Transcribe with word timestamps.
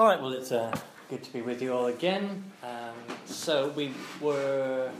All 0.00 0.06
right, 0.06 0.18
well, 0.18 0.32
it's 0.32 0.50
uh, 0.50 0.74
good 1.10 1.22
to 1.24 1.30
be 1.30 1.42
with 1.42 1.60
you 1.60 1.74
all 1.74 1.88
again. 1.88 2.50
Um, 2.62 2.94
so, 3.26 3.68
we 3.76 3.92
were 4.18 4.90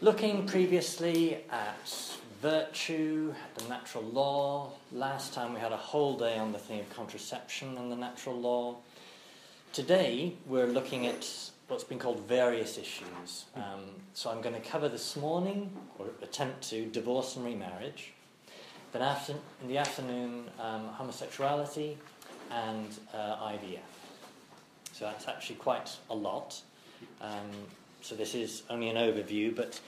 looking 0.00 0.46
previously 0.46 1.44
at 1.50 2.16
virtue, 2.40 3.34
the 3.56 3.68
natural 3.68 4.04
law. 4.04 4.72
Last 4.90 5.34
time 5.34 5.52
we 5.52 5.60
had 5.60 5.72
a 5.72 5.76
whole 5.76 6.16
day 6.16 6.38
on 6.38 6.52
the 6.52 6.58
theme 6.58 6.80
of 6.80 6.96
contraception 6.96 7.76
and 7.76 7.92
the 7.92 7.96
natural 7.96 8.40
law. 8.40 8.76
Today, 9.74 10.32
we're 10.46 10.66
looking 10.66 11.06
at 11.06 11.28
what's 11.68 11.84
been 11.84 11.98
called 11.98 12.20
various 12.26 12.78
issues. 12.78 13.44
Um, 13.54 13.82
so, 14.14 14.30
I'm 14.30 14.40
going 14.40 14.54
to 14.54 14.66
cover 14.66 14.88
this 14.88 15.14
morning, 15.14 15.70
or 15.98 16.06
attempt 16.22 16.70
to, 16.70 16.86
divorce 16.86 17.36
and 17.36 17.44
remarriage. 17.44 18.14
Then, 18.92 19.02
after, 19.02 19.34
in 19.60 19.68
the 19.68 19.76
afternoon, 19.76 20.44
um, 20.58 20.86
homosexuality 20.86 21.98
and 22.50 22.88
uh, 23.12 23.48
IVF. 23.48 23.78
So 24.92 25.04
that's 25.06 25.26
actually 25.28 25.56
quite 25.56 25.90
a 26.10 26.14
lot. 26.14 26.60
Um, 27.20 27.50
so 28.00 28.14
this 28.14 28.34
is 28.34 28.62
only 28.70 28.88
an 28.88 28.96
overview, 28.96 29.54
but 29.54 29.80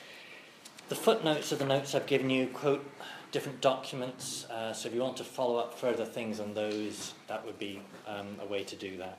the 0.89 0.95
footnotes 0.95 1.53
of 1.53 1.59
the 1.59 1.65
notes 1.65 1.95
I've 1.95 2.07
given 2.07 2.31
you 2.31 2.47
quote 2.49 2.85
different 3.31 3.61
documents. 3.61 4.47
Uh, 4.47 4.73
so 4.73 4.89
if 4.89 4.95
you 4.95 5.01
want 5.01 5.17
to 5.19 5.25
follow 5.25 5.59
up 5.59 5.79
further 5.79 6.05
things 6.05 6.41
on 6.41 6.55
those, 6.55 7.13
that 7.29 7.45
would 7.45 7.59
be 7.59 7.81
um, 8.07 8.27
a 8.41 8.47
way 8.47 8.65
to 8.65 8.77
do 8.77 8.97
that. 8.97 9.19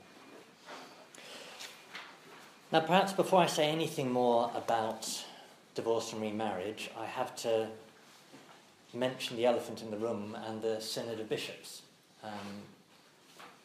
Now, 2.72 2.82
perhaps 2.82 3.14
before 3.14 3.40
I 3.42 3.46
say 3.46 3.70
anything 3.70 4.12
more 4.12 4.52
about 4.54 5.26
divorce 5.76 6.12
and 6.12 6.22
remarriage, 6.22 6.90
I 7.00 7.06
have 7.06 7.36
to 7.38 7.68
mention 8.94 9.38
the 9.38 9.46
elephant 9.46 9.82
in 9.82 9.92
the 9.92 9.98
room 9.98 10.36
and 10.48 10.62
the 10.62 10.82
Synod 10.82 11.20
of 11.20 11.30
Bishops. 11.30 11.84
Um, 12.24 12.64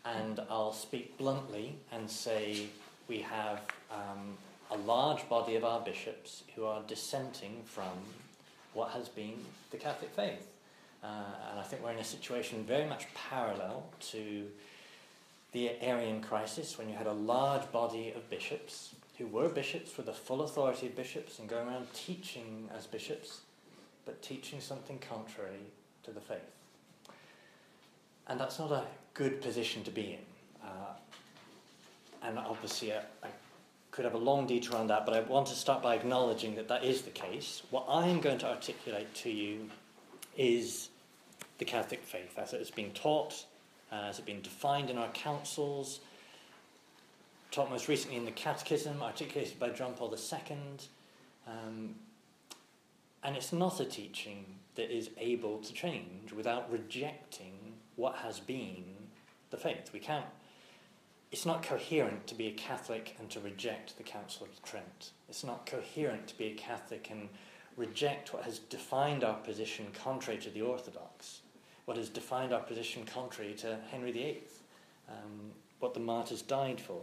and 0.05 0.41
I'll 0.51 0.73
speak 0.73 1.17
bluntly 1.17 1.77
and 1.93 2.11
say 2.11 2.67
we 3.09 3.19
have 3.19 3.61
um, 3.91 4.37
a 4.71 4.77
large 4.77 5.29
body 5.29 5.55
of 5.57 5.65
our 5.65 5.81
bishops 5.81 6.45
who 6.55 6.65
are 6.65 6.83
dissenting 6.87 7.63
from 7.65 7.93
what 8.75 8.91
has 8.91 9.09
been 9.09 9.35
the 9.71 9.77
Catholic 9.77 10.11
faith. 10.15 10.49
Uh, 11.03 11.07
and 11.51 11.61
I 11.61 11.63
think 11.63 11.83
we're 11.83 11.93
in 11.93 11.99
a 11.99 12.05
situation 12.05 12.65
very 12.65 12.89
much 12.89 13.07
parallel 13.15 13.85
to 14.13 14.47
the 15.53 15.71
Arian 15.83 16.21
crisis 16.23 16.79
when 16.79 16.89
you 16.89 16.95
had 16.95 17.07
a 17.07 17.13
large 17.13 17.71
body 17.71 18.13
of 18.17 18.29
bishops 18.31 18.95
who 19.19 19.27
were 19.27 19.49
bishops 19.49 19.97
with 19.97 20.07
the 20.07 20.13
full 20.13 20.43
authority 20.43 20.87
of 20.87 20.97
bishops 20.97 21.39
and 21.39 21.49
going 21.49 21.69
around 21.69 21.93
teaching 21.93 22.69
as 22.77 22.87
bishops, 22.87 23.41
but 24.07 24.23
teaching 24.23 24.61
something 24.61 24.99
contrary 24.99 25.67
to 26.03 26.11
the 26.11 26.21
faith. 26.21 26.39
And 28.27 28.41
that's 28.41 28.59
not 28.59 28.73
a 28.73 28.85
good 29.15 29.41
position 29.41 29.85
to 29.85 29.91
be 29.91 30.13
in. 30.13 30.67
Uh, 30.69 30.95
and 32.23 32.39
obviously, 32.39 32.93
I, 32.93 32.99
I 33.23 33.29
could 33.91 34.05
have 34.05 34.15
a 34.15 34.19
long 34.19 34.47
detour 34.47 34.77
on 34.77 34.87
that, 34.89 35.05
but 35.05 35.15
I 35.15 35.21
want 35.21 35.47
to 35.49 35.55
start 35.55 35.83
by 35.83 35.95
acknowledging 35.95 36.55
that 36.57 36.69
that 36.69 36.85
is 36.85 37.03
the 37.03 37.11
case. 37.11 37.63
What 37.71 37.85
I 37.89 38.09
am 38.09 38.21
going 38.21 38.39
to 38.39 38.49
articulate 38.49 39.15
to 39.17 39.31
you 39.31 39.69
is 40.37 40.89
the 41.59 41.65
Catholic 41.65 42.03
faith 42.03 42.39
as 42.39 42.53
it 42.55 42.59
has 42.59 42.71
been 42.71 42.91
taught, 42.93 43.45
uh, 43.93 43.97
as 43.97 44.19
it 44.19 44.23
has 44.23 44.27
been 44.27 44.41
defined 44.41 44.89
in 44.89 44.99
our 44.99 45.11
councils, 45.11 46.01
taught 47.51 47.71
most 47.71 47.87
recently 47.87 48.17
in 48.17 48.25
the 48.25 48.31
Catechism, 48.31 49.03
articulated 49.03 49.59
by 49.59 49.69
John 49.69 49.93
Paul 49.93 50.15
II. 50.15 50.57
Um, 51.47 51.95
and 53.23 53.37
it's 53.37 53.53
not 53.53 53.79
a 53.79 53.85
teaching 53.85 54.47
that 54.75 54.91
is 54.91 55.11
able 55.19 55.59
to 55.59 55.73
change 55.73 56.33
without 56.33 56.73
rejecting 56.73 57.75
what 57.97 58.17
has 58.17 58.41
been 58.41 58.85
the 59.53 59.57
faith. 59.57 59.91
We 59.93 60.01
can't. 60.01 60.27
It's 61.31 61.47
not 61.47 61.63
coherent 61.63 62.27
to 62.27 62.35
be 62.35 62.49
a 62.49 62.53
Catholic 62.53 63.15
and 63.21 63.31
to 63.31 63.41
reject 63.41 63.97
the 63.97 64.03
Council 64.03 64.47
of 64.51 64.63
Trent. 64.63 65.13
It's 65.29 65.45
not 65.45 65.65
coherent 65.67 66.27
to 66.29 66.37
be 66.37 66.47
a 66.47 66.55
Catholic 66.55 67.09
and 67.11 67.29
reject 67.77 68.35
what 68.35 68.43
has 68.43 68.59
defined 68.59 69.23
our 69.23 69.37
position 69.37 69.87
contrary 69.95 70.39
to 70.41 70.51
the 70.51 70.63
Orthodox, 70.63 71.41
what 71.85 71.97
has 71.97 72.09
defined 72.09 72.53
our 72.53 72.61
position 72.61 73.05
contrary 73.05 73.55
to 73.55 73.79
Henry 73.91 74.13
VIII, 74.13 74.43
um, 75.09 75.53
what 75.79 75.95
the 75.95 76.01
martyrs 76.01 76.43
died 76.43 76.81
for. 76.81 77.01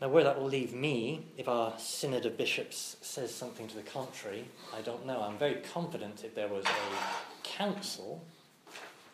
Now, 0.00 0.08
where 0.08 0.24
that 0.24 0.38
will 0.38 0.48
leave 0.48 0.74
me, 0.74 1.26
if 1.36 1.48
our 1.48 1.74
Synod 1.78 2.24
of 2.24 2.38
Bishops 2.38 2.96
says 3.02 3.34
something 3.34 3.68
to 3.68 3.76
the 3.76 3.82
contrary, 3.82 4.46
I 4.74 4.80
don't 4.80 5.06
know. 5.06 5.22
I'm 5.22 5.36
very 5.36 5.60
confident 5.74 6.24
if 6.24 6.34
there 6.34 6.48
was 6.48 6.64
a 6.64 7.42
council 7.42 8.22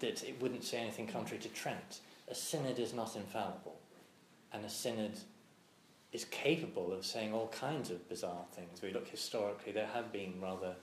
that 0.00 0.22
it 0.24 0.40
wouldn't 0.40 0.64
say 0.64 0.78
anything 0.78 1.06
contrary 1.06 1.42
to 1.42 1.48
Trent. 1.48 2.00
A 2.28 2.34
synod 2.34 2.78
is 2.78 2.92
not 2.92 3.16
infallible, 3.16 3.78
and 4.52 4.64
a 4.64 4.70
synod 4.70 5.12
is 6.12 6.24
capable 6.26 6.92
of 6.92 7.04
saying 7.04 7.32
all 7.32 7.48
kinds 7.48 7.90
of 7.90 8.08
bizarre 8.08 8.44
things. 8.52 8.80
We 8.82 8.92
look 8.92 9.08
historically, 9.08 9.72
there 9.72 9.88
have 9.92 10.12
been 10.12 10.34
rather 10.40 10.74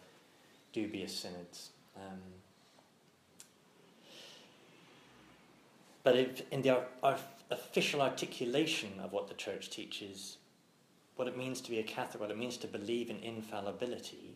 dubious 0.72 1.14
synods. 1.14 1.70
Um, 1.96 2.20
but 6.04 6.16
if, 6.16 6.52
in 6.52 6.62
the 6.62 6.82
our 7.02 7.18
official 7.52 8.02
articulation 8.02 8.92
of 9.02 9.12
what 9.12 9.28
the 9.28 9.34
church 9.34 9.70
teaches, 9.70 10.38
what 11.16 11.28
it 11.28 11.38
means 11.38 11.62
to 11.62 11.70
be 11.70 11.80
a 11.80 11.84
Catholic, 11.84 12.20
what 12.20 12.32
it 12.32 12.38
means 12.38 12.58
to 12.58 12.68
believe 12.68 13.10
in 13.10 13.20
infallibility, 13.20 14.36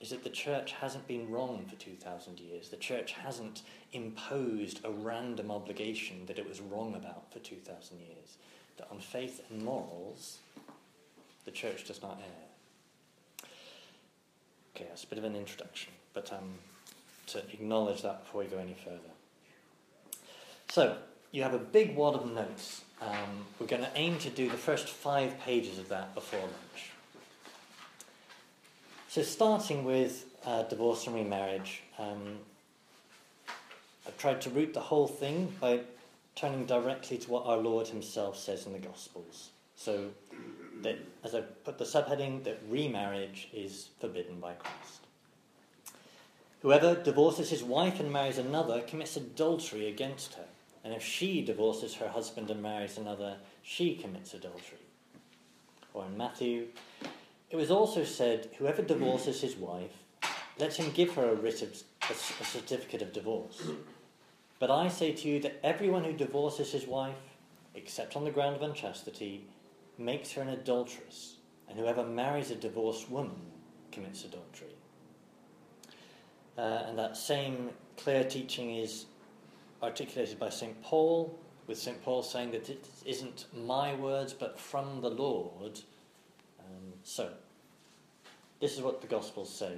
is 0.00 0.10
that 0.10 0.24
the 0.24 0.30
church 0.30 0.72
hasn't 0.72 1.06
been 1.08 1.30
wrong 1.30 1.64
for 1.68 1.76
2,000 1.76 2.38
years. 2.38 2.68
The 2.68 2.76
church 2.76 3.12
hasn't 3.12 3.62
imposed 3.92 4.80
a 4.84 4.90
random 4.90 5.50
obligation 5.50 6.26
that 6.26 6.38
it 6.38 6.48
was 6.48 6.60
wrong 6.60 6.94
about 6.94 7.32
for 7.32 7.38
2,000 7.38 7.98
years. 7.98 8.36
That 8.76 8.88
on 8.90 8.98
faith 8.98 9.40
and 9.50 9.62
morals, 9.62 10.38
the 11.46 11.50
church 11.50 11.84
does 11.84 12.02
not 12.02 12.20
err. 12.20 13.48
Okay, 14.74 14.84
that's 14.88 15.04
a 15.04 15.06
bit 15.06 15.18
of 15.18 15.24
an 15.24 15.34
introduction, 15.34 15.92
but 16.12 16.30
um, 16.30 16.58
to 17.28 17.38
acknowledge 17.38 18.02
that 18.02 18.24
before 18.24 18.42
we 18.42 18.48
go 18.48 18.58
any 18.58 18.76
further. 18.84 18.98
So, 20.68 20.98
you 21.32 21.42
have 21.42 21.54
a 21.54 21.58
big 21.58 21.96
wad 21.96 22.14
of 22.14 22.30
notes. 22.30 22.82
Um, 23.00 23.46
we're 23.58 23.66
going 23.66 23.82
to 23.82 23.90
aim 23.94 24.18
to 24.18 24.30
do 24.30 24.50
the 24.50 24.56
first 24.56 24.88
five 24.88 25.38
pages 25.40 25.78
of 25.78 25.88
that 25.88 26.14
before 26.14 26.40
lunch. 26.40 26.90
So, 29.16 29.22
starting 29.22 29.84
with 29.84 30.26
uh, 30.44 30.64
divorce 30.64 31.06
and 31.06 31.16
remarriage, 31.16 31.80
um, 31.98 32.36
I've 34.06 34.18
tried 34.18 34.42
to 34.42 34.50
root 34.50 34.74
the 34.74 34.80
whole 34.80 35.06
thing 35.06 35.54
by 35.58 35.80
turning 36.34 36.66
directly 36.66 37.16
to 37.16 37.30
what 37.30 37.46
our 37.46 37.56
Lord 37.56 37.86
Himself 37.86 38.36
says 38.36 38.66
in 38.66 38.74
the 38.74 38.78
Gospels. 38.78 39.52
So, 39.74 40.10
that 40.82 40.98
as 41.24 41.34
I 41.34 41.40
put 41.40 41.78
the 41.78 41.86
subheading, 41.86 42.44
that 42.44 42.60
remarriage 42.68 43.48
is 43.54 43.88
forbidden 44.02 44.38
by 44.38 44.52
Christ. 44.52 45.06
Whoever 46.60 46.94
divorces 46.94 47.48
his 47.48 47.62
wife 47.64 47.98
and 47.98 48.12
marries 48.12 48.36
another 48.36 48.82
commits 48.82 49.16
adultery 49.16 49.88
against 49.88 50.34
her. 50.34 50.44
And 50.84 50.92
if 50.92 51.02
she 51.02 51.40
divorces 51.40 51.94
her 51.94 52.08
husband 52.08 52.50
and 52.50 52.62
marries 52.62 52.98
another, 52.98 53.38
she 53.62 53.94
commits 53.94 54.34
adultery. 54.34 54.84
Or 55.94 56.04
in 56.04 56.18
Matthew, 56.18 56.66
it 57.56 57.60
was 57.60 57.70
also 57.70 58.04
said, 58.04 58.50
Whoever 58.58 58.82
divorces 58.82 59.40
his 59.40 59.56
wife, 59.56 60.04
let 60.58 60.74
him 60.74 60.90
give 60.92 61.14
her 61.14 61.30
a 61.30 61.34
writ 61.34 61.62
of 61.62 61.82
a, 62.10 62.12
a 62.12 62.44
certificate 62.44 63.00
of 63.00 63.14
divorce. 63.14 63.62
But 64.58 64.70
I 64.70 64.88
say 64.88 65.12
to 65.12 65.28
you 65.28 65.40
that 65.40 65.60
everyone 65.64 66.04
who 66.04 66.12
divorces 66.12 66.72
his 66.72 66.86
wife, 66.86 67.16
except 67.74 68.14
on 68.14 68.24
the 68.24 68.30
ground 68.30 68.56
of 68.56 68.62
unchastity, 68.62 69.46
makes 69.96 70.32
her 70.32 70.42
an 70.42 70.50
adulteress, 70.50 71.36
and 71.66 71.78
whoever 71.78 72.04
marries 72.04 72.50
a 72.50 72.56
divorced 72.56 73.10
woman 73.10 73.40
commits 73.90 74.24
adultery. 74.24 74.74
Uh, 76.58 76.84
and 76.88 76.98
that 76.98 77.16
same 77.16 77.70
clear 77.96 78.24
teaching 78.24 78.76
is 78.76 79.06
articulated 79.82 80.38
by 80.38 80.50
St. 80.50 80.82
Paul, 80.82 81.38
with 81.66 81.78
St. 81.78 82.02
Paul 82.02 82.22
saying 82.22 82.50
that 82.50 82.68
it 82.68 82.86
isn't 83.06 83.46
my 83.54 83.94
words 83.94 84.34
but 84.34 84.60
from 84.60 85.00
the 85.00 85.10
Lord 85.10 85.80
so, 87.06 87.30
this 88.60 88.74
is 88.74 88.80
what 88.80 89.00
the 89.00 89.06
Gospels 89.06 89.52
say. 89.52 89.72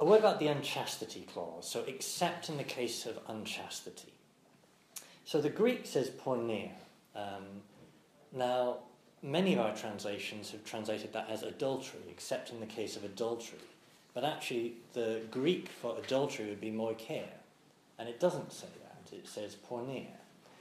A 0.00 0.04
word 0.04 0.20
about 0.20 0.40
the 0.40 0.48
unchastity 0.48 1.26
clause. 1.32 1.68
So, 1.68 1.84
except 1.86 2.48
in 2.48 2.56
the 2.56 2.64
case 2.64 3.06
of 3.06 3.18
unchastity. 3.28 4.12
So, 5.24 5.40
the 5.40 5.50
Greek 5.50 5.86
says 5.86 6.10
porneia. 6.10 6.70
Um, 7.14 7.62
now, 8.32 8.78
many 9.22 9.54
of 9.54 9.60
our 9.60 9.74
translations 9.74 10.50
have 10.50 10.64
translated 10.64 11.12
that 11.12 11.30
as 11.30 11.42
adultery, 11.42 12.00
except 12.10 12.50
in 12.50 12.60
the 12.60 12.66
case 12.66 12.96
of 12.96 13.04
adultery. 13.04 13.60
But 14.12 14.24
actually, 14.24 14.74
the 14.92 15.22
Greek 15.30 15.68
for 15.68 15.96
adultery 15.96 16.46
would 16.46 16.60
be 16.60 16.70
moicheia. 16.70 17.28
And 17.98 18.08
it 18.08 18.18
doesn't 18.18 18.52
say 18.52 18.66
that, 18.82 19.16
it 19.16 19.28
says 19.28 19.56
porneia. 19.70 20.06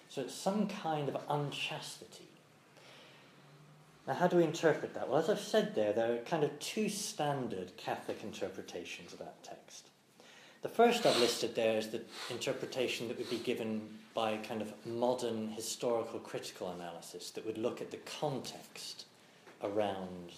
So, 0.10 0.22
it's 0.22 0.36
some 0.36 0.68
kind 0.68 1.10
of 1.10 1.18
unchastity. 1.28 2.30
Now, 4.06 4.16
how 4.16 4.28
do 4.28 4.38
we 4.38 4.44
interpret 4.44 4.94
that? 4.96 5.08
Well, 5.08 5.20
as 5.20 5.30
I've 5.30 5.40
said 5.40 5.76
there, 5.76 5.94
there 5.94 6.14
are 6.14 6.18
kind 6.18 6.44
of 6.44 6.58
two 6.60 6.90
standard 6.90 7.78
Catholic 7.78 8.22
interpretations 8.24 9.14
of 9.14 9.20
that 9.20 9.42
text. 9.44 9.88
The 10.62 10.70
first 10.70 11.06
I've 11.06 11.20
listed 11.20 11.56
there 11.56 11.78
is 11.78 11.90
the 11.90 12.02
interpretation 12.30 13.08
that 13.08 13.18
would 13.18 13.30
be 13.30 13.38
given 13.38 13.82
by 14.14 14.38
kind 14.38 14.62
of 14.62 14.74
modern 14.86 15.50
historical 15.50 16.20
critical 16.20 16.72
analysis 16.72 17.32
that 17.32 17.46
would 17.46 17.58
look 17.58 17.82
at 17.82 17.92
the 17.92 18.00
context 18.20 19.06
around 19.62 20.34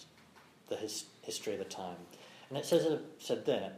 the 0.70 0.76
his, 0.76 1.06
history 1.22 1.54
of 1.54 1.60
the 1.60 1.66
time. 1.66 1.98
And 2.50 2.58
it 2.58 2.66
says, 2.66 3.00
said 3.20 3.46
there, 3.46 3.72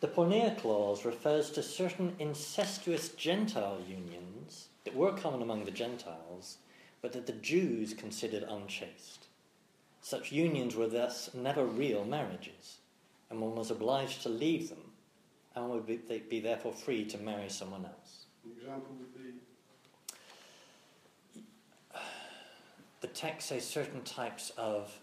the 0.00 0.08
Porneia 0.08 0.56
clause 0.58 1.04
refers 1.04 1.50
to 1.50 1.62
certain 1.62 2.14
incestuous 2.18 3.10
Gentile 3.10 3.80
unions 3.88 4.68
that 4.84 4.94
were 4.94 5.12
common 5.12 5.42
among 5.42 5.64
the 5.64 5.70
Gentiles, 5.70 6.58
but 7.02 7.12
that 7.12 7.26
the 7.26 7.32
Jews 7.32 7.94
considered 7.94 8.42
unchaste. 8.42 9.26
Such 10.00 10.32
unions 10.32 10.76
were 10.76 10.88
thus 10.88 11.30
never 11.34 11.64
real 11.64 12.04
marriages, 12.04 12.78
and 13.30 13.40
one 13.40 13.54
was 13.54 13.70
obliged 13.70 14.22
to 14.22 14.28
leave 14.28 14.68
them, 14.68 14.92
and 15.54 15.70
would 15.70 15.86
be, 15.86 15.96
be 16.18 16.40
therefore 16.40 16.72
free 16.72 17.04
to 17.06 17.18
marry 17.18 17.48
someone 17.48 17.84
else. 17.84 18.26
An 18.44 18.52
example 18.56 18.94
would 18.98 19.14
be 19.14 19.40
the 23.00 23.06
text 23.08 23.48
says 23.48 23.64
certain 23.64 24.02
types 24.02 24.52
of 24.56 24.98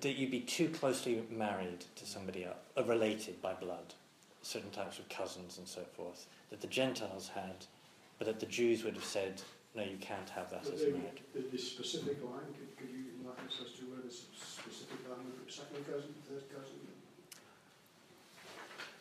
that 0.00 0.16
you'd 0.16 0.30
be 0.30 0.40
too 0.40 0.68
closely 0.68 1.22
married 1.30 1.84
to 1.96 2.06
somebody 2.06 2.44
else, 2.44 2.56
uh, 2.76 2.84
related 2.84 3.40
by 3.40 3.54
blood, 3.54 3.94
certain 4.42 4.70
types 4.70 4.98
of 4.98 5.08
cousins 5.08 5.56
and 5.58 5.66
so 5.66 5.80
forth, 5.96 6.26
that 6.50 6.60
the 6.60 6.66
Gentiles 6.66 7.28
had, 7.34 7.66
but 8.18 8.26
that 8.26 8.38
the 8.38 8.46
Jews 8.46 8.84
would 8.84 8.94
have 8.94 9.04
said, 9.04 9.40
no, 9.78 9.84
you 9.84 9.96
can't 10.00 10.28
have 10.30 10.50
that 10.50 10.64
but 10.64 10.74
as 10.74 10.82
a 10.82 10.86
the, 10.86 10.90
marriage. 10.98 11.22
the, 11.32 11.42
the 11.52 11.58
specific 11.58 12.18
line. 12.24 12.50
Could, 12.58 12.76
could 12.76 12.90
you 12.90 13.14
enlighten 13.22 13.46
us 13.46 13.62
as 13.62 13.78
to 13.78 13.86
where 13.86 14.02
the 14.02 14.10
specific 14.10 14.98
line 15.08 15.22
would 15.22 15.46
be? 15.46 15.52
Second 15.52 15.86
cousin, 15.86 16.14
third 16.28 16.42
cousin? 16.50 16.74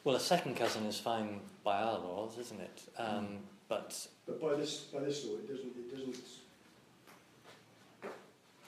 Well, 0.03 0.15
a 0.15 0.19
second 0.19 0.55
cousin 0.55 0.85
is 0.85 0.99
fine 0.99 1.41
by 1.63 1.81
our 1.81 1.97
laws, 1.97 2.37
isn't 2.37 2.61
it? 2.61 2.81
Um, 2.97 3.39
but 3.67 4.07
But 4.27 4.39
by 4.39 4.53
this 4.55 4.81
by 4.93 4.99
this 4.99 5.25
law, 5.25 5.33
it 5.33 5.49
doesn't 5.49 5.73
it 5.75 5.89
doesn't. 5.91 6.15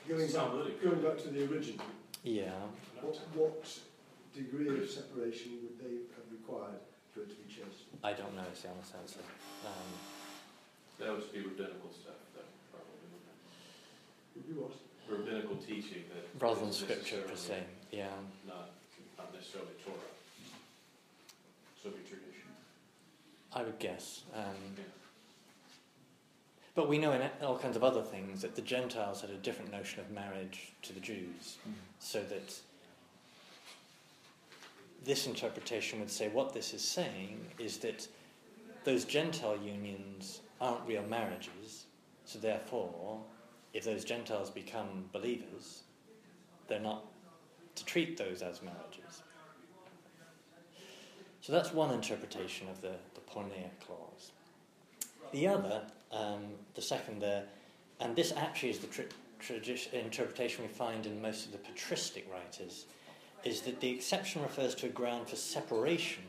Going 0.09 0.31
back, 0.31 0.81
going 0.81 1.01
back 1.01 1.17
to 1.21 1.29
the 1.29 1.45
original, 1.45 1.85
yeah, 2.23 2.49
what, 2.99 3.15
what 3.35 3.79
degree 4.33 4.67
of 4.67 4.89
separation 4.89 5.51
would 5.61 5.77
they 5.77 6.01
have 6.17 6.25
required 6.31 6.81
for 7.13 7.21
it 7.21 7.29
to 7.29 7.35
be 7.35 7.47
chaste? 7.47 7.85
I 8.03 8.13
don't 8.13 8.35
know 8.35 8.41
is 8.51 8.63
the 8.63 8.69
honest 8.69 8.95
answer. 8.99 9.19
Um, 9.65 10.18
That 10.99 11.11
would 11.11 11.31
be 11.33 11.39
rabbinical 11.39 11.89
stuff, 11.91 12.19
though, 12.35 12.41
probably. 12.71 12.99
wouldn't 14.35 14.55
be 14.55 14.61
what? 14.61 14.73
Rabbinical 15.09 15.55
teaching 15.55 16.03
that. 16.13 16.43
rather 16.43 16.59
than 16.59 16.69
is 16.69 16.75
scripture 16.75 17.21
per 17.21 17.35
se, 17.35 17.63
necessarily 17.63 17.65
yeah. 17.91 18.07
Not, 18.47 18.71
not 19.17 19.33
necessarily 19.33 19.71
Torah. 19.83 19.97
So 21.81 21.89
be 21.89 21.97
tradition. 21.99 22.51
I 23.53 23.63
would 23.63 23.79
guess. 23.79 24.23
Um, 24.35 24.43
Yeah. 24.77 24.83
But 26.75 26.87
we 26.87 26.97
know 26.97 27.11
in 27.11 27.29
all 27.41 27.57
kinds 27.57 27.75
of 27.75 27.83
other 27.83 28.01
things 28.01 28.41
that 28.41 28.55
the 28.55 28.61
Gentiles 28.61 29.19
had 29.19 29.31
a 29.31 29.37
different 29.37 29.71
notion 29.71 29.99
of 29.99 30.11
marriage 30.11 30.71
to 30.83 30.93
the 30.93 30.99
Jews, 31.01 31.57
so 31.99 32.21
that 32.23 32.55
this 35.03 35.27
interpretation 35.27 35.99
would 35.99 36.11
say 36.11 36.29
what 36.29 36.53
this 36.53 36.73
is 36.73 36.81
saying 36.81 37.39
is 37.57 37.77
that 37.79 38.07
those 38.85 39.03
Gentile 39.03 39.57
unions 39.57 40.41
aren't 40.61 40.85
real 40.87 41.03
marriages, 41.03 41.85
so 42.25 42.39
therefore, 42.39 43.21
if 43.73 43.83
those 43.83 44.03
Gentiles 44.03 44.49
become 44.49 45.05
believers, 45.11 45.83
they're 46.67 46.79
not 46.79 47.05
to 47.75 47.85
treat 47.85 48.17
those 48.17 48.41
as 48.41 48.61
marriages. 48.61 49.23
So 51.41 51.53
that's 51.53 51.73
one 51.73 51.91
interpretation 51.93 52.67
of 52.69 52.81
the, 52.81 52.93
the 53.13 53.21
porneia 53.21 53.69
clause. 53.85 54.31
The 55.31 55.47
other, 55.47 55.81
um, 56.11 56.45
the 56.75 56.81
second 56.81 57.21
there, 57.21 57.45
and 57.99 58.15
this 58.15 58.33
actually 58.35 58.71
is 58.71 58.79
the 58.79 58.87
tr- 58.87 59.01
tradi- 59.41 59.93
interpretation 59.93 60.63
we 60.63 60.69
find 60.69 61.05
in 61.05 61.21
most 61.21 61.45
of 61.45 61.51
the 61.51 61.57
patristic 61.59 62.27
writers, 62.31 62.85
is 63.43 63.61
that 63.61 63.79
the 63.79 63.89
exception 63.89 64.41
refers 64.41 64.75
to 64.75 64.87
a 64.87 64.89
ground 64.89 65.29
for 65.29 65.37
separation, 65.37 66.23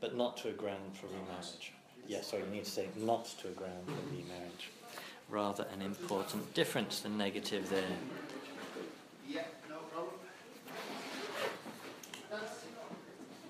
but 0.00 0.16
not 0.16 0.36
to 0.38 0.48
a 0.48 0.52
ground 0.52 0.96
for 1.00 1.06
remarriage. 1.06 1.72
Yes, 2.06 2.28
sorry, 2.30 2.42
you 2.44 2.50
need 2.50 2.64
to 2.64 2.70
say 2.70 2.88
not 2.96 3.24
to 3.40 3.48
a 3.48 3.52
ground 3.52 3.86
for 3.86 3.92
remarriage. 4.14 4.70
Rather 5.30 5.66
an 5.72 5.80
important 5.82 6.52
difference, 6.54 7.00
the 7.00 7.08
negative 7.08 7.68
there. 7.70 7.84
Yeah, 9.28 9.42
no 9.70 9.76
problem. 9.92 10.14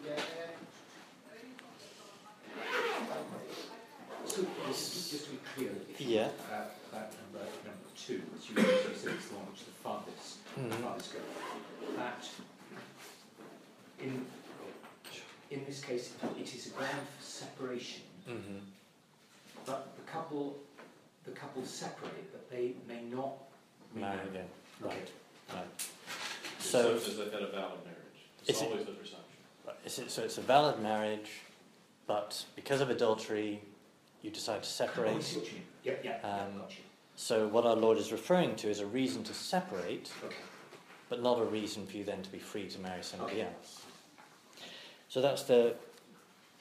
Yeah, 0.06 0.21
So 4.27 4.45
just, 4.67 5.11
just 5.11 5.25
to 5.27 5.31
be 5.33 5.39
clear, 5.55 5.71
if 5.91 6.00
Yeah. 6.00 6.27
look 6.27 6.39
that 6.93 7.12
number, 7.23 7.47
number 7.65 7.89
two, 7.97 8.23
which 8.33 8.50
you, 8.50 8.57
as 8.59 8.89
you 8.89 8.95
said 8.97 9.15
is 9.19 9.29
the 9.29 9.35
one 9.37 9.47
which 9.53 9.65
the 9.65 9.71
farthest, 9.83 10.39
Mhm. 10.57 10.83
farthest 10.83 11.12
go, 11.12 11.21
that 11.97 12.29
in, 14.00 14.27
in 15.50 15.65
this 15.67 15.81
case, 15.85 16.12
it 16.39 16.55
is 16.55 16.67
a 16.67 16.71
ground 16.71 17.07
for 17.19 17.25
separation, 17.25 18.03
Mm-hmm. 18.29 18.59
but 19.67 19.94
the 19.97 20.03
couple, 20.11 20.56
the 21.25 21.31
couple 21.32 21.65
separate, 21.65 22.32
but 22.32 22.50
they 22.50 22.75
may 22.88 23.03
not 23.03 23.32
Marry 23.94 24.17
remarry. 24.19 24.29
again. 24.31 24.47
Okay. 24.85 24.94
Right. 24.97 25.11
Right. 25.55 25.79
The 26.59 26.62
So, 26.65 26.79
assumption 26.97 27.12
is 27.12 27.19
that 27.19 27.32
that 27.32 27.43
a 27.43 27.47
valid 27.53 27.85
marriage. 27.85 27.99
Is 28.43 28.49
It's 28.49 28.62
it- 28.62 28.65
always 28.71 28.87
the 28.87 28.93
presumption. 28.93 29.21
Right, 29.67 29.76
is 29.85 29.99
it- 29.99 30.11
so 30.11 30.23
it's 30.23 30.38
a 30.38 30.43
valid 30.43 30.81
marriage, 30.81 31.31
but 32.06 32.44
because 32.56 32.81
of 32.81 32.91
adultery, 32.91 33.61
you 34.23 34.31
decide 34.31 34.62
to 34.62 34.69
Oh, 34.69 34.73
separate. 34.87 35.23
see 35.23 35.38
what 35.38 35.47
you 35.49 35.53
mean. 35.55 35.67
Yep, 35.85 36.05
yeah, 36.05 36.21
Um, 36.23 36.59
got. 36.59 36.73
So 37.17 37.47
what 37.49 37.65
our 37.67 37.76
Lord 37.76 37.99
is 37.99 38.11
referring 38.11 38.56
to 38.56 38.69
is 38.71 38.81
a 38.81 38.87
reason 38.87 39.23
to 39.25 39.35
separate, 39.35 40.11
Okay. 40.25 40.35
but 41.09 41.23
not 41.23 41.38
a 41.38 41.44
reason 41.44 41.87
for 41.87 41.97
you 41.97 42.05
then 42.05 42.23
to 42.23 42.31
be 42.31 42.38
free 42.38 42.69
to 42.71 42.79
marry 42.81 43.03
somebody 43.05 43.43
Okay. 43.43 43.43
else. 43.55 43.82
So 45.09 45.21
that's 45.21 45.44
the 45.44 45.76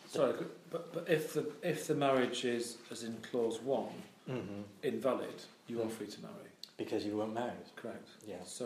Sorry, 0.07 0.33
could- 0.33 0.51
but, 0.74 0.92
but 0.94 1.06
if 1.08 1.34
the 1.34 1.44
if 1.62 1.88
the 1.88 1.96
marriage 1.96 2.44
is, 2.44 2.78
as 2.92 3.04
in 3.04 3.16
clause 3.30 3.62
one, 3.62 3.94
mhm, 4.30 4.64
invalid, 4.84 5.38
you 5.68 5.81
are 5.84 5.88
free 5.90 6.08
to 6.08 6.22
marry. 6.22 6.50
because 6.78 7.06
you 7.06 7.16
weren't 7.18 7.34
married. 7.34 7.68
Correct. 7.78 8.10
Yeah. 8.28 8.44
So 8.44 8.66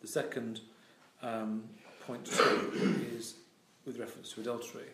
the 0.00 0.08
second 0.08 0.60
um, 1.22 1.64
point 2.06 2.24
two 2.24 2.56
is 3.16 3.34
with 3.86 3.98
reference 3.98 4.32
to 4.32 4.40
adultery, 4.40 4.90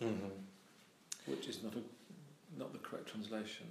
hmm 0.00 0.30
which 1.26 1.46
is 1.48 1.62
not 1.62 1.74
a 1.74 1.82
not 2.58 2.72
the 2.72 2.78
correct 2.78 3.08
translation. 3.08 3.66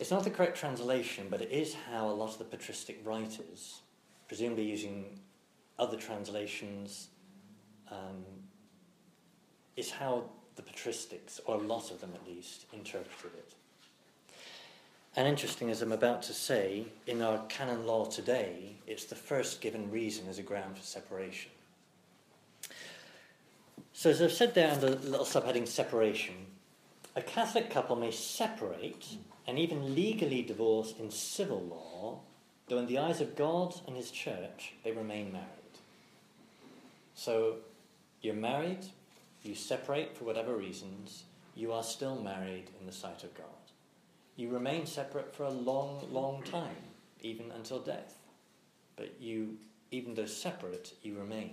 It's 0.00 0.10
not 0.10 0.24
the 0.24 0.30
correct 0.30 0.56
translation, 0.58 1.26
but 1.30 1.40
it 1.40 1.50
is 1.50 1.74
how 1.90 2.08
a 2.08 2.16
lot 2.22 2.30
of 2.34 2.38
the 2.38 2.44
patristic 2.44 3.00
writers, 3.04 3.80
presumably 4.28 4.64
using 4.64 5.18
other 5.78 5.96
translations, 5.96 7.08
um, 7.90 8.24
is 9.76 9.90
how 9.90 10.24
the 10.60 10.70
patristics, 10.70 11.40
or 11.46 11.56
a 11.56 11.58
lot 11.58 11.90
of 11.90 12.00
them 12.00 12.10
at 12.14 12.26
least, 12.26 12.66
interpreted 12.72 13.32
it. 13.38 13.54
And 15.16 15.26
interesting, 15.26 15.70
as 15.70 15.82
I'm 15.82 15.92
about 15.92 16.22
to 16.24 16.32
say, 16.32 16.86
in 17.06 17.20
our 17.20 17.44
canon 17.48 17.86
law 17.86 18.04
today, 18.04 18.76
it's 18.86 19.04
the 19.04 19.16
first 19.16 19.60
given 19.60 19.90
reason 19.90 20.28
as 20.28 20.38
a 20.38 20.42
ground 20.42 20.76
for 20.76 20.84
separation. 20.84 21.50
So, 23.92 24.10
as 24.10 24.22
I've 24.22 24.32
said 24.32 24.54
there 24.54 24.70
under 24.70 24.94
the 24.94 25.10
little 25.10 25.26
subheading 25.26 25.66
separation, 25.66 26.34
a 27.16 27.22
Catholic 27.22 27.70
couple 27.70 27.96
may 27.96 28.12
separate 28.12 29.16
and 29.46 29.58
even 29.58 29.94
legally 29.96 30.42
divorce 30.42 30.94
in 30.98 31.10
civil 31.10 31.60
law, 31.60 32.20
though 32.68 32.78
in 32.78 32.86
the 32.86 32.98
eyes 32.98 33.20
of 33.20 33.34
God 33.34 33.74
and 33.86 33.96
His 33.96 34.12
Church, 34.12 34.74
they 34.84 34.92
remain 34.92 35.32
married. 35.32 35.46
So, 37.16 37.56
you're 38.22 38.34
married, 38.34 38.86
you 39.42 39.54
separate 39.54 40.16
for 40.16 40.24
whatever 40.24 40.54
reasons, 40.54 41.24
you 41.54 41.72
are 41.72 41.82
still 41.82 42.16
married 42.16 42.70
in 42.78 42.86
the 42.86 42.92
sight 42.92 43.24
of 43.24 43.34
God. 43.34 43.46
You 44.36 44.48
remain 44.48 44.86
separate 44.86 45.34
for 45.34 45.44
a 45.44 45.50
long, 45.50 46.06
long 46.10 46.42
time, 46.42 46.76
even 47.20 47.50
until 47.50 47.80
death. 47.80 48.14
But 48.96 49.20
you, 49.20 49.56
even 49.90 50.14
though 50.14 50.26
separate, 50.26 50.94
you 51.02 51.18
remain 51.18 51.52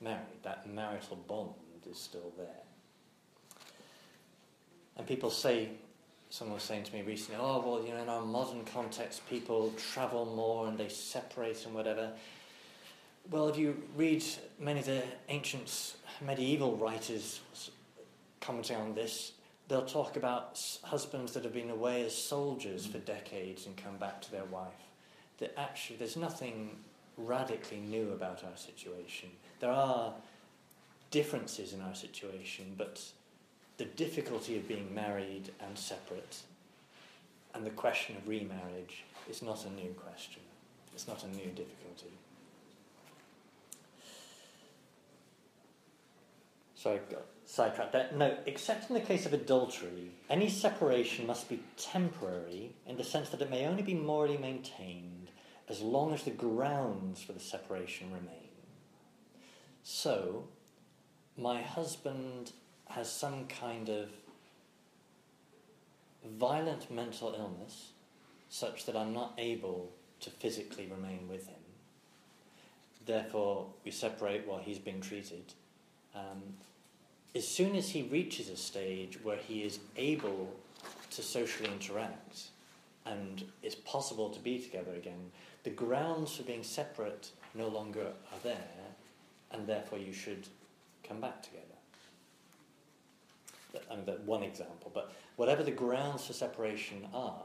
married. 0.00 0.42
That 0.42 0.68
marital 0.68 1.16
bond 1.16 1.54
is 1.90 1.98
still 1.98 2.32
there. 2.36 2.46
And 4.96 5.06
people 5.06 5.30
say, 5.30 5.70
someone 6.30 6.54
was 6.54 6.62
saying 6.62 6.84
to 6.84 6.92
me 6.92 7.02
recently, 7.02 7.40
oh, 7.40 7.62
well, 7.64 7.84
you 7.84 7.92
know, 7.92 8.02
in 8.02 8.08
our 8.08 8.24
modern 8.24 8.64
context, 8.64 9.28
people 9.28 9.72
travel 9.92 10.26
more 10.26 10.68
and 10.68 10.78
they 10.78 10.88
separate 10.88 11.64
and 11.66 11.74
whatever. 11.74 12.12
Well, 13.30 13.48
if 13.48 13.56
you 13.56 13.82
read 13.96 14.22
many 14.58 14.80
of 14.80 14.86
the 14.86 15.02
ancient 15.28 15.94
medieval 16.20 16.76
writers 16.76 17.40
commenting 18.40 18.76
on 18.76 18.94
this, 18.94 19.32
they'll 19.68 19.86
talk 19.86 20.16
about 20.16 20.60
husbands 20.82 21.32
that 21.32 21.42
have 21.44 21.54
been 21.54 21.70
away 21.70 22.04
as 22.04 22.14
soldiers 22.14 22.86
for 22.86 22.98
mm. 22.98 23.06
decades 23.06 23.66
and 23.66 23.76
come 23.76 23.96
back 23.96 24.20
to 24.22 24.30
their 24.30 24.44
wife. 24.44 24.72
That 25.38 25.58
actually, 25.58 25.96
there's 25.96 26.16
nothing 26.16 26.76
radically 27.16 27.78
new 27.78 28.12
about 28.12 28.44
our 28.44 28.56
situation. 28.56 29.30
There 29.58 29.70
are 29.70 30.12
differences 31.10 31.72
in 31.72 31.80
our 31.80 31.94
situation, 31.94 32.74
but 32.76 33.00
the 33.78 33.86
difficulty 33.86 34.58
of 34.58 34.68
being 34.68 34.94
married 34.94 35.50
and 35.60 35.78
separate 35.78 36.42
and 37.54 37.64
the 37.64 37.70
question 37.70 38.16
of 38.16 38.28
remarriage 38.28 39.04
is 39.30 39.40
not 39.40 39.64
a 39.64 39.70
new 39.70 39.94
question. 39.94 40.42
It's 40.92 41.08
not 41.08 41.22
a 41.22 41.28
new 41.28 41.46
difficulty. 41.46 42.12
So 46.84 46.92
I 46.92 46.98
got 47.10 47.24
sidetracked 47.46 47.92
there. 47.92 48.10
No, 48.14 48.36
except 48.44 48.90
in 48.90 48.94
the 48.94 49.00
case 49.00 49.24
of 49.24 49.32
adultery, 49.32 50.10
any 50.28 50.50
separation 50.50 51.26
must 51.26 51.48
be 51.48 51.62
temporary 51.78 52.74
in 52.86 52.98
the 52.98 53.04
sense 53.04 53.30
that 53.30 53.40
it 53.40 53.48
may 53.48 53.64
only 53.64 53.82
be 53.82 53.94
morally 53.94 54.36
maintained 54.36 55.30
as 55.66 55.80
long 55.80 56.12
as 56.12 56.24
the 56.24 56.30
grounds 56.30 57.22
for 57.22 57.32
the 57.32 57.40
separation 57.40 58.08
remain. 58.12 58.50
So, 59.82 60.44
my 61.38 61.62
husband 61.62 62.52
has 62.90 63.10
some 63.10 63.46
kind 63.46 63.88
of 63.88 64.10
violent 66.22 66.90
mental 66.90 67.34
illness 67.34 67.92
such 68.50 68.84
that 68.84 68.94
I'm 68.94 69.14
not 69.14 69.32
able 69.38 69.90
to 70.20 70.28
physically 70.28 70.86
remain 70.86 71.28
with 71.30 71.46
him. 71.46 71.62
Therefore, 73.06 73.68
we 73.86 73.90
separate 73.90 74.46
while 74.46 74.60
he's 74.60 74.78
being 74.78 75.00
treated. 75.00 75.54
Um, 76.14 76.42
as 77.34 77.46
soon 77.46 77.74
as 77.74 77.90
he 77.90 78.02
reaches 78.02 78.48
a 78.48 78.56
stage 78.56 79.18
where 79.22 79.36
he 79.36 79.62
is 79.62 79.80
able 79.96 80.54
to 81.10 81.22
socially 81.22 81.70
interact 81.70 82.44
and 83.06 83.44
it's 83.62 83.74
possible 83.74 84.30
to 84.30 84.40
be 84.40 84.58
together 84.58 84.94
again, 84.94 85.30
the 85.64 85.70
grounds 85.70 86.36
for 86.36 86.42
being 86.44 86.62
separate 86.62 87.30
no 87.54 87.68
longer 87.68 88.06
are 88.06 88.38
there, 88.42 88.56
and 89.50 89.66
therefore 89.66 89.98
you 89.98 90.12
should 90.12 90.48
come 91.06 91.20
back 91.20 91.42
together. 91.42 91.64
I 93.90 93.96
mean, 93.96 94.04
that's 94.06 94.20
one 94.20 94.42
example, 94.42 94.90
but 94.94 95.12
whatever 95.36 95.62
the 95.62 95.70
grounds 95.70 96.26
for 96.26 96.32
separation 96.32 97.06
are, 97.12 97.42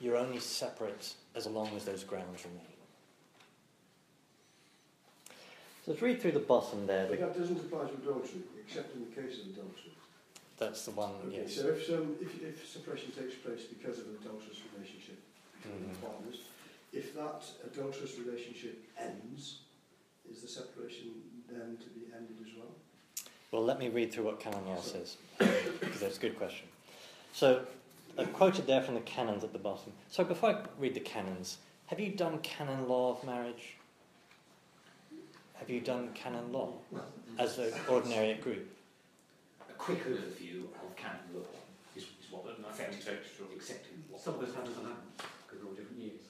you're 0.00 0.16
only 0.16 0.40
separate 0.40 1.14
as 1.34 1.46
long 1.46 1.68
as 1.76 1.84
those 1.84 2.04
grounds 2.04 2.44
remain. 2.44 2.71
So 5.84 5.90
let's 5.90 6.02
read 6.02 6.20
through 6.22 6.32
the 6.32 6.38
bottom 6.38 6.86
there. 6.86 7.06
But 7.08 7.18
that 7.20 7.36
doesn't 7.36 7.56
apply 7.58 7.88
to 7.88 7.94
adultery, 7.94 8.42
except 8.64 8.94
in 8.94 9.00
the 9.00 9.10
case 9.20 9.40
of 9.40 9.46
adultery. 9.46 9.92
That's 10.58 10.84
the 10.84 10.92
one, 10.92 11.10
Okay, 11.26 11.38
yes. 11.42 11.56
so 11.56 11.68
if, 11.70 11.84
some, 11.86 12.14
if, 12.20 12.40
if 12.40 12.68
separation 12.68 13.10
takes 13.10 13.34
place 13.34 13.62
because 13.64 13.98
of 13.98 14.06
an 14.06 14.18
adulterous 14.22 14.60
relationship 14.72 15.18
between 15.60 15.90
Mhm. 15.90 16.00
partners, 16.00 16.42
if 16.92 17.14
that 17.16 17.42
adulterous 17.66 18.16
relationship 18.18 18.84
ends, 18.96 19.62
is 20.30 20.40
the 20.42 20.46
separation 20.48 21.14
then 21.50 21.76
to 21.78 21.88
be 21.90 22.06
ended 22.14 22.36
as 22.46 22.54
well? 22.56 22.70
Well, 23.50 23.64
let 23.64 23.80
me 23.80 23.88
read 23.88 24.12
through 24.12 24.24
what 24.24 24.38
canon 24.38 24.64
law 24.66 24.80
says, 24.80 25.16
because 25.38 25.98
that's 26.00 26.16
a 26.16 26.20
good 26.20 26.38
question. 26.38 26.68
So, 27.32 27.66
I've 28.16 28.32
quoted 28.32 28.66
there 28.68 28.82
from 28.82 28.94
the 28.94 29.00
canons 29.00 29.42
at 29.42 29.52
the 29.52 29.58
bottom. 29.58 29.92
So, 30.10 30.22
before 30.22 30.50
I 30.50 30.62
read 30.78 30.94
the 30.94 31.00
canons, 31.00 31.58
have 31.86 31.98
you 31.98 32.12
done 32.12 32.38
canon 32.38 32.86
law 32.88 33.10
of 33.18 33.24
marriage? 33.24 33.76
Have 35.62 35.70
you 35.70 35.80
done 35.80 36.08
canon 36.12 36.50
law 36.50 36.72
as 37.38 37.56
an 37.58 37.72
ordinary 37.88 38.34
group? 38.34 38.68
A 39.70 39.72
quick 39.74 40.04
overview 40.04 40.64
of 40.64 40.96
canon 40.96 41.20
law 41.32 41.42
is, 41.94 42.02
is 42.02 42.08
what 42.32 42.44
But 42.44 42.60
nothing 42.60 42.86
affected, 42.86 43.20
textual. 43.22 43.48
accepted 43.54 43.92
what 44.10 44.20
Some 44.20 44.34
of 44.34 44.42
us 44.42 44.52
haven't 44.56 44.74
done 44.74 44.86
that 44.88 45.24
because 45.46 45.60
they're 45.60 45.68
all 45.68 45.74
different 45.76 46.00
years. 46.02 46.20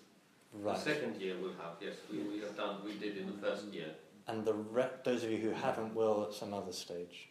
Right. 0.52 0.76
The 0.76 0.82
second 0.82 1.16
year 1.18 1.36
we'll 1.40 1.52
have, 1.52 1.80
yes, 1.80 1.94
we, 2.10 2.18
we 2.18 2.40
have 2.40 2.54
done, 2.54 2.84
we 2.84 2.92
did 2.92 3.16
in 3.16 3.24
the 3.26 3.38
first 3.38 3.64
year. 3.72 3.86
And 4.28 4.44
the 4.44 4.52
re- 4.52 4.90
those 5.02 5.24
of 5.24 5.30
you 5.30 5.38
who 5.38 5.50
haven't 5.52 5.94
will 5.94 6.26
at 6.28 6.34
some 6.34 6.52
other 6.52 6.72
stage. 6.72 7.30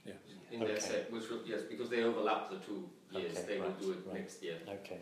In 0.51 0.59
their 0.61 0.79
set, 0.79 1.11
which 1.13 1.29
will, 1.29 1.41
yes, 1.45 1.61
because 1.69 1.91
they 1.91 2.01
overlap 2.03 2.49
the 2.49 2.55
two 2.57 2.89
years, 3.11 3.37
Okay, 3.37 3.45
they 3.47 3.59
will 3.61 3.69
do 3.79 3.91
it 3.91 3.99
right. 4.07 4.15
next 4.21 4.41
year. 4.41 4.55
Okay. 4.67 4.97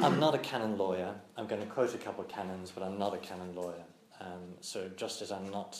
I'm 0.00 0.20
not 0.20 0.36
a 0.36 0.38
canon 0.38 0.78
lawyer. 0.78 1.12
I'm 1.36 1.48
going 1.48 1.60
to 1.60 1.66
quote 1.66 1.92
a 1.92 1.98
couple 1.98 2.22
of 2.22 2.30
canons, 2.30 2.70
but 2.72 2.84
I'm 2.84 3.00
not 3.00 3.14
a 3.14 3.18
canon 3.18 3.52
lawyer. 3.56 3.82
Um, 4.22 4.54
so 4.60 4.88
just 4.96 5.20
as 5.20 5.32
I'm 5.32 5.50
not 5.50 5.78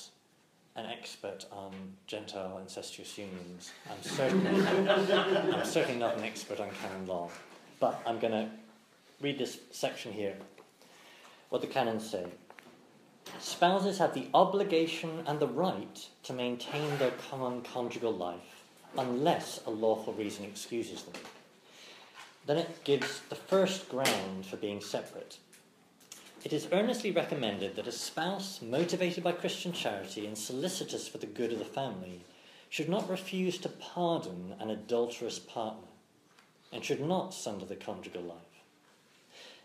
an 0.75 0.87
expert 0.87 1.47
on 1.53 1.73
Gentile 2.07 2.59
incestuous 2.59 3.17
unions, 3.17 3.73
I'm 3.89 4.03
certainly, 4.03 4.67
I'm 4.67 5.65
certainly 5.65 6.01
not 6.01 6.17
an 6.17 6.25
expert 6.25 6.59
on 6.59 6.71
canon 6.83 7.07
law. 7.07 7.31
But 7.79 8.01
I'm 8.05 8.19
going 8.19 8.33
to 8.33 8.49
read 9.21 9.39
this 9.39 9.59
section 9.71 10.13
here. 10.13 10.37
What 11.51 11.61
the 11.61 11.67
canons 11.67 12.09
say. 12.09 12.27
Spouses 13.39 13.99
have 13.99 14.15
the 14.15 14.27
obligation 14.35 15.23
and 15.27 15.39
the 15.39 15.47
right 15.47 16.09
to 16.25 16.33
maintain 16.33 16.99
their 16.99 17.13
common 17.31 17.63
conjugal 17.63 18.13
life 18.13 18.65
unless 18.99 19.61
a 19.67 19.71
lawful 19.71 20.13
reason 20.15 20.45
excuses 20.45 21.03
them. 21.03 21.21
Then 22.47 22.59
it 22.59 22.85
gives 22.85 23.21
the 23.29 23.37
first 23.37 23.89
ground 23.89 24.47
for 24.47 24.57
being 24.57 24.81
separate. 24.81 25.39
It 26.45 26.53
is 26.53 26.67
earnestly 26.73 27.13
recommended 27.13 27.77
that 27.77 27.87
a 27.87 27.93
spouse 27.93 28.61
motivated 28.61 29.23
by 29.23 29.31
Christian 29.31 29.73
charity 29.73 30.27
and 30.27 30.37
solicitous 30.37 31.07
for 31.07 31.19
the 31.19 31.27
good 31.27 31.53
of 31.53 31.61
the 31.61 31.65
family 31.65 32.23
should 32.69 32.89
not 32.89 33.09
refuse 33.09 33.59
to 33.59 33.69
pardon 33.69 34.57
an 34.59 34.69
adulterous 34.69 35.39
partner 35.39 35.87
and 36.73 36.85
should 36.85 37.01
not 37.01 37.33
sunder 37.33 37.65
the 37.65 37.77
conjugal 37.77 38.23
life. 38.23 38.39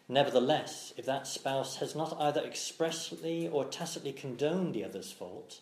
Nevertheless, 0.08 0.94
if 0.98 1.06
that 1.06 1.26
spouse 1.26 1.78
has 1.78 1.96
not 1.96 2.16
either 2.20 2.42
expressly 2.42 3.48
or 3.48 3.66
tacitly 3.66 4.14
condoned 4.14 4.76
the 4.76 4.86
other's 4.86 5.12
fault, 5.12 5.62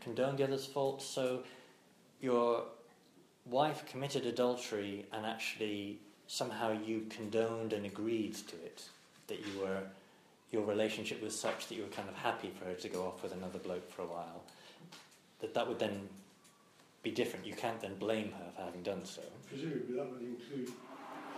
condoned 0.00 0.38
the 0.38 0.44
other's 0.44 0.66
fault, 0.66 1.02
so 1.02 1.42
your 2.22 2.64
wife 3.44 3.84
committed 3.86 4.24
adultery 4.24 5.04
and 5.12 5.26
actually 5.26 5.98
somehow 6.26 6.72
you 6.72 7.06
condoned 7.10 7.74
and 7.74 7.84
agreed 7.84 8.34
to 8.48 8.56
it, 8.56 8.84
that 9.26 9.40
you 9.40 9.60
were 9.60 9.82
your 10.50 10.64
relationship 10.64 11.22
was 11.22 11.38
such 11.38 11.68
that 11.68 11.74
you 11.74 11.82
were 11.82 11.88
kind 11.88 12.08
of 12.08 12.14
happy 12.16 12.50
for 12.58 12.64
her 12.66 12.74
to 12.74 12.88
go 12.88 13.06
off 13.06 13.22
with 13.22 13.32
another 13.32 13.58
bloke 13.58 13.90
for 13.92 14.02
a 14.02 14.06
while, 14.06 14.42
that 15.40 15.54
that 15.54 15.66
would 15.68 15.78
then 15.78 16.08
be 17.02 17.10
different. 17.10 17.46
You 17.46 17.54
can't 17.54 17.80
then 17.80 17.94
blame 17.96 18.32
her 18.32 18.50
for 18.56 18.62
having 18.62 18.82
done 18.82 19.04
so. 19.04 19.22
Presumably 19.48 19.96
that 19.96 20.10
would 20.10 20.22
include 20.22 20.70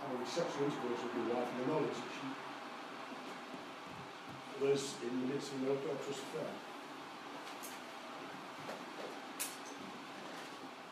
having 0.01 0.25
sexual 0.25 0.65
intercourse 0.65 1.03
with 1.03 1.13
your 1.15 1.35
wife 1.35 1.47
and 1.57 1.63
the 1.63 1.73
knowledge 1.73 1.93
that 1.93 2.11
she 4.59 4.65
was 4.65 4.93
in 5.03 5.21
the 5.21 5.33
midst 5.33 5.51
of 5.53 5.61
an 5.61 5.65
adulterous 5.65 6.17
affair. 6.17 6.49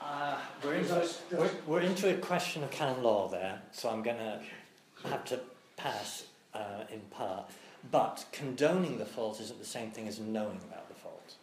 Uh, 0.02 0.38
we're, 0.64 0.74
into, 0.76 0.90
that's- 0.90 1.22
we're, 1.32 1.52
we're 1.68 1.82
into 1.82 2.10
a 2.10 2.18
question 2.18 2.64
of 2.64 2.72
canon 2.72 3.04
law 3.04 3.28
there, 3.28 3.62
so 3.72 3.90
I'm 3.90 4.02
going 4.02 4.18
to 4.18 4.40
have 5.08 5.24
to 5.26 5.40
pass 5.78 6.26
uh, 6.54 6.84
in 6.92 7.00
part. 7.12 7.50
But 7.91 8.25
condoning 8.31 8.98
the 8.98 9.05
fault 9.05 9.39
isn't 9.39 9.59
the 9.59 9.65
same 9.65 9.91
thing 9.91 10.07
as 10.07 10.19
knowing 10.19 10.59
about 10.67 10.88
the 10.89 10.95
fault. 10.95 11.36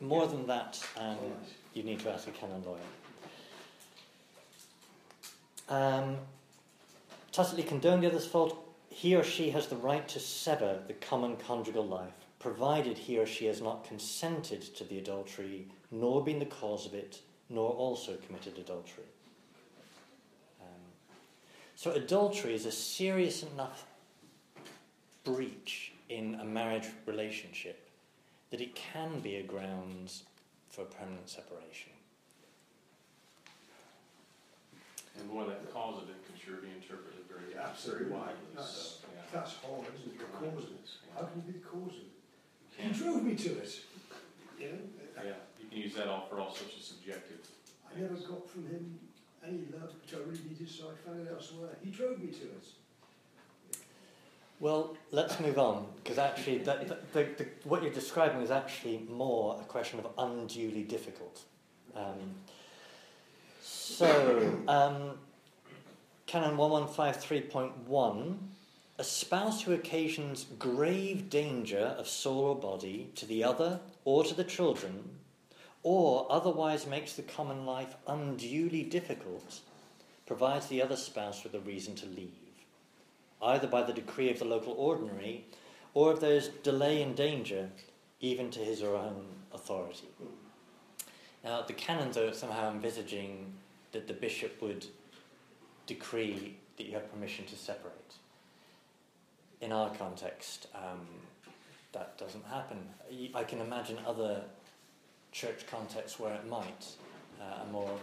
More 0.00 0.26
than 0.26 0.46
that, 0.46 0.82
um, 0.96 1.16
you 1.72 1.82
need 1.82 2.00
to 2.00 2.10
ask 2.10 2.28
a 2.28 2.30
canon 2.30 2.62
lawyer. 2.64 2.80
Um, 5.68 6.18
tacitly 7.32 7.62
condone 7.62 8.00
the 8.00 8.06
other's 8.06 8.26
fault, 8.26 8.58
he 8.90 9.16
or 9.16 9.24
she 9.24 9.50
has 9.50 9.66
the 9.66 9.76
right 9.76 10.06
to 10.08 10.20
sever 10.20 10.80
the 10.86 10.92
common 10.94 11.36
conjugal 11.36 11.86
life, 11.86 12.12
provided 12.38 12.98
he 12.98 13.18
or 13.18 13.26
she 13.26 13.46
has 13.46 13.60
not 13.60 13.84
consented 13.84 14.62
to 14.76 14.84
the 14.84 14.98
adultery, 14.98 15.66
nor 15.90 16.22
been 16.22 16.38
the 16.38 16.46
cause 16.46 16.86
of 16.86 16.94
it, 16.94 17.20
nor 17.48 17.70
also 17.70 18.16
committed 18.26 18.58
adultery. 18.58 19.04
So, 21.76 21.92
adultery 21.92 22.54
is 22.54 22.66
a 22.66 22.72
serious 22.72 23.42
enough 23.42 23.84
breach 25.24 25.92
in 26.08 26.36
a 26.40 26.44
marriage 26.44 26.86
relationship 27.06 27.88
that 28.50 28.60
it 28.60 28.74
can 28.74 29.20
be 29.20 29.36
a 29.36 29.42
grounds 29.42 30.22
for 30.70 30.84
permanent 30.84 31.28
separation. 31.28 31.92
And 35.18 35.30
boy, 35.30 35.44
that 35.46 35.72
cause 35.72 36.02
of 36.02 36.08
it 36.08 36.16
can 36.26 36.34
sure 36.38 36.56
be 36.60 36.68
interpreted 36.68 37.20
very, 37.28 37.50
Yeah, 37.50 37.54
very 37.56 37.70
absolutely. 37.70 38.06
widely, 38.12 38.34
That's- 38.54 38.98
so, 39.00 39.06
yeah. 39.14 39.22
That's 39.32 39.52
horror, 39.54 39.84
isn't 39.94 40.12
it? 40.14 40.18
The 40.18 40.24
cause 40.24 40.64
of 40.64 40.70
it. 40.70 40.90
How 41.14 41.22
can 41.26 41.42
you 41.46 41.52
be 41.52 41.58
the 41.58 41.64
cause 41.64 41.90
of 41.94 42.02
it? 42.02 42.12
He 42.76 42.82
Can't- 42.82 42.96
drove 42.96 43.22
me 43.22 43.34
to 43.36 43.58
it. 43.58 43.80
You 44.58 44.68
know? 44.70 44.78
Yeah, 45.24 45.34
you 45.60 45.68
can 45.68 45.78
use 45.78 45.94
that 45.94 46.08
all 46.08 46.26
for 46.26 46.38
all 46.40 46.54
sorts 46.54 46.76
of 46.76 46.82
subjective. 46.82 47.40
I 47.90 47.98
never 48.00 48.14
got 48.14 48.48
from 48.50 48.66
him 48.66 48.98
any 49.46 49.60
love 49.72 49.92
which 50.02 50.14
I 50.14 50.18
really 50.18 50.40
needed, 50.48 50.68
so 50.68 50.90
I 50.90 51.08
found 51.08 51.26
it 51.26 51.32
elsewhere. 51.32 51.70
He 51.82 51.90
drove 51.90 52.18
me 52.18 52.28
to 52.28 52.44
it. 52.44 52.66
Well, 54.60 54.96
let's 55.10 55.40
move 55.40 55.58
on 55.58 55.86
because 55.96 56.18
actually, 56.18 56.58
the, 56.58 56.96
the, 57.12 57.46
what 57.64 57.82
you're 57.82 57.92
describing 57.92 58.40
is 58.40 58.50
actually 58.50 59.06
more 59.10 59.58
a 59.60 59.64
question 59.64 59.98
of 59.98 60.06
unduly 60.16 60.84
difficult. 60.84 61.42
Um, 61.94 62.34
so, 63.60 64.62
um, 64.68 65.18
Canon 66.26 66.56
1153.1 66.56 68.36
a 68.96 69.04
spouse 69.04 69.62
who 69.62 69.72
occasions 69.72 70.46
grave 70.58 71.28
danger 71.28 71.96
of 71.98 72.06
soul 72.06 72.44
or 72.44 72.54
body 72.54 73.10
to 73.16 73.26
the 73.26 73.42
other 73.42 73.80
or 74.04 74.22
to 74.22 74.34
the 74.34 74.44
children, 74.44 75.18
or 75.84 76.26
otherwise 76.30 76.86
makes 76.86 77.12
the 77.12 77.22
common 77.22 77.64
life 77.64 77.94
unduly 78.08 78.82
difficult, 78.82 79.60
provides 80.26 80.66
the 80.66 80.82
other 80.82 80.96
spouse 80.96 81.44
with 81.44 81.54
a 81.54 81.60
reason 81.60 81.94
to 81.94 82.06
leave, 82.06 82.32
either 83.40 83.68
by 83.68 83.82
the 83.82 83.92
decree 83.92 84.30
of 84.30 84.38
the 84.38 84.44
local 84.44 84.72
ordinary 84.72 85.44
or 85.92 86.12
if 86.12 86.20
there 86.20 86.32
is 86.32 86.48
delay 86.62 87.02
and 87.02 87.14
danger, 87.14 87.70
even 88.20 88.50
to 88.50 88.60
his 88.60 88.82
or 88.82 88.98
her 88.98 89.04
own 89.04 89.26
authority. 89.52 90.08
Now, 91.44 91.62
the 91.62 91.72
canons 91.72 92.16
are 92.16 92.32
somehow 92.32 92.70
envisaging 92.70 93.52
that 93.92 94.08
the 94.08 94.14
bishop 94.14 94.60
would 94.60 94.86
decree 95.86 96.56
that 96.76 96.86
you 96.86 96.94
have 96.94 97.12
permission 97.12 97.44
to 97.46 97.56
separate. 97.56 97.92
In 99.60 99.70
our 99.70 99.94
context, 99.94 100.66
um, 100.74 101.06
that 101.92 102.18
doesn't 102.18 102.44
happen. 102.46 102.78
I 103.34 103.44
can 103.44 103.60
imagine 103.60 103.98
other 104.06 104.42
church 105.34 105.66
contexts 105.66 106.18
where 106.18 106.32
it 106.34 106.48
might, 106.48 106.86
uh, 107.40 107.64
a 107.68 107.72
more 107.72 107.98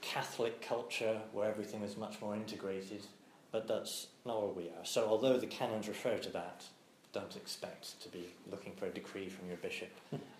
Catholic 0.00 0.60
culture 0.60 1.20
where 1.32 1.48
everything 1.48 1.82
is 1.82 1.96
much 1.96 2.20
more 2.20 2.34
integrated, 2.34 3.06
but 3.52 3.66
that's 3.66 4.08
not 4.26 4.42
where 4.42 4.64
we 4.64 4.64
are. 4.64 4.84
So, 4.84 5.06
although 5.06 5.38
the 5.38 5.46
canons 5.46 5.88
refer 5.88 6.18
to 6.18 6.30
that, 6.30 6.64
don't 7.12 7.36
expect 7.36 8.00
to 8.02 8.08
be 8.10 8.24
looking 8.50 8.72
for 8.74 8.86
a 8.86 8.90
decree 8.90 9.28
from 9.28 9.48
your 9.48 9.56
bishop 9.58 9.90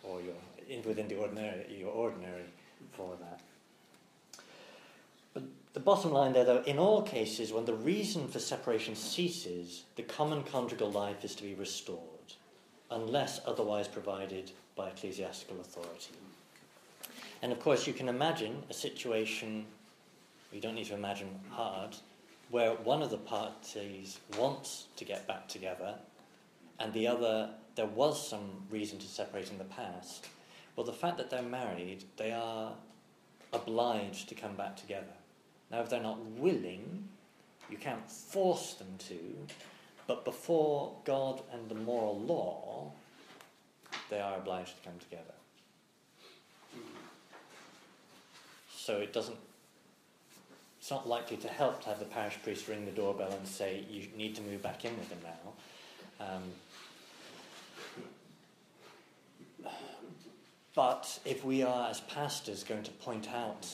or 0.02 0.20
your 0.20 0.34
in, 0.68 0.82
within 0.82 1.08
the 1.08 1.16
ordinary 1.16 1.64
your 1.75 1.90
ordinary 1.90 2.44
for 2.92 3.16
that. 3.20 3.40
But 5.32 5.44
the 5.72 5.80
bottom 5.80 6.12
line 6.12 6.32
there, 6.32 6.44
though, 6.44 6.62
in 6.62 6.78
all 6.78 7.02
cases, 7.02 7.52
when 7.52 7.64
the 7.64 7.75
reason 7.75 8.28
for 8.28 8.38
separation 8.38 8.96
ceases, 8.96 9.84
the 9.96 10.02
common 10.02 10.42
conjugal 10.42 10.90
life 10.90 11.25
is 11.25 11.34
to 11.37 11.42
be 11.42 11.54
restored, 11.54 12.34
unless 12.90 13.40
otherwise 13.46 13.88
provided 13.88 14.52
by 14.78 14.88
ecclesiastical 14.88 15.61
authority. 15.61 16.14
And 17.42 17.52
of 17.52 17.61
course, 17.61 17.87
you 17.87 17.92
can 17.92 18.08
imagine 18.08 18.62
a 18.70 18.75
situation, 18.75 19.66
you 20.52 20.61
don't 20.61 20.75
need 20.75 20.87
to 20.87 20.94
imagine 20.94 21.28
hard, 21.50 21.97
where 22.49 22.70
one 22.73 23.02
of 23.02 23.11
the 23.11 23.18
parties 23.18 24.18
wants 24.38 24.87
to 24.97 25.04
get 25.04 25.26
back 25.26 25.49
together 25.49 25.97
and 26.78 26.92
the 26.92 27.06
other, 27.06 27.50
there 27.75 27.87
was 27.87 28.28
some 28.28 28.49
reason 28.70 28.99
to 28.99 29.06
separate 29.06 29.50
in 29.50 29.58
the 29.58 29.64
past. 29.64 30.28
Well, 30.76 30.87
the 30.87 30.92
fact 30.92 31.18
that 31.18 31.28
they're 31.28 31.42
married, 31.42 32.04
they 32.16 32.30
are 32.32 32.73
obliged 33.52 34.28
to 34.28 34.35
come 34.35 34.54
back 34.54 34.76
together. 34.76 35.06
Now, 35.70 35.80
if 35.80 35.90
they're 35.90 36.00
not 36.00 36.25
willing, 36.25 37.08
you 37.68 37.76
can't 37.76 38.08
force 38.08 38.75
them 38.75 38.94
to, 39.08 39.18
but 40.06 40.25
before 40.25 40.92
God 41.04 41.42
and 41.52 41.68
the 41.68 41.75
moral 41.75 42.18
law, 42.20 42.92
they 44.10 44.20
are 44.20 44.36
obliged 44.36 44.76
to 44.76 44.88
come 44.88 44.98
together. 44.98 45.34
So 48.74 48.98
it 48.98 49.12
doesn't, 49.12 49.36
it's 50.80 50.90
not 50.90 51.08
likely 51.08 51.36
to 51.38 51.48
help 51.48 51.82
to 51.82 51.88
have 51.88 51.98
the 51.98 52.06
parish 52.06 52.38
priest 52.42 52.68
ring 52.68 52.84
the 52.84 52.92
doorbell 52.92 53.32
and 53.32 53.46
say, 53.46 53.84
you 53.90 54.08
need 54.16 54.34
to 54.36 54.42
move 54.42 54.62
back 54.62 54.84
in 54.84 54.96
with 54.98 55.08
them 55.10 55.18
now. 55.22 56.26
Um, 56.26 56.42
But 60.78 61.18
if 61.24 61.44
we 61.44 61.64
are, 61.64 61.90
as 61.90 62.02
pastors, 62.02 62.62
going 62.62 62.84
to 62.84 62.92
point 62.92 63.28
out 63.34 63.66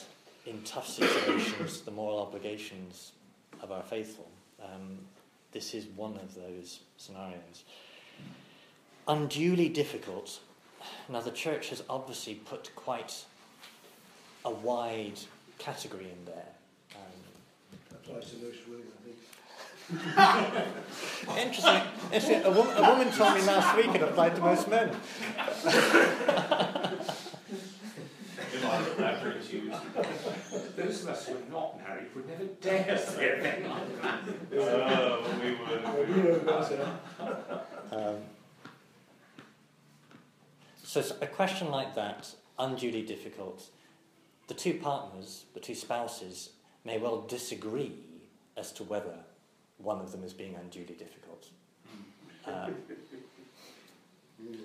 in 0.47 0.59
tough 0.63 0.87
situations 0.87 1.81
the 1.81 1.91
moral 1.91 2.19
obligations 2.19 3.11
of 3.61 3.71
our 3.71 3.83
faithful, 3.83 4.27
um, 4.59 4.97
this 5.51 5.75
is 5.75 5.85
one 5.95 6.15
of 6.15 6.33
those 6.33 6.79
scenarios. 6.97 7.63
Unduly 9.07 9.69
difficult. 9.69 10.39
Now, 11.09 11.21
the 11.21 11.31
church 11.31 11.69
has 11.69 11.83
obviously 11.89 12.35
put 12.35 12.75
quite 12.75 13.25
a 14.43 14.49
wide 14.49 15.19
category 15.59 16.05
in 16.11 16.25
there. 16.25 16.47
Um, 16.95 17.01
applies 17.91 18.31
to 18.31 18.37
most 18.37 18.67
women, 18.67 18.85
Interesting. 21.37 21.81
Interesting. 22.11 22.43
A, 22.43 22.49
wo- 22.49 22.71
a 22.75 22.89
woman 22.89 23.11
told 23.11 23.35
me 23.35 23.41
last 23.43 23.77
week 23.77 23.93
it 23.93 24.01
applied 24.01 24.35
to 24.35 24.41
most 24.41 24.67
men. 24.67 24.89
Those 30.75 31.03
of 31.03 31.09
us 31.09 31.27
who 31.27 31.35
are 31.35 31.49
not 31.51 31.77
married 31.79 32.07
would 32.15 32.27
never 32.27 32.45
dare 32.61 32.97
say 32.97 33.31
anything 33.31 33.69
like 33.69 34.01
that. 34.01 34.19
Oh, 34.53 35.23
we 35.41 35.51
would. 35.51 36.45
Um, 37.91 38.17
so 41.01 41.15
a 41.21 41.27
question 41.27 41.69
like 41.71 41.95
that, 41.95 42.33
unduly 42.57 43.01
difficult, 43.01 43.69
the 44.47 44.53
two 44.53 44.75
partners, 44.75 45.45
the 45.53 45.59
two 45.59 45.75
spouses, 45.75 46.51
may 46.85 46.97
well 46.97 47.21
disagree 47.21 47.99
as 48.55 48.71
to 48.73 48.83
whether 48.83 49.17
one 49.77 49.99
of 49.99 50.11
them 50.11 50.23
is 50.23 50.33
being 50.33 50.55
unduly 50.55 50.93
difficult. 50.93 51.49
Uh, 52.47 52.69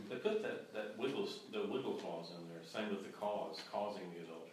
they 0.09 0.17
put 0.17 0.43
that, 0.43 0.73
that 0.75 0.99
wiggle, 0.99 1.27
the 1.53 1.67
wiggle 1.67 1.95
clause 1.95 2.31
in 2.39 2.49
there, 2.49 2.63
same 2.63 2.91
with 2.91 3.03
the 3.05 3.13
cause, 3.19 3.61
causing 3.73 4.03
the 4.15 4.23
adultery. 4.23 4.51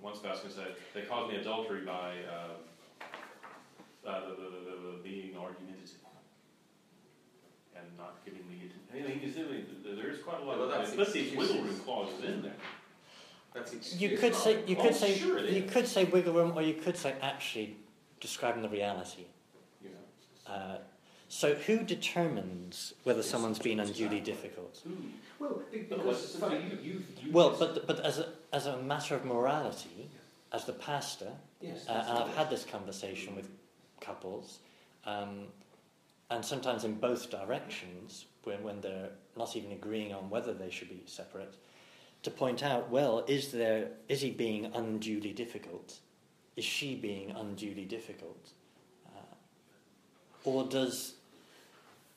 One 0.00 0.14
spouse 0.14 0.40
can 0.40 0.50
say, 0.50 0.64
they 0.94 1.02
caused 1.02 1.32
me 1.32 1.38
adultery 1.38 1.84
by 1.84 2.14
uh, 2.28 3.08
uh, 4.08 4.20
the, 4.20 4.34
the, 4.36 4.42
the, 4.42 4.96
the, 4.96 5.02
being 5.02 5.36
argumentative 5.36 6.00
and 7.78 7.96
not 7.96 8.24
giving 8.24 8.46
me. 8.48 8.70
I 8.92 9.08
mean, 9.08 9.20
you 9.22 9.30
see, 9.30 9.44
there 9.96 10.10
is 10.10 10.18
quite 10.22 10.40
a 10.40 10.44
lot 10.44 10.58
well, 10.58 10.70
of. 10.70 10.96
Put 10.96 11.12
these 11.12 11.36
wiggle 11.36 11.62
room 11.62 11.80
clauses 11.80 12.24
in 12.24 12.42
there. 12.42 12.52
you 13.96 14.16
could 14.16 14.34
say 14.34 14.62
you 14.66 14.76
could 14.76 14.92
oh, 14.92 14.92
say 14.92 15.16
sure 15.16 15.40
you 15.40 15.62
could 15.62 15.86
say 15.86 16.04
wiggle 16.04 16.34
room, 16.34 16.52
or 16.54 16.62
you 16.62 16.74
could 16.74 16.96
say 16.96 17.14
actually 17.22 17.76
describing 18.20 18.62
the 18.62 18.68
reality. 18.68 19.26
Yeah. 19.82 19.90
Uh, 20.46 20.78
so, 21.28 21.54
who 21.54 21.80
determines 21.80 22.94
whether 23.04 23.22
someone's 23.22 23.58
been 23.58 23.80
unduly 23.80 24.20
difficult? 24.20 24.82
Well, 25.38 25.60
because 25.70 26.36
you, 26.40 26.78
you, 26.82 27.02
you 27.22 27.32
well, 27.32 27.54
but 27.58 27.86
but 27.86 28.00
as 28.00 28.18
a 28.18 28.28
as 28.52 28.66
a 28.66 28.78
matter 28.78 29.14
of 29.14 29.26
morality, 29.26 30.08
as 30.52 30.64
the 30.64 30.72
pastor, 30.72 31.32
yes, 31.60 31.86
uh, 31.86 32.04
and 32.08 32.18
I've 32.18 32.34
had 32.34 32.48
this 32.48 32.64
conversation 32.64 33.36
with 33.36 33.48
couples, 34.00 34.60
um, 35.04 35.48
and 36.30 36.44
sometimes 36.44 36.84
in 36.84 36.94
both 36.94 37.30
directions, 37.30 38.26
when 38.44 38.62
when 38.62 38.80
they're 38.80 39.10
not 39.36 39.56
even 39.56 39.72
agreeing 39.72 40.12
on 40.12 40.30
whether 40.30 40.52
they 40.52 40.70
should 40.70 40.88
be 40.88 41.02
separate, 41.06 41.54
to 42.22 42.30
point 42.30 42.62
out, 42.62 42.90
well, 42.90 43.24
is 43.26 43.52
there 43.52 43.88
is 44.08 44.20
he 44.20 44.30
being 44.30 44.66
unduly 44.74 45.32
difficult? 45.32 45.98
Is 46.56 46.64
she 46.64 46.94
being 46.94 47.30
unduly 47.30 47.84
difficult? 47.84 48.50
Uh, 49.06 49.34
or 50.44 50.64
does 50.64 51.14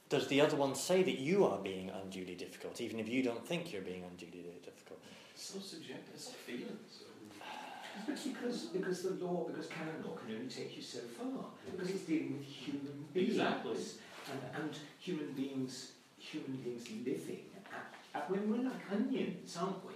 does 0.09 0.27
the 0.27 0.41
other 0.41 0.57
one 0.57 0.75
say 0.75 1.03
that 1.03 1.19
you 1.19 1.45
are 1.45 1.59
being 1.59 1.89
unduly 1.89 2.35
difficult, 2.35 2.81
even 2.81 2.99
if 2.99 3.07
you 3.07 3.23
don't 3.23 3.45
think 3.47 3.71
you're 3.71 3.81
being 3.81 4.03
unduly 4.03 4.43
difficult? 4.63 4.99
So 5.35 5.59
subjective, 5.59 6.13
it's 6.13 6.29
feelings. 6.29 7.03
Because, 8.07 8.65
because 8.65 9.03
the 9.03 9.25
law, 9.25 9.45
because 9.47 9.67
canon 9.67 10.03
law 10.05 10.15
can 10.15 10.35
only 10.35 10.47
take 10.47 10.75
you 10.75 10.81
so 10.81 10.99
far, 10.99 11.45
because 11.69 11.89
it's 11.89 12.03
dealing 12.03 12.37
with 12.37 12.47
human 12.47 13.05
beings. 13.13 13.29
Exactly. 13.31 13.77
And, 14.31 14.63
and 14.63 14.77
human 14.99 15.31
beings, 15.33 15.91
human 16.17 16.57
beings 16.57 16.87
living. 17.05 17.45
At, 17.73 17.93
at, 18.13 18.29
when 18.29 18.49
we're 18.49 18.69
like 18.69 18.81
onions, 18.91 19.57
aren't 19.59 19.85
we? 19.85 19.93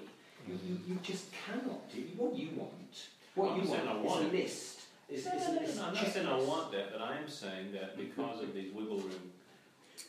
You, 0.48 0.60
you, 0.68 0.76
mm. 0.76 0.90
you 0.90 1.00
just 1.02 1.28
cannot 1.32 1.92
do 1.92 2.02
what 2.18 2.36
you 2.36 2.50
want. 2.56 3.08
What 3.36 3.56
well, 3.56 3.62
you 3.62 3.70
want, 3.70 4.04
want 4.04 4.26
is 4.26 4.32
a 4.32 4.36
list. 4.36 4.82
Is, 5.08 5.26
no, 5.26 5.32
is, 5.34 5.48
no, 5.48 5.62
is, 5.62 5.76
no, 5.76 5.86
I'm 5.86 5.94
not 5.94 6.08
saying 6.08 6.28
I 6.28 6.38
want 6.38 6.72
that, 6.72 6.92
but 6.92 7.02
I 7.02 7.18
am 7.18 7.28
saying 7.28 7.72
that 7.74 7.98
because 7.98 8.42
of 8.42 8.54
these 8.54 8.74
wiggle 8.74 9.00
room 9.00 9.32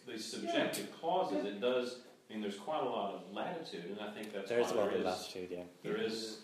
these 0.07 0.25
subjective 0.25 0.89
clauses, 1.01 1.45
it 1.45 1.61
does. 1.61 1.99
I 2.29 2.33
mean, 2.33 2.43
there's 2.43 2.57
quite 2.57 2.83
a 2.83 2.89
lot 2.89 3.15
of 3.15 3.33
latitude, 3.33 3.85
and 3.91 4.01
I 4.01 4.13
think 4.13 4.33
that's 4.33 4.49
there 4.49 4.61
is 4.61 4.71
a 4.73 4.75
lot 4.75 4.93
of 4.93 5.01
latitude. 5.01 5.49
Yeah, 5.51 5.63
there 5.83 5.97
is 5.97 6.39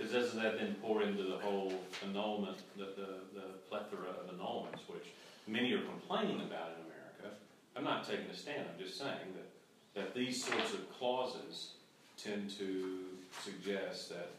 because 0.00 0.14
doesn't 0.14 0.42
that 0.42 0.58
then 0.58 0.74
pour 0.80 1.02
into 1.02 1.22
the 1.22 1.36
whole 1.38 1.72
annulment, 2.02 2.56
the, 2.76 2.84
the 2.84 3.38
the 3.38 3.46
plethora 3.68 4.08
of 4.08 4.34
annulments, 4.34 4.80
which 4.88 5.08
many 5.46 5.72
are 5.72 5.82
complaining 5.82 6.40
about 6.40 6.70
in 6.70 6.86
America. 6.86 7.36
I'm 7.76 7.84
not 7.84 8.08
taking 8.08 8.26
a 8.30 8.34
stand. 8.34 8.66
I'm 8.72 8.82
just 8.82 8.98
saying 8.98 9.34
that 9.34 10.00
that 10.00 10.14
these 10.14 10.42
sorts 10.42 10.72
of 10.72 10.90
clauses 10.98 11.72
tend 12.16 12.50
to 12.58 13.00
suggest 13.42 14.10
that 14.10 14.30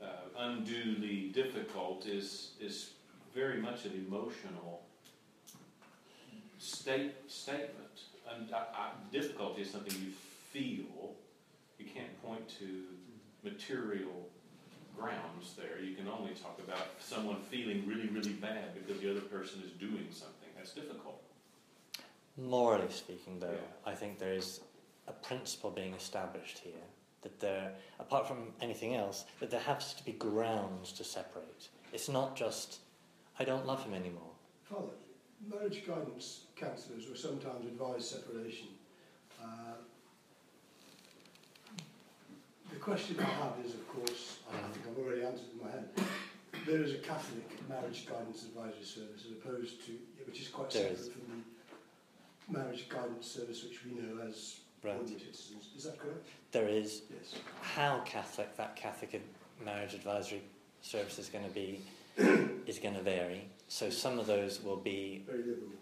uh, 0.00 0.06
unduly 0.38 1.30
difficult 1.34 2.06
is 2.06 2.52
is 2.60 2.90
very 3.34 3.60
much 3.60 3.86
an 3.86 4.06
emotional 4.06 4.82
state 6.58 7.14
statement 7.26 8.02
and 8.30 8.52
I, 8.54 8.58
I, 8.58 8.90
difficulty 9.12 9.62
is 9.62 9.70
something 9.70 9.94
you 10.00 10.12
feel. 10.52 11.14
You 11.78 11.86
can't 11.86 12.22
point 12.22 12.48
to 12.58 12.82
material 13.42 14.28
grounds 14.98 15.54
there. 15.56 15.80
You 15.82 15.94
can 15.94 16.08
only 16.08 16.32
talk 16.34 16.58
about 16.66 16.86
someone 16.98 17.36
feeling 17.50 17.86
really, 17.86 18.08
really 18.08 18.32
bad 18.34 18.74
because 18.74 19.00
the 19.00 19.10
other 19.10 19.20
person 19.20 19.62
is 19.64 19.70
doing 19.72 20.06
something. 20.10 20.48
That's 20.56 20.72
difficult. 20.72 21.22
Morally 22.36 22.90
speaking, 22.90 23.38
though, 23.38 23.50
Yeah. 23.52 23.90
I 23.90 23.94
think 23.94 24.18
there 24.18 24.32
is 24.32 24.60
a 25.06 25.12
principle 25.12 25.70
being 25.70 25.94
established 25.94 26.58
here 26.58 26.84
that 27.22 27.40
there, 27.40 27.74
apart 27.98 28.28
from 28.28 28.52
anything 28.60 28.94
else, 28.94 29.24
that 29.40 29.50
there 29.50 29.60
has 29.60 29.94
to 29.94 30.04
be 30.04 30.12
grounds 30.12 30.92
to 30.92 31.04
separate. 31.04 31.68
It's 31.92 32.08
not 32.08 32.36
just, 32.36 32.78
I 33.38 33.44
don't 33.44 33.66
love 33.66 33.82
him 33.82 33.94
anymore. 33.94 34.30
Father, 34.62 34.94
marriage 35.48 35.84
guidance 35.86 36.42
counsellors 36.54 37.08
will 37.08 37.16
sometimes 37.16 37.66
advise 37.66 38.08
separation. 38.08 38.68
Uh, 39.42 39.74
the 42.70 42.76
question 42.88 43.20
I 43.20 43.24
have 43.24 43.52
is, 43.64 43.74
of 43.74 43.86
course, 43.88 44.38
I 44.50 44.56
mm-hmm. 44.56 44.72
think 44.72 44.86
I've 44.88 45.04
already 45.04 45.22
answered 45.22 45.48
in 45.52 45.60
my 45.62 45.70
head. 45.70 45.88
There 46.66 46.82
is 46.82 46.92
a 46.92 46.98
Catholic 46.98 47.68
marriage 47.68 48.06
guidance 48.06 48.44
advisory 48.44 48.82
service 48.84 49.26
as 49.26 49.32
opposed 49.32 49.84
to, 49.86 49.92
which 50.26 50.40
is 50.40 50.48
quite 50.48 50.70
There 50.70 50.88
separate 50.88 51.00
is. 51.00 51.08
from 51.08 51.44
the 52.48 52.58
marriage 52.58 52.88
guidance 52.88 53.26
service 53.26 53.62
which 53.64 53.84
we 53.84 53.92
know 53.92 54.22
as 54.26 54.60
Right. 54.82 54.96
ordinary 54.96 55.20
citizens. 55.20 55.68
Is 55.76 55.84
that 55.84 55.98
correct? 55.98 56.24
There 56.52 56.68
is 56.68 57.02
Yes. 57.10 57.34
how 57.60 58.00
Catholic 58.06 58.56
that 58.56 58.74
Catholic 58.76 59.20
marriage 59.62 59.92
advisory 59.92 60.42
service 60.80 61.18
is 61.18 61.28
going 61.28 61.44
to 61.44 61.50
be 61.50 61.82
is 62.66 62.78
going 62.78 62.94
to 62.94 63.02
vary. 63.02 63.50
So 63.68 63.90
some 63.90 64.18
of 64.18 64.26
those 64.26 64.62
will 64.62 64.76
be 64.76 65.24
Very 65.26 65.42
liberal. 65.42 65.72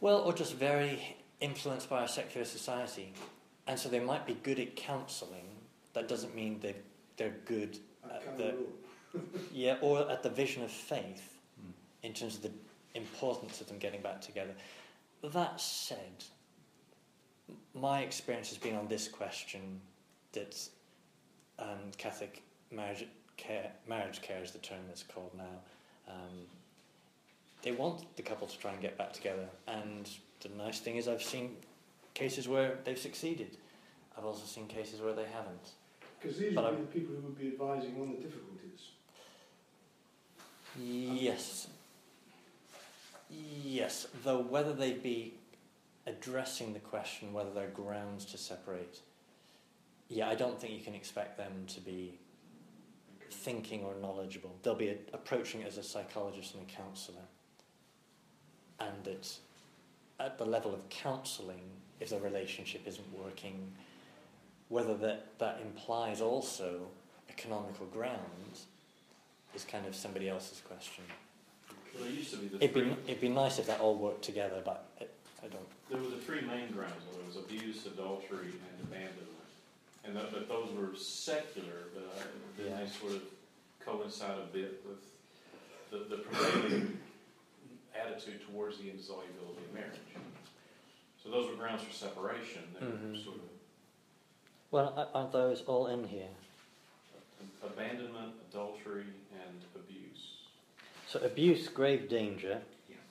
well, 0.00 0.18
or 0.22 0.32
just 0.32 0.54
very 0.54 1.16
influenced 1.40 1.88
by 1.88 2.00
our 2.00 2.08
secular 2.08 2.44
society, 2.44 3.12
and 3.68 3.78
so 3.78 3.88
they 3.88 4.00
might 4.00 4.26
be 4.26 4.34
good 4.34 4.58
at 4.58 4.74
counselling. 4.74 5.57
That 5.98 6.06
doesn't 6.06 6.32
mean 6.32 6.60
they 6.60 6.76
they're 7.16 7.34
good 7.44 7.76
At 8.04 8.38
the- 8.38 8.54
Yeah, 9.52 9.78
or 9.80 10.08
at 10.08 10.22
the 10.22 10.30
vision 10.30 10.62
of 10.62 10.70
faith 10.70 11.34
Mm. 11.60 11.72
in 12.04 12.12
terms 12.12 12.36
of 12.36 12.42
the 12.42 12.52
importance 12.94 13.60
of 13.60 13.66
them 13.66 13.78
getting 13.78 14.00
back 14.00 14.20
together. 14.20 14.54
That 15.24 15.60
said, 15.60 16.22
my 17.74 18.02
experience 18.02 18.48
has 18.50 18.58
been 18.58 18.76
on 18.76 18.86
this 18.86 19.08
question 19.08 19.80
that 20.34 20.56
um, 21.58 21.90
Catholic 21.96 22.42
marriage 22.70 23.04
care, 23.36 23.72
marriage 23.88 24.22
care 24.22 24.40
is 24.40 24.52
the 24.52 24.58
term 24.60 24.82
that's 24.86 25.02
called 25.02 25.32
now. 25.36 25.56
Um, 26.06 26.46
they 27.62 27.72
want 27.72 28.04
the 28.16 28.22
couple 28.22 28.46
to 28.46 28.56
try 28.58 28.70
and 28.72 28.80
get 28.80 28.96
back 28.96 29.12
together, 29.12 29.48
and 29.66 30.08
the 30.42 30.50
nice 30.50 30.78
thing 30.78 30.94
is 30.94 31.08
I've 31.08 31.24
seen 31.24 31.56
cases 32.14 32.46
where 32.46 32.78
they've 32.84 32.96
succeeded. 32.96 33.56
I've 34.16 34.24
also 34.24 34.46
seen 34.46 34.68
cases 34.68 35.00
where 35.00 35.12
they 35.14 35.26
haven't. 35.26 35.72
Because 36.20 36.38
these 36.38 36.54
But 36.54 36.64
would 36.64 36.70
be 36.70 36.76
I'm- 36.76 36.86
the 36.86 36.92
people 36.92 37.14
who 37.14 37.22
would 37.22 37.38
be 37.38 37.48
advising 37.48 38.00
on 38.00 38.10
the 38.12 38.16
difficulties. 38.18 38.90
Yes. 40.80 41.68
Yes, 43.30 44.06
though 44.24 44.40
whether 44.40 44.72
they 44.72 44.92
be 44.92 45.34
addressing 46.06 46.72
the 46.72 46.80
question 46.80 47.32
whether 47.32 47.52
there 47.52 47.66
are 47.66 47.70
grounds 47.70 48.24
to 48.26 48.38
separate, 48.38 49.00
yeah, 50.08 50.28
I 50.28 50.34
don't 50.34 50.58
think 50.60 50.72
you 50.72 50.80
can 50.80 50.94
expect 50.94 51.36
them 51.36 51.66
to 51.66 51.80
be 51.80 52.18
thinking 53.30 53.84
or 53.84 53.94
knowledgeable. 53.96 54.56
They'll 54.62 54.74
be 54.74 54.88
a- 54.88 54.98
approaching 55.12 55.60
it 55.60 55.66
as 55.66 55.76
a 55.78 55.82
psychologist 55.82 56.54
and 56.54 56.62
a 56.68 56.72
counsellor. 56.72 57.26
And 58.80 59.06
it's 59.06 59.40
at 60.18 60.38
the 60.38 60.46
level 60.46 60.72
of 60.74 60.88
counselling, 60.88 61.70
if 62.00 62.10
the 62.10 62.20
relationship 62.20 62.86
isn't 62.86 63.12
working, 63.12 63.76
whether 64.68 64.94
that, 64.98 65.26
that 65.38 65.60
implies 65.62 66.20
also 66.20 66.80
economical 67.30 67.86
grounds 67.86 68.66
is 69.54 69.64
kind 69.64 69.86
of 69.86 69.94
somebody 69.94 70.28
else's 70.28 70.60
question. 70.60 71.04
Well, 71.94 72.04
there 72.04 72.12
used 72.12 72.30
to 72.32 72.36
be 72.38 72.48
the 72.48 72.56
It'd 72.62 72.74
be, 72.74 72.96
it'd 73.06 73.20
be 73.20 73.28
nice 73.28 73.58
if 73.58 73.66
that 73.66 73.80
all 73.80 73.94
worked 73.96 74.22
together, 74.22 74.60
but 74.64 74.86
it, 75.00 75.10
I 75.42 75.48
don't. 75.48 75.66
there 75.90 75.98
were 76.00 76.10
the 76.16 76.22
three 76.22 76.42
main 76.42 76.70
grounds, 76.72 77.02
there 77.14 77.24
was 77.26 77.36
abuse, 77.36 77.86
adultery, 77.86 78.48
and 78.52 78.82
abandonment. 78.84 79.24
And 80.04 80.16
that, 80.16 80.32
but 80.32 80.48
those 80.48 80.68
were 80.76 80.94
secular, 80.96 81.88
but 81.94 82.04
I, 82.16 82.22
then 82.62 82.66
Yeah. 82.72 82.84
they 82.84 82.90
sort 82.90 83.12
of 83.12 83.22
coincide 83.84 84.38
a 84.38 84.46
bit 84.52 84.82
with 84.86 84.98
the, 85.90 86.14
the 86.14 86.22
prevailing 86.22 86.98
attitude 87.98 88.40
towards 88.50 88.78
the 88.78 88.90
indissolubility 88.90 89.64
of 89.66 89.74
marriage. 89.74 89.96
So 91.22 91.30
those 91.30 91.50
were 91.50 91.56
grounds 91.56 91.82
for 91.82 91.92
separation, 91.92 92.62
they 92.78 92.86
were 92.86 92.92
Mhm. 92.92 93.24
sort 93.24 93.36
of 93.36 93.42
Well, 94.70 95.08
aren't 95.14 95.32
those 95.32 95.62
all 95.62 95.86
in 95.88 96.04
here? 96.04 96.28
abandonment, 97.64 98.34
adultery, 98.50 99.04
and 99.32 99.62
abuse. 99.74 100.36
So 101.06 101.20
abuse, 101.20 101.68
grave 101.68 102.08
danger, 102.08 102.60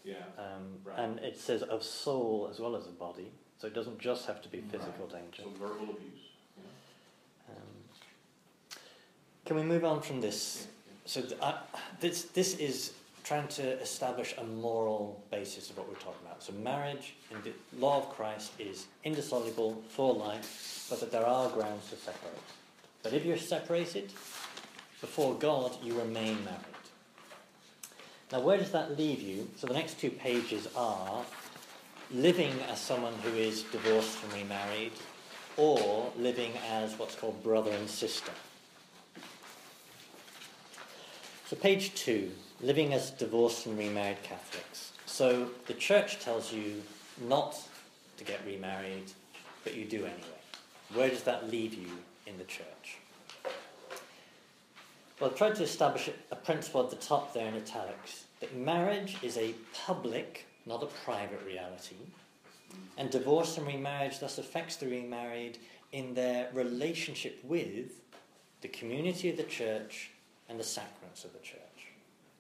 Yeah, 0.04 0.15
um, 0.38 0.80
Right. 0.86 1.00
and 1.00 1.20
it 1.20 1.38
says 1.38 1.63
of 1.63 1.84
soul 1.84 2.48
as 2.50 2.60
well 2.60 2.76
as 2.78 2.86
of 2.88 2.98
body. 2.98 3.30
So 3.60 3.67
it 3.67 3.74
doesn't 3.74 4.00
just 4.00 4.26
have 4.28 4.41
to 4.43 4.50
be 4.50 4.62
physical 4.62 5.08
danger. 5.08 5.43
so 5.43 5.50
verbal 5.50 5.89
abuse. 5.96 6.22
Yeah. 6.58 7.54
Um, 7.56 8.80
can 9.46 9.56
we 9.58 9.63
move 9.63 9.84
on 9.84 10.02
from 10.02 10.22
this? 10.22 10.67
So 11.06 11.22
th- 11.22 11.41
I, 11.41 11.60
this 12.00 12.24
this 12.24 12.56
is 12.58 12.93
trying 13.28 13.48
to 13.50 13.78
establish 13.82 14.34
a 14.38 14.44
moral 14.46 15.22
basis 15.32 15.70
of 15.70 15.78
what 15.78 15.90
we're 15.90 15.96
talking 15.96 16.26
about. 16.26 16.42
So 16.42 16.54
marriage 16.54 17.13
in 17.30 17.38
the 17.44 17.52
law 17.78 17.98
of 17.98 18.10
Christ 18.10 18.54
is 18.58 18.86
indissoluble 19.04 19.84
for 19.90 20.13
life, 20.13 20.88
but 20.90 21.02
that 21.02 21.12
there 21.12 21.26
are 21.26 21.50
grounds 21.50 21.90
to 21.90 21.98
separate. 21.98 22.40
But 23.04 23.12
if 23.12 23.26
you're 23.26 23.38
separated 23.38 24.13
before 25.02 25.36
God, 25.36 25.76
you 25.84 25.98
remain 26.00 26.42
married. 26.46 26.78
Now, 28.32 28.40
where 28.40 28.58
does 28.58 28.72
that 28.72 28.98
leave 28.98 29.22
you? 29.22 29.50
So 29.58 29.68
the 29.68 29.74
next 29.74 30.00
two 30.00 30.10
pages 30.10 30.70
are 30.74 31.26
living 32.12 32.54
as 32.72 32.80
someone 32.80 33.13
who 33.24 33.30
is 33.32 33.63
divorced 33.63 34.24
and 34.24 34.42
remarried, 34.42 34.94
or 35.58 36.12
living 36.18 36.54
as 36.70 36.98
what's 36.98 37.16
called 37.16 37.44
brother 37.44 37.72
and 37.72 37.90
sister. 37.90 38.32
So, 41.48 41.56
page 41.56 41.94
two, 41.96 42.32
living 42.62 42.93
as 42.93 43.12
divorced 43.12 43.65
and 43.65 43.78
remarried 43.78 44.22
Catholics. 44.24 44.91
So, 45.06 45.50
the 45.67 45.74
church 45.74 46.20
tells 46.20 46.52
you 46.52 46.82
not 47.28 47.58
to 48.17 48.24
get 48.24 48.39
remarried, 48.46 49.12
but 49.63 49.76
you 49.76 49.86
do 49.86 49.98
anyway. 49.98 50.41
Where 50.93 51.10
does 51.10 51.24
that 51.24 51.50
leave 51.50 51.74
you 51.74 51.89
in 52.26 52.38
the 52.38 52.43
church? 52.46 52.98
Well, 55.20 55.32
I've 55.32 55.38
tried 55.38 55.56
to 55.56 55.63
establish 55.63 56.10
a 56.32 56.36
principle 56.36 56.84
at 56.84 56.89
the 56.89 56.96
top 56.96 57.34
there 57.34 57.48
in 57.48 57.56
italics 57.56 58.26
that 58.39 58.56
marriage 58.56 59.17
is 59.24 59.38
a 59.38 59.56
public, 59.86 60.46
not 60.65 60.84
a 60.84 60.88
private 60.88 61.41
reality, 61.46 61.96
and 62.98 63.10
divorce 63.10 63.58
and 63.58 63.65
remarriage 63.65 64.20
thus 64.20 64.38
affects 64.38 64.76
the 64.76 64.88
remarried 64.88 65.58
in 65.91 66.13
their 66.13 66.50
relationship 66.54 67.39
with 67.43 68.02
the 68.62 68.67
community 68.67 69.30
of 69.30 69.38
the 69.38 69.43
church 69.43 70.12
and 70.50 70.60
the 70.60 70.63
sacraments 70.63 71.26
of 71.26 71.34
the 71.34 71.39
church. 71.39 71.67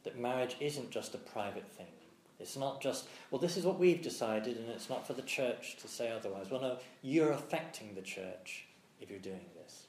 That 0.07 0.17
marriage 0.17 0.55
isn't 0.61 0.89
just 0.89 1.15
a 1.15 1.17
private 1.17 1.69
thing. 1.71 1.91
It's 2.39 2.55
not 2.55 2.79
just, 2.79 3.09
well, 3.29 3.41
this 3.41 3.57
is 3.57 3.65
what 3.65 3.77
we've 3.77 4.01
decided, 4.01 4.55
and 4.55 4.69
it's 4.69 4.89
not 4.89 5.05
for 5.05 5.11
the 5.11 5.21
church 5.21 5.75
to 5.81 5.89
say 5.89 6.09
otherwise. 6.09 6.49
Well, 6.49 6.61
no, 6.61 6.77
you're 7.01 7.33
affecting 7.33 7.93
the 7.93 8.01
church 8.01 8.63
if 9.01 9.09
you're 9.09 9.19
doing 9.19 9.43
this. 9.61 9.83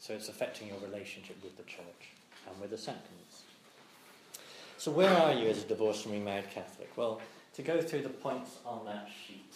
So 0.00 0.12
it's 0.12 0.28
affecting 0.28 0.68
your 0.68 0.76
relationship 0.80 1.42
with 1.42 1.56
the 1.56 1.62
church 1.62 2.10
and 2.46 2.60
with 2.60 2.72
the 2.72 2.76
sacraments. 2.76 3.44
So, 4.76 4.90
where 4.90 5.16
are 5.16 5.32
you 5.32 5.48
as 5.48 5.64
a 5.64 5.66
divorced 5.66 6.04
and 6.04 6.12
remarried 6.12 6.50
Catholic? 6.50 6.90
Well, 6.94 7.22
to 7.54 7.62
go 7.62 7.80
through 7.80 8.02
the 8.02 8.10
points 8.10 8.58
on 8.66 8.84
that 8.84 9.08
sheet. 9.26 9.54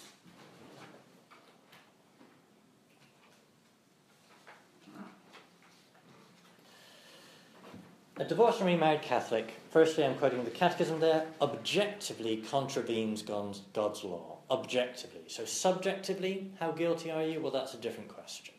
A 8.21 8.25
divorced 8.25 8.59
and 8.59 8.67
remarried 8.67 9.03
Catholic, 9.03 9.55
firstly, 9.71 10.05
I'm 10.05 10.17
quoting 10.17 10.45
the 10.45 10.51
Catechism 10.51 10.99
there, 10.99 11.25
objectively 11.41 12.39
contravenes 12.39 13.23
God's, 13.23 13.63
law. 13.77 14.39
Objectively. 14.51 15.21
So, 15.29 15.45
subjectively, 15.45 16.51
how 16.59 16.73
guilty 16.73 17.13
are 17.13 17.23
you? 17.23 17.41
Well, 17.41 17.53
that's 17.53 17.75
a 17.75 17.79
different 17.79 18.09
question. 18.09 18.55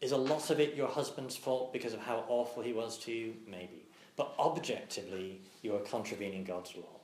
Is 0.00 0.12
a 0.12 0.16
lot 0.16 0.48
of 0.48 0.60
it 0.60 0.74
your 0.74 0.88
husband's 0.88 1.36
fault 1.36 1.74
because 1.74 1.92
of 1.92 2.00
how 2.00 2.24
awful 2.26 2.62
he 2.62 2.72
was 2.72 2.96
to 3.00 3.12
you? 3.12 3.34
Maybe. 3.46 3.84
But 4.16 4.32
objectively, 4.38 5.42
you 5.60 5.74
are 5.74 5.80
contravening 5.80 6.44
God's 6.44 6.74
law. 6.76 7.00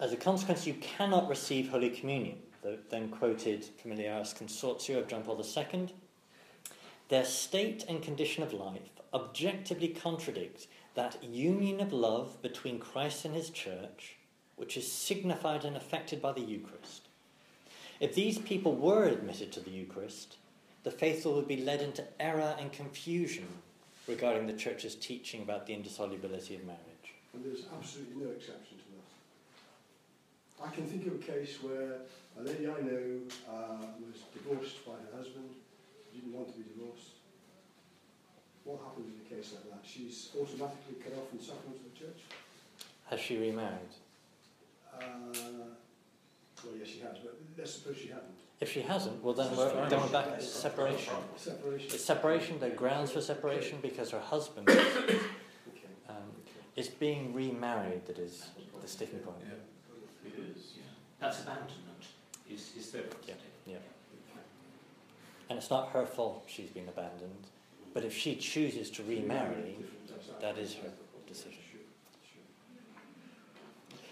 As 0.00 0.12
a 0.12 0.16
consequence, 0.16 0.66
you 0.66 0.74
cannot 0.74 1.28
receive 1.28 1.68
Holy 1.68 1.90
Communion. 1.90 2.38
The 2.62 2.80
then 2.90 3.08
quoted 3.08 3.64
Familiaris 3.80 4.34
Consortio 4.34 4.98
of 4.98 5.06
John 5.06 5.22
Paul 5.22 5.40
II. 5.40 5.94
Their 7.12 7.26
state 7.26 7.84
and 7.90 8.02
condition 8.02 8.42
of 8.42 8.54
life 8.54 9.02
objectively 9.12 9.88
contradict 9.88 10.66
that 10.94 11.22
union 11.22 11.78
of 11.80 11.92
love 11.92 12.40
between 12.40 12.78
Christ 12.78 13.26
and 13.26 13.34
his 13.34 13.50
church, 13.50 14.16
which 14.56 14.78
is 14.78 14.90
signified 14.90 15.66
and 15.66 15.76
affected 15.76 16.22
by 16.22 16.32
the 16.32 16.40
Eucharist. 16.40 17.08
If 18.00 18.14
these 18.14 18.38
people 18.38 18.74
were 18.74 19.04
admitted 19.04 19.52
to 19.52 19.60
the 19.60 19.70
Eucharist, 19.70 20.38
the 20.84 20.90
faithful 20.90 21.34
would 21.34 21.46
be 21.46 21.58
led 21.58 21.82
into 21.82 22.02
error 22.18 22.56
and 22.58 22.72
confusion 22.72 23.46
regarding 24.08 24.46
the 24.46 24.54
church's 24.54 24.94
teaching 24.94 25.42
about 25.42 25.66
the 25.66 25.74
indissolubility 25.74 26.54
of 26.54 26.64
marriage. 26.64 27.12
And 27.34 27.44
there's 27.44 27.66
absolutely 27.76 28.24
no 28.24 28.30
exception 28.30 28.78
to 28.78 28.84
that. 28.96 30.66
I 30.66 30.74
can 30.74 30.86
think 30.86 31.06
of 31.06 31.16
a 31.16 31.18
case 31.18 31.58
where 31.60 31.96
a 32.40 32.42
lady 32.42 32.66
I 32.66 32.80
know 32.80 33.20
uh, 33.50 33.84
was 34.00 34.22
divorced 34.32 34.86
by 34.86 34.92
her 34.92 35.18
husband, 35.18 35.50
didn't 36.14 36.32
want 36.32 36.48
to 36.52 36.54
be 36.58 36.64
divorced. 36.64 37.20
What 38.64 38.80
happens 38.80 39.08
in 39.10 39.26
a 39.26 39.28
case 39.28 39.52
like 39.54 39.64
that? 39.70 39.82
She's 39.88 40.30
automatically 40.38 40.96
cut 41.02 41.18
off 41.18 41.28
from 41.30 41.40
sacraments 41.40 41.80
of 41.82 41.92
the 41.92 41.98
church? 41.98 42.20
Has 43.10 43.20
she 43.20 43.36
remarried? 43.38 43.92
Uh, 44.94 45.02
well, 46.64 46.74
yes, 46.78 46.88
she 46.88 47.00
has, 47.00 47.18
but 47.18 47.36
let's 47.58 47.74
suppose 47.74 47.96
she 47.96 48.08
hadn't. 48.08 48.38
If 48.60 48.70
she 48.70 48.80
hasn't, 48.82 49.20
well 49.24 49.34
then 49.34 49.56
we're, 49.56 49.88
then 49.88 50.00
we're 50.00 50.06
back 50.08 50.38
to 50.38 50.44
separation. 50.44 51.14
Separation. 51.36 51.90
It's 51.92 52.04
separation, 52.04 52.60
there 52.60 52.70
are 52.72 52.76
grounds 52.76 53.10
for 53.10 53.20
separation 53.20 53.78
because 53.82 54.10
her 54.12 54.20
husband 54.20 54.68
Okay. 54.70 55.18
um, 56.08 56.30
is 56.76 56.88
being 56.88 57.34
remarried 57.34 58.06
that 58.06 58.18
is 58.20 58.46
the 58.80 58.86
sticking 58.86 59.18
point. 59.18 59.38
Yeah. 59.44 60.28
It 60.30 60.34
is, 60.56 60.74
yeah. 60.76 60.82
That's 61.18 61.40
abandonment. 61.42 62.04
Is 62.48 62.70
is 62.78 62.92
there? 62.92 63.02
Yeah. 63.26 63.34
And 65.52 65.58
it's 65.58 65.68
not 65.68 65.90
her 65.90 66.06
fault 66.06 66.44
she's 66.46 66.70
been 66.70 66.88
abandoned, 66.88 67.46
but 67.92 68.06
if 68.06 68.16
she 68.16 68.36
chooses 68.36 68.88
to 68.92 69.02
remarry, 69.02 69.76
that 70.40 70.56
is 70.56 70.72
her 70.76 70.88
decision. 71.26 71.58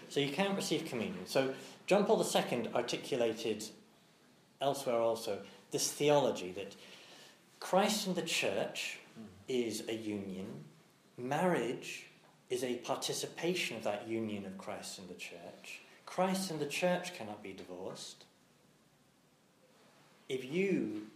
So 0.09 0.19
you 0.19 0.31
can't 0.31 0.55
receive 0.55 0.85
communion. 0.85 1.25
So 1.25 1.55
John 1.87 2.05
Paul 2.05 2.23
II 2.23 2.69
articulated 2.75 3.63
elsewhere 4.61 4.97
also 4.97 5.39
this 5.71 5.91
theology 5.91 6.51
that 6.51 6.75
Christ 7.59 8.05
and 8.05 8.15
the 8.15 8.21
church 8.21 8.99
is 9.47 9.89
a 9.89 9.95
union, 9.95 10.45
marriage 11.17 12.05
is 12.51 12.63
a 12.63 12.75
participation 12.75 13.77
of 13.77 13.83
that 13.85 14.07
union 14.07 14.45
of 14.45 14.59
Christ 14.59 14.99
and 14.99 15.09
the 15.09 15.15
church. 15.15 15.81
Christ 16.05 16.51
and 16.51 16.59
the 16.59 16.67
church 16.67 17.15
cannot 17.15 17.41
be 17.41 17.51
divorced. 17.51 18.25
If 20.29 20.45
you 20.45 21.07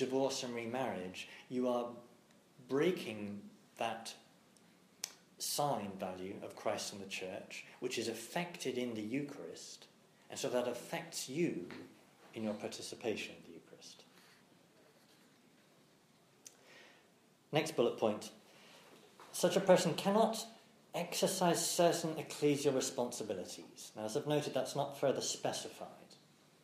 divorce 0.00 0.42
and 0.42 0.54
remarriage, 0.54 1.28
you 1.50 1.68
are 1.68 1.86
breaking 2.68 3.40
that 3.76 4.14
sign 5.38 5.90
value 6.00 6.34
of 6.42 6.56
Christ 6.56 6.94
and 6.94 7.02
the 7.02 7.06
church, 7.06 7.66
which 7.80 7.98
is 7.98 8.08
affected 8.08 8.78
in 8.78 8.94
the 8.94 9.02
Eucharist, 9.02 9.86
and 10.30 10.38
so 10.38 10.48
that 10.48 10.66
affects 10.66 11.28
you 11.28 11.66
in 12.34 12.42
your 12.42 12.54
participation 12.54 13.34
in 13.36 13.52
the 13.52 13.58
Eucharist. 13.58 14.04
Next 17.52 17.76
bullet 17.76 17.98
point. 17.98 18.30
Such 19.32 19.56
a 19.56 19.60
person 19.60 19.94
cannot 19.94 20.46
exercise 20.94 21.64
certain 21.64 22.14
ecclesial 22.14 22.74
responsibilities. 22.74 23.92
Now, 23.96 24.04
as 24.04 24.16
I've 24.16 24.26
noted, 24.26 24.54
that's 24.54 24.74
not 24.74 24.98
further 24.98 25.20
specified. 25.20 25.88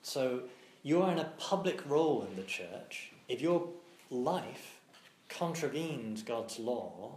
So, 0.03 0.45
you 0.83 1.03
are 1.03 1.13
in 1.13 1.19
a 1.19 1.33
public 1.39 1.89
role 1.89 2.27
in 2.29 2.37
the 2.37 2.43
church. 2.43 3.13
If 3.29 3.41
your 3.41 3.69
life 4.11 4.81
contravenes 5.29 6.23
God's 6.23 6.59
law 6.59 7.17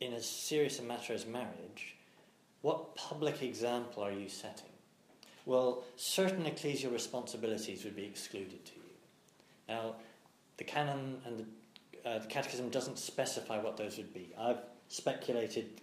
in 0.00 0.12
as 0.12 0.28
serious 0.28 0.78
a 0.78 0.82
matter 0.82 1.12
as 1.12 1.26
marriage, 1.26 1.96
what 2.62 2.94
public 2.94 3.42
example 3.42 4.02
are 4.02 4.12
you 4.12 4.28
setting? 4.28 4.70
Well, 5.46 5.82
certain 5.96 6.44
ecclesial 6.44 6.92
responsibilities 6.92 7.84
would 7.84 7.96
be 7.96 8.04
excluded 8.04 8.64
to 8.66 8.72
you. 8.74 8.82
Now, 9.68 9.94
the 10.58 10.64
canon 10.64 11.20
and 11.24 11.38
the, 12.04 12.08
uh, 12.08 12.18
the 12.20 12.26
catechism 12.26 12.68
doesn't 12.68 12.98
specify 12.98 13.58
what 13.58 13.76
those 13.76 13.96
would 13.96 14.12
be. 14.14 14.32
I've 14.38 14.58
speculated 14.88 15.80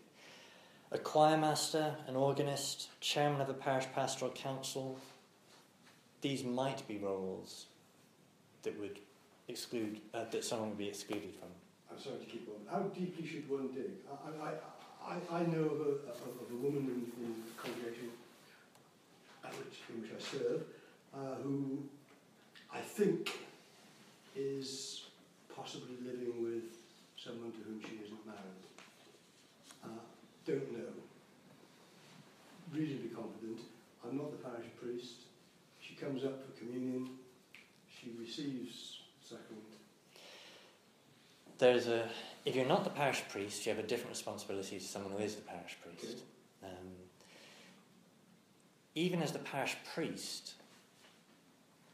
a 0.92 0.98
choir 0.98 1.38
master, 1.38 1.96
an 2.08 2.16
organist, 2.16 2.90
chairman 3.02 3.42
of 3.42 3.50
a 3.50 3.54
parish 3.54 3.86
pastoral 3.94 4.32
council. 4.32 4.98
These 6.22 6.44
might 6.44 6.88
be 6.88 6.98
roles 6.98 7.66
that 8.66 8.78
would 8.80 9.00
exclude 9.48 10.02
uh, 10.14 10.26
that 10.32 10.44
someone 10.44 10.70
would 10.70 10.78
be 10.78 10.90
excluded 10.90 11.34
from. 11.40 11.50
I'm 11.90 12.02
sorry 12.02 12.18
to 12.18 12.26
keep 12.26 12.50
on. 12.50 12.62
How 12.70 12.88
deeply 12.90 13.26
should 13.26 13.50
one 13.50 13.70
dig? 13.74 13.92
I, 14.12 14.50
I, 14.50 15.14
I, 15.14 15.40
I 15.40 15.46
know 15.46 15.64
of 15.64 15.80
a, 15.80 15.92
of, 16.12 16.18
of 16.42 16.52
a 16.52 16.58
woman 16.58 16.84
in, 16.90 17.24
in 17.24 17.36
the 17.46 17.62
congregation 17.62 18.10
at 19.44 19.54
which, 19.54 19.80
in 19.94 20.02
which 20.02 20.12
I 20.12 20.22
serve 20.22 20.62
uh, 21.14 21.36
who 21.44 21.84
I 22.74 22.82
think 22.82 23.32
is 24.36 25.04
possibly 25.56 25.96
living 26.04 26.44
with 26.44 26.64
someone 27.16 27.52
to 27.52 27.60
whom 27.60 27.80
she 27.80 28.04
isn't 28.04 28.26
married. 28.26 28.66
Uh, 29.84 30.04
don't 30.46 30.74
know. 30.74 30.92
Reasonably 32.74 33.10
confident. 33.10 33.60
I'm 34.04 34.18
not 34.18 34.32
the 34.32 34.50
parish 34.50 34.68
priest. 34.82 35.30
She 35.80 35.96
comes 35.96 36.26
up 36.26 36.44
for 36.44 36.60
communion. 36.60 37.10
She 38.06 38.12
receives 38.20 39.00
sacrament. 39.24 39.64
There's 41.58 41.88
a 41.88 42.08
if 42.46 42.56
you're 42.56 42.68
not 42.68 42.84
the 42.84 42.92
parish 42.92 43.24
priest, 43.30 43.66
you 43.66 43.74
have 43.74 43.84
a 43.84 43.88
different 43.88 44.12
responsibility 44.12 44.78
to 44.78 44.86
someone 44.86 45.14
who 45.14 45.18
is 45.18 45.34
the 45.34 45.42
parish 45.42 45.76
priest. 45.82 46.20
Um, 46.64 46.70
even 48.94 49.24
as 49.24 49.32
the 49.32 49.40
parish 49.40 49.76
priest, 49.96 50.54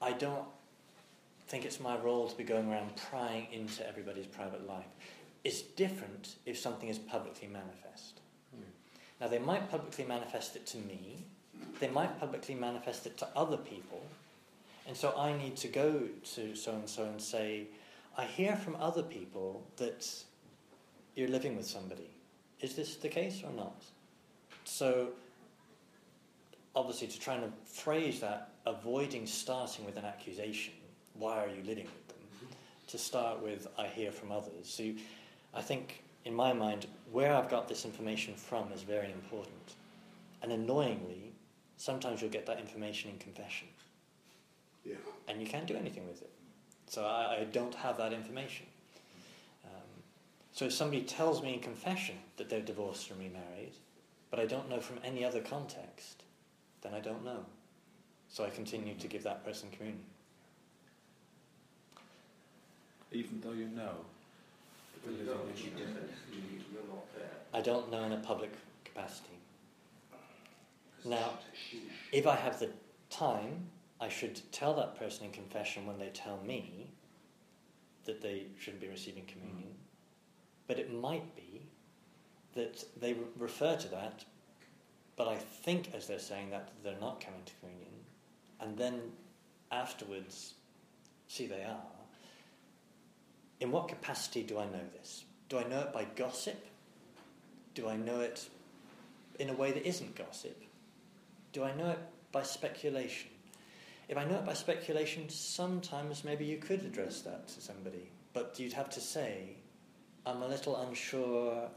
I 0.02 0.12
don't 0.12 0.43
think 1.47 1.63
it's 1.63 1.80
my 1.80 1.97
role 1.97 2.28
to 2.28 2.36
be 2.36 2.43
going 2.43 2.69
around 2.69 2.97
prying 3.10 3.47
into 3.54 3.88
everybody's 3.88 4.26
private 4.26 4.67
life. 4.67 4.86
It's 5.45 5.62
different 5.62 6.36
if 6.45 6.60
something 6.60 6.89
is 6.89 7.00
publicly 7.00 7.47
manifest. 7.47 8.19
Now, 9.21 9.28
they 9.28 9.39
might 9.39 9.69
publicly 9.69 10.04
manifest 10.04 10.56
it 10.56 10.65
to 10.67 10.78
me, 10.78 11.24
they 11.80 11.89
might 11.89 12.19
publicly 12.19 12.56
manifest 12.56 13.06
it 13.06 13.17
to 13.19 13.28
other 13.36 13.58
people, 13.58 14.04
and 14.88 14.96
so 14.96 15.13
I 15.17 15.38
need 15.38 15.56
to 15.58 15.67
go 15.67 16.08
to 16.36 16.56
so 16.56 16.74
and 16.74 16.89
so 16.89 17.06
and 17.06 17.22
say, 17.22 17.67
I 18.17 18.26
hear 18.26 18.56
from 18.56 18.76
other 18.76 19.04
people 19.04 19.65
that 19.78 20.08
you're 21.15 21.30
living 21.30 21.56
with 21.56 21.65
somebody. 21.65 22.10
Is 22.60 22.76
this 22.76 22.96
the 22.96 23.10
case 23.10 23.41
or 23.44 23.52
not? 23.52 23.84
So, 24.65 25.10
obviously, 26.76 27.08
to 27.08 27.20
try 27.20 27.36
and 27.36 27.52
phrase 27.65 28.20
that, 28.20 28.50
avoiding 28.65 29.26
starting 29.26 29.86
with 29.86 29.98
an 29.98 30.06
accusation, 30.06 30.74
why 31.13 31.44
are 31.44 31.48
you 31.48 31.63
living 31.63 31.86
with 31.86 32.08
them? 32.08 32.17
Mm-hmm. 32.36 32.54
To 32.88 32.98
start 32.98 33.41
with, 33.41 33.67
I 33.78 33.88
hear 33.88 34.12
from 34.12 34.32
others. 34.32 34.67
So, 34.67 34.84
you, 34.84 34.96
I 35.54 35.62
think, 35.62 36.04
in 36.26 36.34
my 36.36 36.54
mind, 36.54 36.86
where 37.12 37.34
I've 37.34 37.50
got 37.50 37.67
this 37.67 37.86
information 37.86 38.36
from 38.36 38.72
is 38.72 38.84
very 38.84 39.12
important. 39.12 39.76
And 40.44 40.52
annoyingly, 40.52 41.34
sometimes 41.78 42.22
you'll 42.22 42.32
get 42.32 42.46
that 42.46 42.60
information 42.60 43.10
in 43.10 43.17
confession, 43.17 43.67
Yeah. 44.84 44.96
and 45.28 45.41
you 45.41 45.48
can't 45.48 45.67
do 45.67 45.76
anything 45.76 46.08
with 46.08 46.22
it. 46.22 46.30
So 46.88 47.06
I, 47.06 47.41
I 47.41 47.44
don't 47.46 47.76
have 47.76 47.98
that 47.98 48.13
information. 48.13 48.65
Um, 49.65 50.04
so 50.52 50.65
if 50.65 50.74
somebody 50.74 51.04
tells 51.04 51.41
me 51.41 51.54
in 51.54 51.60
confession 51.60 52.15
that 52.38 52.50
they're 52.50 52.62
divorced 52.62 53.12
and 53.12 53.20
remarried, 53.20 53.74
but 54.30 54.39
I 54.39 54.46
don't 54.46 54.70
know 54.70 54.80
from 54.80 54.98
any 55.04 55.24
other 55.24 55.41
context, 55.41 56.24
then 56.82 56.94
I 56.94 57.00
don't 57.00 57.24
know. 57.24 57.46
So 58.30 58.46
I 58.46 58.50
continue 58.50 58.96
to 58.96 59.08
give 59.08 59.24
that 59.24 59.46
person 59.46 59.70
communion. 59.72 60.04
Even 63.12 63.41
though 63.41 63.52
you 63.52 63.67
know. 63.67 63.96
You 65.06 65.26
don't 65.26 65.56
keep 65.56 65.76
defence, 65.78 66.12
you, 66.32 66.41
you're. 66.72 66.82
I 67.54 67.62
don't 67.62 67.91
know 67.91 68.04
in 68.04 68.13
a 68.13 68.17
public 68.17 68.52
capacity. 68.86 69.30
Now, 71.04 71.32
if 72.12 72.28
I 72.28 72.36
have 72.36 72.60
the 72.60 72.70
time, 73.10 73.67
I 74.02 74.10
should 74.10 74.42
tell 74.52 74.74
that 74.74 74.98
person 74.98 75.28
in 75.28 75.32
confession 75.32 75.86
when 75.86 76.00
they 76.00 76.10
tell 76.10 76.40
me 76.44 76.90
that 78.06 78.20
they 78.20 78.48
shouldn't 78.60 78.82
be 78.82 78.90
receiving 78.90 79.26
communion. 79.26 79.70
Mm. 79.70 80.68
But 80.68 80.80
it 80.80 80.92
might 80.92 81.36
be 81.36 81.62
that 82.56 82.84
they 83.00 83.14
re- 83.14 83.20
refer 83.38 83.78
to 83.78 83.88
that, 83.90 84.26
but 85.16 85.28
I 85.28 85.36
think 85.36 85.94
as 85.94 86.08
they're 86.08 86.18
saying 86.18 86.50
that 86.50 86.70
they're 86.84 87.00
not 87.00 87.24
coming 87.24 87.44
to 87.46 87.54
communion, 87.60 87.92
and 88.60 88.76
then 88.76 89.00
afterwards, 89.72 90.56
see 91.28 91.46
they 91.46 91.64
are. 91.64 91.78
In 93.60 93.72
what 93.72 93.88
capacity 93.88 94.42
do 94.42 94.58
I 94.58 94.66
know 94.66 94.82
this? 94.94 95.26
Do 95.48 95.60
I 95.60 95.64
know 95.66 95.82
it 95.82 95.94
by 95.94 96.06
gossip? 96.16 96.66
Do 97.76 97.88
I 97.88 97.98
know 97.98 98.22
it 98.22 98.50
in 99.40 99.50
a 99.50 99.54
way 99.54 99.72
that 99.72 99.86
isn't 99.86 100.16
gossip? 100.16 100.64
Do 101.54 101.64
I 101.64 101.76
know 101.76 101.92
it 101.92 102.00
by 102.32 102.42
speculation? 102.44 103.31
If 104.12 104.17
I 104.17 104.26
know 104.26 104.36
it 104.36 104.45
by 104.45 104.54
speculation, 104.54 105.30
sometimes 105.30 106.26
maybe 106.26 106.43
you 106.43 106.58
could 106.58 106.82
address 106.82 107.21
that 107.21 107.47
to 107.47 107.62
somebody, 107.62 108.10
but 108.34 108.60
you'd 108.60 108.74
have 108.74 108.89
to 108.89 109.00
say, 109.00 109.56
I'm 110.26 110.41
a 110.41 110.47
little 110.50 110.76
unsure 110.76 111.69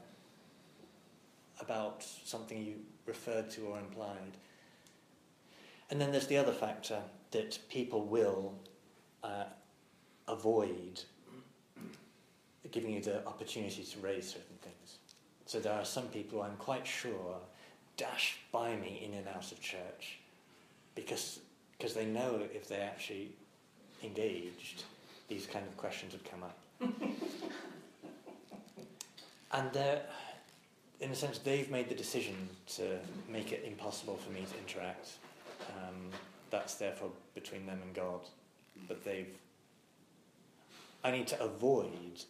about 1.61 2.03
something 2.25 2.61
you 2.61 2.75
referred 3.07 3.51
to 3.51 3.61
or 3.67 3.79
implied. 3.79 4.37
And 5.91 6.01
then 6.01 6.11
there's 6.11 6.27
the 6.27 6.37
other 6.37 6.51
factor 6.51 6.99
that 7.31 7.57
people 7.69 8.05
will 8.05 8.59
uh, 9.23 9.45
avoid 10.27 11.03
giving 12.73 12.95
you 12.95 13.01
the 13.01 13.25
opportunity 13.29 13.85
to 13.85 13.99
raise 14.01 14.27
certain 14.27 14.57
things. 14.61 14.99
So 15.47 15.61
there 15.61 15.73
are 15.73 15.85
some 15.85 16.09
people 16.09 16.43
I'm 16.43 16.57
quite 16.57 16.85
sure 16.85 17.37
dash 17.97 18.39
by 18.51 18.75
me 18.75 19.05
in 19.07 19.17
and 19.17 19.29
out 19.29 19.53
of 19.53 19.61
church 19.61 20.19
because 20.97 21.39
because 21.77 21.95
they 21.95 22.07
know 22.07 22.41
if 22.55 22.69
they 22.69 22.77
actually 22.77 23.31
engaged, 24.03 24.85
these 25.29 25.47
kind 25.47 25.67
of 25.67 25.77
questions 25.77 26.13
would 26.13 26.25
come 26.25 26.43
up. 26.43 26.59
and 29.53 29.73
they're, 29.73 30.03
in 31.01 31.11
a 31.11 31.15
sense, 31.15 31.39
they've 31.39 31.71
made 31.71 31.89
the 31.89 31.95
decision 31.95 32.35
to 32.67 32.99
make 33.29 33.53
it 33.53 33.65
impossible 33.67 34.17
for 34.17 34.31
me 34.33 34.45
to 34.51 34.59
interact. 34.59 35.13
Um, 35.69 36.11
that's 36.51 36.75
therefore 36.75 37.11
between 37.35 37.67
them 37.67 37.81
and 37.83 37.95
God. 37.95 38.21
But 38.89 39.05
they've. 39.05 39.29
I 41.03 41.11
need 41.11 41.27
to 41.29 41.43
avoid 41.43 42.25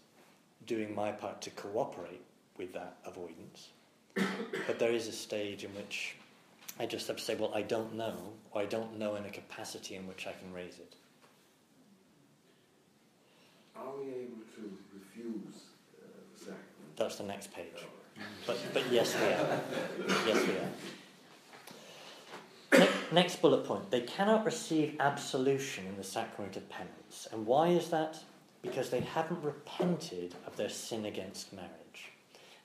doing 0.67 0.95
my 0.95 1.13
part 1.13 1.41
to 1.43 1.51
cooperate 1.51 2.23
with 2.57 2.73
that 2.73 2.97
avoidance. 3.05 3.69
but 4.67 4.79
there 4.79 4.93
is 4.93 5.09
a 5.09 5.13
stage 5.13 5.65
in 5.65 5.71
which 5.75 6.17
I 6.79 6.87
just 6.87 7.07
have 7.07 7.17
to 7.17 7.23
say, 7.23 7.37
well, 7.37 7.53
I 7.55 7.63
don't 7.63 7.95
know, 7.95 8.33
or 8.51 8.63
I 8.63 8.67
don't 8.67 8.99
know 8.99 9.15
in 9.15 9.25
a 9.25 9.31
capacity 9.31 9.95
in 9.95 10.07
which 10.07 10.27
I 10.27 10.33
can 10.33 10.53
raise 10.53 10.79
it. 10.79 10.95
Are 13.77 13.93
we 13.97 14.11
able 14.11 14.43
to 14.57 14.77
refuse 14.93 15.55
uh, 15.99 16.07
the 16.33 16.39
sacrament? 16.39 16.97
That's 16.97 17.17
the 17.17 17.25
next 17.25 17.53
page. 17.53 17.85
But, 18.47 18.59
but 18.73 18.85
yes, 18.91 19.15
we 19.15 19.27
are. 19.27 19.61
Yes, 20.27 20.47
we 20.47 22.79
are. 22.79 22.81
Ne- 22.81 22.89
next 23.13 23.43
bullet 23.43 23.65
point. 23.65 23.91
They 23.91 24.03
cannot 24.03 24.45
receive 24.45 24.97
absolution 25.01 25.87
in 25.87 25.97
the 25.97 26.05
sacrament 26.05 26.57
of 26.57 26.69
penance. 26.69 27.27
And 27.33 27.47
why 27.47 27.69
is 27.69 27.91
that? 27.91 28.19
Because 28.63 28.91
they 28.91 29.01
haven't 29.01 29.43
repented 29.43 30.35
of 30.47 30.57
their 30.57 30.69
sin 30.69 31.07
against 31.07 31.53
marriage. 31.53 32.13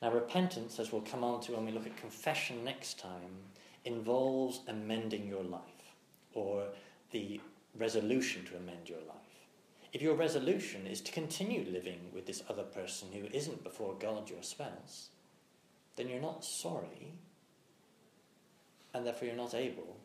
Now, 0.01 0.11
repentance, 0.11 0.79
as 0.79 0.91
we'll 0.91 1.01
come 1.01 1.23
on 1.23 1.41
to 1.41 1.53
when 1.53 1.65
we 1.65 1.71
look 1.71 1.85
at 1.85 1.97
confession 1.97 2.63
next 2.63 2.99
time, 2.99 3.37
involves 3.85 4.61
amending 4.67 5.27
your 5.27 5.43
life 5.43 5.61
or 6.33 6.65
the 7.11 7.39
resolution 7.77 8.45
to 8.45 8.57
amend 8.57 8.89
your 8.89 8.99
life. 8.99 9.15
If 9.91 10.01
your 10.01 10.15
resolution 10.15 10.85
is 10.85 11.01
to 11.01 11.11
continue 11.11 11.65
living 11.71 11.99
with 12.13 12.27
this 12.27 12.43
other 12.49 12.63
person 12.63 13.07
who 13.11 13.25
isn't 13.35 13.63
before 13.63 13.95
God 13.99 14.29
your 14.29 14.43
spouse, 14.43 15.09
then 15.95 16.07
you're 16.07 16.21
not 16.21 16.45
sorry, 16.45 17.13
and 18.93 19.05
therefore 19.05 19.27
you're 19.27 19.37
not 19.37 19.55
able 19.55 19.97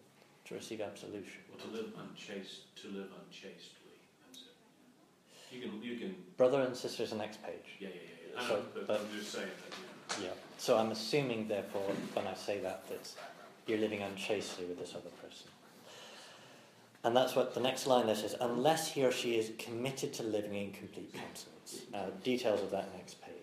to 0.47 0.55
receive 0.55 0.81
absolution. 0.81 1.41
Well, 1.51 1.67
to 1.67 1.77
live 1.77 1.93
unchaste, 1.99 2.75
to 2.83 2.89
live 2.89 3.09
unchastely. 3.27 3.99
That's 4.27 4.41
it. 4.41 5.55
You 5.55 5.69
can, 5.69 5.83
you 5.83 5.97
can. 5.99 6.15
Brother 6.37 6.63
and 6.63 6.77
sister 6.77 7.03
is 7.03 7.11
the 7.11 7.17
next 7.17 7.43
page. 7.43 7.77
Yeah, 7.79 7.89
yeah, 7.89 7.95
yeah. 7.95 8.43
yeah. 8.43 8.49
So, 8.49 8.55
know, 8.55 8.63
but, 8.75 8.87
but- 8.87 9.01
I'm 9.01 9.19
just 9.19 9.33
saying 9.33 9.49
that. 9.49 10.23
Yeah. 10.23 10.31
So 10.59 10.77
I'm 10.77 10.93
assuming, 10.93 11.49
therefore, 11.49 11.91
when 12.15 12.27
I 12.27 12.35
say 12.35 12.61
that, 12.61 12.89
that 12.89 13.11
you're 13.66 13.79
living 13.79 14.03
unchastely 14.03 14.66
with 14.66 14.79
this 14.79 14.94
other 14.94 15.11
person. 15.22 15.48
And 17.05 17.14
that's 17.14 17.37
what 17.37 17.55
the 17.55 17.61
next 17.61 17.87
line 17.87 18.07
there 18.07 18.16
says, 18.16 18.35
unless 18.40 18.88
he 18.90 19.05
or 19.05 19.12
she 19.12 19.37
is 19.37 19.53
committed 19.59 20.12
to 20.14 20.22
living 20.22 20.55
in 20.55 20.72
complete 20.72 21.12
continence. 21.12 21.83
Now, 21.92 22.07
details 22.22 22.62
of 22.62 22.70
that 22.70 22.94
next 22.96 23.20
page. 23.20 23.35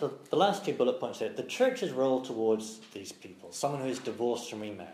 So 0.00 0.12
the 0.30 0.36
last 0.36 0.64
two 0.64 0.74
bullet 0.74 1.00
points 1.00 1.18
there 1.18 1.28
the 1.30 1.42
church's 1.42 1.90
role 1.90 2.20
towards 2.20 2.80
these 2.92 3.10
people, 3.10 3.50
someone 3.52 3.82
who 3.82 3.88
is 3.88 3.98
divorced 3.98 4.52
and 4.52 4.60
remarried. 4.60 4.92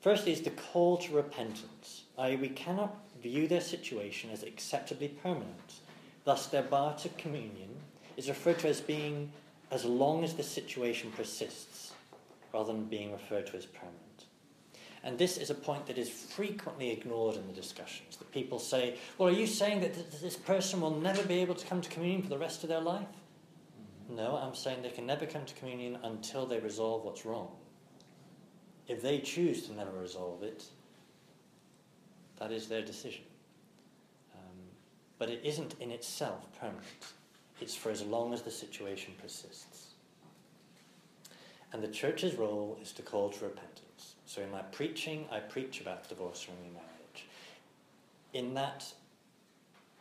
Firstly 0.00 0.32
is 0.32 0.42
the 0.42 0.50
call 0.50 0.98
to 0.98 1.14
repentance, 1.14 2.04
i.e. 2.18 2.36
we 2.36 2.48
cannot 2.50 2.96
view 3.22 3.48
their 3.48 3.60
situation 3.60 4.30
as 4.30 4.42
acceptably 4.42 5.08
permanent. 5.08 5.74
Thus 6.24 6.46
their 6.46 6.62
bar 6.62 6.94
to 6.98 7.08
communion 7.10 7.70
is 8.16 8.28
referred 8.28 8.58
to 8.60 8.68
as 8.68 8.80
being 8.80 9.30
as 9.70 9.84
long 9.84 10.24
as 10.24 10.34
the 10.34 10.42
situation 10.42 11.10
persists, 11.16 11.92
rather 12.54 12.72
than 12.72 12.84
being 12.84 13.12
referred 13.12 13.46
to 13.48 13.56
as 13.56 13.66
permanent. 13.66 14.26
And 15.02 15.18
this 15.18 15.36
is 15.36 15.50
a 15.50 15.54
point 15.54 15.86
that 15.86 15.98
is 15.98 16.08
frequently 16.08 16.90
ignored 16.90 17.36
in 17.36 17.46
the 17.46 17.52
discussions. 17.52 18.16
That 18.16 18.32
people 18.32 18.58
say, 18.58 18.96
Well, 19.18 19.28
are 19.28 19.32
you 19.32 19.46
saying 19.46 19.80
that 19.80 19.92
th- 19.92 20.22
this 20.22 20.36
person 20.36 20.80
will 20.80 20.98
never 20.98 21.22
be 21.24 21.40
able 21.40 21.56
to 21.56 21.66
come 21.66 21.82
to 21.82 21.90
communion 21.90 22.22
for 22.22 22.30
the 22.30 22.38
rest 22.38 22.62
of 22.62 22.70
their 22.70 22.80
life? 22.80 23.08
No, 24.08 24.36
I'm 24.36 24.54
saying 24.54 24.82
they 24.82 24.90
can 24.90 25.04
never 25.04 25.26
come 25.26 25.44
to 25.44 25.54
communion 25.54 25.98
until 26.04 26.46
they 26.46 26.58
resolve 26.58 27.04
what's 27.04 27.26
wrong. 27.26 27.50
If 28.88 29.02
they 29.02 29.18
choose 29.18 29.66
to 29.66 29.72
never 29.72 29.92
resolve 29.92 30.42
it, 30.42 30.64
that 32.38 32.52
is 32.52 32.68
their 32.68 32.82
decision. 32.82 33.24
Um, 34.34 34.58
but 35.18 35.28
it 35.28 35.40
isn't 35.42 35.74
in 35.80 35.90
itself 35.90 36.46
permanent. 36.58 36.84
It's 37.60 37.74
for 37.74 37.90
as 37.90 38.02
long 38.02 38.32
as 38.32 38.42
the 38.42 38.50
situation 38.50 39.14
persists. 39.20 39.93
And 41.74 41.82
the 41.82 41.88
church's 41.88 42.36
role 42.36 42.78
is 42.80 42.92
to 42.92 43.02
call 43.02 43.30
to 43.30 43.44
repentance. 43.46 44.14
So 44.26 44.40
in 44.40 44.50
my 44.52 44.62
preaching, 44.62 45.26
I 45.32 45.40
preach 45.40 45.80
about 45.80 46.08
divorce 46.08 46.46
and 46.48 46.56
remarriage. 46.64 47.26
In 48.32 48.54
that, 48.54 48.84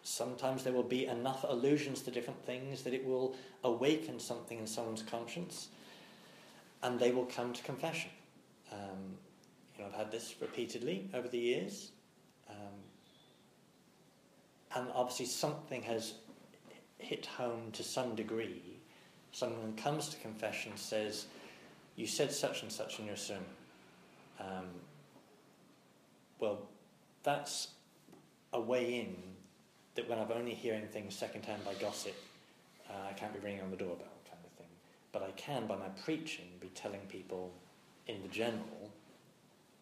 sometimes 0.03 0.63
there 0.63 0.71
will 0.71 0.83
be 0.83 1.07
enough 1.07 1.43
allusions 1.47 2.03
to 2.03 2.12
different 2.12 2.45
things 2.45 2.83
that 2.83 2.93
it 2.93 3.03
will 3.03 3.36
awaken 3.63 4.19
something 4.19 4.59
in 4.59 4.67
someone's 4.67 5.01
conscience, 5.01 5.69
and 6.83 6.99
they 6.99 7.09
will 7.09 7.25
come 7.25 7.53
to 7.53 7.63
confession. 7.63 8.12
Um, 8.71 9.17
you 9.75 9.83
know, 9.83 9.89
I've 9.89 9.97
had 9.97 10.12
this 10.12 10.36
repeatedly 10.39 11.09
over 11.15 11.27
the 11.27 11.39
years, 11.39 11.89
um, 12.51 12.83
and 14.75 14.91
obviously 14.93 15.25
something 15.25 15.81
has 15.81 16.13
hit 16.99 17.25
home 17.25 17.71
to 17.71 17.81
some 17.81 18.13
degree. 18.13 18.62
Someone 19.31 19.75
comes 19.75 20.09
to 20.09 20.17
confession 20.17 20.73
says, 20.75 21.25
"You 21.95 22.08
said 22.08 22.32
such 22.32 22.63
and 22.63 22.71
such 22.71 22.99
in 22.99 23.06
your 23.06 23.15
sermon." 23.15 23.45
Um, 24.39 24.67
well, 26.39 26.60
that's 27.23 27.69
a 28.51 28.60
way 28.60 28.99
in 28.99 29.15
that 29.95 30.10
when 30.10 30.19
I'm 30.19 30.32
only 30.32 30.53
hearing 30.53 30.88
things 30.88 31.15
secondhand 31.15 31.63
by 31.63 31.73
gossip, 31.75 32.15
uh, 32.89 33.10
I 33.10 33.13
can't 33.13 33.34
be 33.34 33.39
ringing 33.39 33.62
on 33.62 33.71
the 33.71 33.77
doorbell 33.77 34.08
kind 34.25 34.43
of 34.43 34.51
thing. 34.58 34.67
But 35.12 35.23
I 35.23 35.32
can, 35.32 35.67
by 35.67 35.75
my 35.75 35.89
preaching, 36.03 36.47
be 36.60 36.69
telling 36.69 37.01
people 37.10 37.51
in 38.08 38.21
the 38.21 38.27
general 38.27 38.91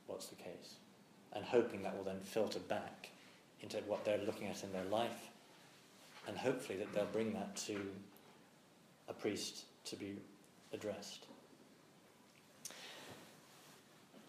what's 0.07 0.27
the 0.27 0.35
case, 0.35 0.75
and 1.33 1.43
hoping 1.43 1.81
that 1.83 1.95
will 1.95 2.03
then 2.03 2.19
filter 2.19 2.59
back 2.59 3.09
into 3.61 3.77
what 3.87 4.03
they're 4.03 4.19
looking 4.25 4.47
at 4.47 4.63
in 4.63 4.71
their 4.73 4.85
life, 4.85 5.29
and 6.27 6.37
hopefully 6.37 6.77
that 6.77 6.93
they'll 6.93 7.05
bring 7.05 7.33
that 7.33 7.55
to 7.55 7.79
a 9.07 9.13
priest 9.13 9.63
to 9.85 9.95
be 9.95 10.15
addressed. 10.73 11.25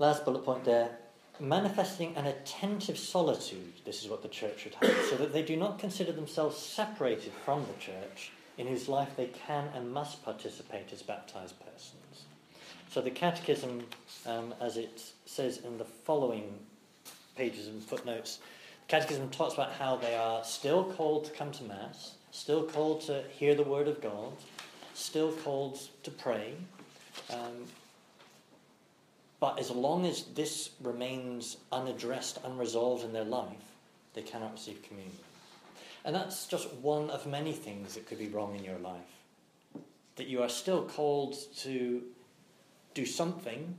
Last 0.02 0.24
bullet 0.24 0.44
point 0.44 0.64
there 0.64 0.98
manifesting 1.38 2.16
an 2.16 2.26
attentive 2.26 2.98
solitude, 2.98 3.72
this 3.84 4.02
is 4.02 4.10
what 4.10 4.20
the 4.20 4.28
church 4.28 4.58
should 4.58 4.74
have, 4.74 4.96
so 5.08 5.14
that 5.14 5.32
they 5.32 5.44
do 5.44 5.54
not 5.54 5.78
consider 5.78 6.10
themselves 6.10 6.58
separated 6.58 7.32
from 7.44 7.64
the 7.66 7.80
church, 7.80 8.32
in 8.58 8.66
whose 8.66 8.88
life 8.88 9.10
they 9.16 9.26
can 9.28 9.68
and 9.76 9.92
must 9.92 10.24
participate 10.24 10.92
as 10.92 11.02
baptized 11.02 11.54
persons. 11.60 12.24
So 12.90 13.00
the 13.00 13.12
Catechism, 13.12 13.86
um, 14.26 14.52
as 14.60 14.76
it 14.76 15.04
says 15.24 15.58
in 15.58 15.78
the 15.78 15.84
following 15.84 16.58
pages 17.36 17.68
and 17.68 17.80
footnotes, 17.80 18.40
the 18.88 18.88
Catechism 18.88 19.30
talks 19.30 19.54
about 19.54 19.70
how 19.74 19.94
they 19.94 20.16
are 20.16 20.42
still 20.42 20.82
called 20.82 21.26
to 21.26 21.30
come 21.30 21.52
to 21.52 21.62
Mass, 21.62 22.16
still 22.32 22.64
called 22.64 23.02
to 23.02 23.22
hear 23.30 23.54
the 23.54 23.62
Word 23.62 23.86
of 23.86 24.00
God, 24.00 24.32
still 24.94 25.30
called 25.30 25.78
to 26.02 26.10
pray. 26.10 26.54
Um, 27.30 27.68
but 29.42 29.58
as 29.58 29.72
long 29.72 30.06
as 30.06 30.22
this 30.36 30.70
remains 30.80 31.56
unaddressed, 31.72 32.38
unresolved 32.44 33.04
in 33.04 33.12
their 33.12 33.24
life, 33.24 33.74
they 34.14 34.22
cannot 34.22 34.52
receive 34.52 34.80
communion. 34.84 35.16
And 36.04 36.14
that's 36.14 36.46
just 36.46 36.72
one 36.74 37.10
of 37.10 37.26
many 37.26 37.52
things 37.52 37.94
that 37.94 38.06
could 38.06 38.20
be 38.20 38.28
wrong 38.28 38.54
in 38.54 38.62
your 38.62 38.78
life. 38.78 39.00
That 40.14 40.28
you 40.28 40.44
are 40.44 40.48
still 40.48 40.84
called 40.84 41.34
to 41.56 42.04
do 42.94 43.04
something, 43.04 43.74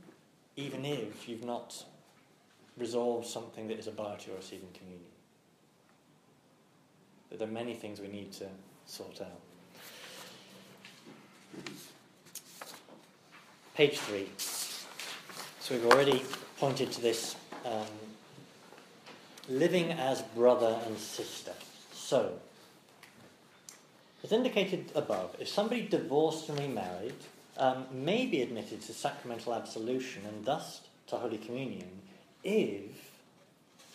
even 0.56 0.84
if 0.84 1.30
you've 1.30 1.46
not 1.46 1.82
resolved 2.76 3.26
something 3.26 3.66
that 3.68 3.78
is 3.78 3.86
a 3.86 3.90
bar 3.90 4.18
to 4.18 4.26
your 4.26 4.36
receiving 4.36 4.68
communion. 4.74 5.08
That 7.30 7.38
there 7.38 7.48
are 7.48 7.50
many 7.50 7.72
things 7.72 8.00
we 8.00 8.08
need 8.08 8.32
to 8.32 8.48
sort 8.84 9.22
out. 9.22 9.40
Page 13.74 13.96
three. 13.96 14.28
So 15.64 15.74
we've 15.74 15.86
already 15.86 16.22
pointed 16.58 16.92
to 16.92 17.00
this 17.00 17.36
um, 17.64 17.86
living 19.48 19.92
as 19.92 20.20
brother 20.20 20.78
and 20.84 20.98
sister. 20.98 21.52
So, 21.90 22.34
as 24.22 24.30
indicated 24.30 24.92
above, 24.94 25.34
if 25.40 25.48
somebody 25.48 25.88
divorced 25.88 26.50
and 26.50 26.58
remarried 26.58 27.14
um, 27.56 27.86
may 27.90 28.26
be 28.26 28.42
admitted 28.42 28.82
to 28.82 28.92
sacramental 28.92 29.54
absolution 29.54 30.26
and 30.26 30.44
thus 30.44 30.82
to 31.06 31.16
Holy 31.16 31.38
Communion 31.38 31.88
if 32.42 32.82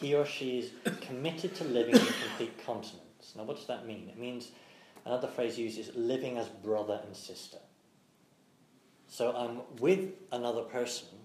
he 0.02 0.16
or 0.16 0.26
she 0.26 0.58
is 0.58 0.72
committed 1.02 1.54
to 1.58 1.66
living 1.66 1.94
in 1.94 2.02
complete 2.02 2.66
continence. 2.66 3.34
Now, 3.38 3.44
what 3.44 3.58
does 3.58 3.68
that 3.68 3.86
mean? 3.86 4.10
It 4.10 4.18
means, 4.18 4.50
another 5.06 5.28
phrase 5.28 5.60
used 5.60 5.78
is 5.78 5.92
living 5.96 6.40
as 6.40 6.48
brother 6.48 7.00
and 7.06 7.16
sister. 7.16 7.60
So 9.08 9.36
I'm 9.36 9.80
with 9.80 10.14
another 10.32 10.64
person, 10.64 11.19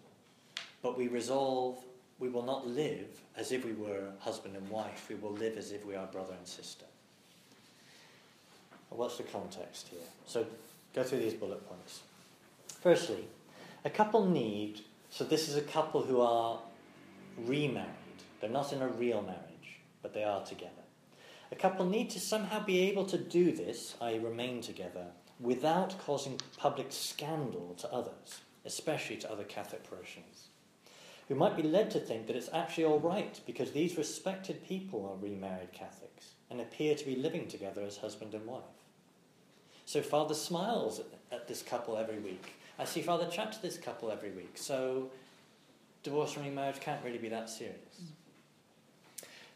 but 0.85 0.99
we 0.99 1.09
resolve 1.09 1.83
we 2.21 2.29
will 2.29 2.43
not 2.43 2.67
live 2.67 3.09
as 3.37 3.51
if 3.51 3.65
we 3.65 3.73
were 3.73 4.13
husband 4.21 4.55
and 4.55 4.69
wife, 4.69 5.07
we 5.09 5.17
will 5.17 5.33
live 5.33 5.57
as 5.57 5.73
if 5.73 5.85
we 5.85 5.97
are 5.97 6.07
brother 6.07 6.35
and 6.39 6.47
sister. 6.47 6.85
What's 8.91 9.17
the 9.17 9.25
context 9.25 9.89
here? 9.89 9.99
So 10.27 10.47
go 10.95 11.03
through 11.03 11.19
these 11.19 11.35
bullet 11.35 11.69
points. 11.69 12.03
Firstly, 12.81 13.25
a 13.85 13.91
couple 13.91 14.27
need, 14.27 14.83
so 15.11 15.25
this 15.25 15.49
is 15.49 15.57
a 15.57 15.63
couple 15.63 16.03
who 16.03 16.21
are 16.21 16.61
remarried. 17.39 17.89
They're 18.41 18.51
not 18.51 18.73
in 18.73 18.81
a 18.81 18.89
real 18.89 19.23
marriage, 19.23 19.81
but 20.03 20.15
they 20.15 20.23
are 20.23 20.45
together. 20.45 20.71
A 21.51 21.57
couple 21.57 21.85
need 21.85 22.11
to 22.11 22.21
somehow 22.21 22.65
be 22.65 22.89
able 22.89 23.07
to 23.07 23.19
do 23.19 23.51
this, 23.51 23.97
i.e., 24.01 24.19
remain 24.19 24.61
together, 24.61 25.07
without 25.41 25.99
causing 25.99 26.41
public 26.57 26.87
scandal 26.91 27.75
to 27.79 27.93
others, 27.93 28.43
especially 28.65 29.17
to 29.17 29.31
other 29.31 29.45
Catholic 29.45 29.83
parishioners, 29.83 30.49
who 31.29 31.35
might 31.35 31.57
be 31.57 31.63
led 31.63 31.91
to 31.91 32.01
think 32.01 32.27
that 32.27 32.37
it's 32.37 32.51
actually 32.53 32.85
all 32.85 33.01
right 33.01 33.41
because 33.47 33.73
these 33.73 33.97
respected 33.97 34.65
people 34.65 35.07
are 35.07 35.23
remarried 35.23 35.73
Catholics 35.73 36.35
and 36.51 36.61
appear 36.61 36.95
to 36.95 37.05
be 37.05 37.17
living 37.17 37.49
together 37.49 37.83
as 37.83 37.97
husband 37.97 38.35
and 38.35 38.47
wife. 38.47 38.63
So 39.87 40.03
Father 40.03 40.35
smiles 40.35 41.01
at 41.33 41.49
this 41.49 41.63
couple 41.63 41.97
every 41.97 42.19
week. 42.19 42.55
I 42.79 42.85
see 42.85 43.03
Father 43.03 43.27
chat 43.27 43.53
to 43.53 43.63
this 43.63 43.77
couple 43.77 44.11
every 44.11 44.31
week. 44.31 44.53
So 44.55 45.11
divorce 46.03 46.37
and 46.37 46.45
remarriage 46.45 46.81
can't 46.81 47.03
really 47.05 47.19
be 47.19 47.29
that 47.29 47.49
serious. 47.49 48.03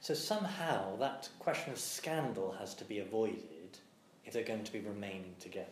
So 0.00 0.14
somehow 0.14 0.96
that 0.96 1.28
question 1.38 1.72
of 1.72 1.78
scandal 1.78 2.54
has 2.58 2.74
to 2.76 2.84
be 2.84 3.00
avoided 3.00 3.78
if 4.24 4.32
they're 4.32 4.44
going 4.44 4.64
to 4.64 4.72
be 4.72 4.80
remaining 4.80 5.34
together. 5.40 5.66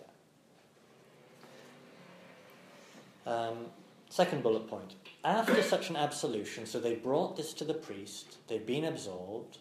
Um, 3.26 3.66
second 4.08 4.42
bullet 4.42 4.68
point. 4.68 4.94
After 5.26 5.60
such 5.60 5.90
an 5.90 5.96
absolution, 5.96 6.66
so 6.66 6.78
they 6.78 6.94
brought 6.94 7.36
this 7.36 7.52
to 7.54 7.64
the 7.64 7.74
priest, 7.74 8.36
they've 8.46 8.64
been 8.64 8.84
absolved, 8.84 9.58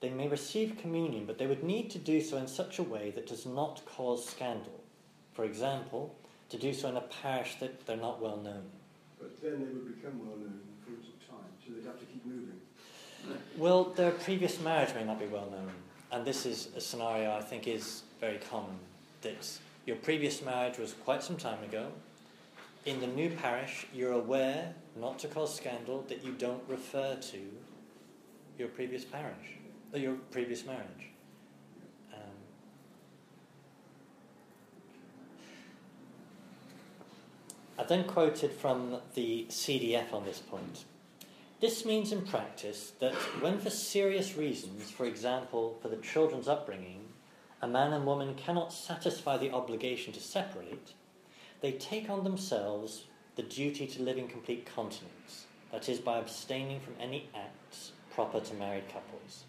they 0.00 0.10
may 0.10 0.28
receive 0.28 0.76
communion, 0.76 1.24
but 1.24 1.38
they 1.38 1.46
would 1.46 1.64
need 1.64 1.90
to 1.92 1.98
do 1.98 2.20
so 2.20 2.36
in 2.36 2.46
such 2.46 2.78
a 2.78 2.82
way 2.82 3.10
that 3.14 3.26
does 3.26 3.46
not 3.46 3.80
cause 3.86 4.28
scandal. 4.28 4.84
For 5.32 5.46
example, 5.46 6.14
to 6.50 6.58
do 6.58 6.74
so 6.74 6.90
in 6.90 6.98
a 6.98 7.00
parish 7.00 7.54
that 7.60 7.86
they're 7.86 7.96
not 7.96 8.20
well 8.20 8.36
known. 8.36 8.64
But 9.18 9.40
then 9.40 9.52
they 9.60 9.72
would 9.72 9.96
become 9.96 10.18
well 10.18 10.36
known 10.36 10.60
in 10.60 10.60
the 10.60 10.84
fullness 10.84 11.06
of 11.08 11.26
time, 11.26 11.48
so 11.64 11.72
they'd 11.72 11.86
have 11.86 11.98
to 11.98 12.04
keep 12.04 12.26
moving. 12.26 12.60
Well, 13.56 13.84
their 13.84 14.10
previous 14.10 14.60
marriage 14.60 14.94
may 14.94 15.04
not 15.04 15.18
be 15.18 15.26
well 15.26 15.48
known, 15.50 15.70
and 16.10 16.26
this 16.26 16.44
is 16.44 16.68
a 16.76 16.82
scenario 16.82 17.34
I 17.34 17.40
think 17.40 17.66
is 17.66 18.02
very 18.20 18.36
common. 18.50 18.76
That 19.22 19.58
your 19.86 19.96
previous 19.96 20.42
marriage 20.42 20.76
was 20.76 20.92
quite 20.92 21.22
some 21.22 21.38
time 21.38 21.64
ago. 21.64 21.92
In 22.84 23.00
the 23.00 23.06
new 23.06 23.30
parish, 23.30 23.86
you're 23.94 24.12
aware, 24.12 24.74
not 24.96 25.20
to 25.20 25.28
cause 25.28 25.54
scandal, 25.54 26.04
that 26.08 26.24
you 26.24 26.32
don't 26.32 26.62
refer 26.68 27.14
to 27.14 27.38
your 28.58 28.68
previous 28.68 29.04
parish, 29.04 29.56
or 29.92 30.00
your 30.00 30.14
previous 30.32 30.66
marriage. 30.66 31.10
Um, 32.12 32.20
I 37.78 37.84
then 37.84 38.02
quoted 38.04 38.50
from 38.50 38.96
the 39.14 39.46
CDF 39.48 40.12
on 40.12 40.24
this 40.24 40.40
point. 40.40 40.84
This 41.60 41.84
means 41.84 42.10
in 42.10 42.22
practice 42.22 42.94
that 42.98 43.14
when, 43.40 43.60
for 43.60 43.70
serious 43.70 44.36
reasons, 44.36 44.90
for 44.90 45.06
example, 45.06 45.78
for 45.80 45.88
the 45.88 45.98
children's 45.98 46.48
upbringing, 46.48 47.04
a 47.60 47.68
man 47.68 47.92
and 47.92 48.04
woman 48.04 48.34
cannot 48.34 48.72
satisfy 48.72 49.36
the 49.36 49.52
obligation 49.52 50.12
to 50.14 50.20
separate, 50.20 50.94
they 51.62 51.72
take 51.72 52.10
on 52.10 52.24
themselves 52.24 53.04
the 53.36 53.42
duty 53.42 53.86
to 53.86 54.02
live 54.02 54.18
in 54.18 54.28
complete 54.28 54.66
continence, 54.66 55.46
that 55.70 55.88
is, 55.88 55.98
by 55.98 56.18
abstaining 56.18 56.80
from 56.80 56.94
any 57.00 57.30
acts 57.34 57.92
proper 58.14 58.40
to 58.40 58.54
married 58.54 58.88
couples. 58.88 59.44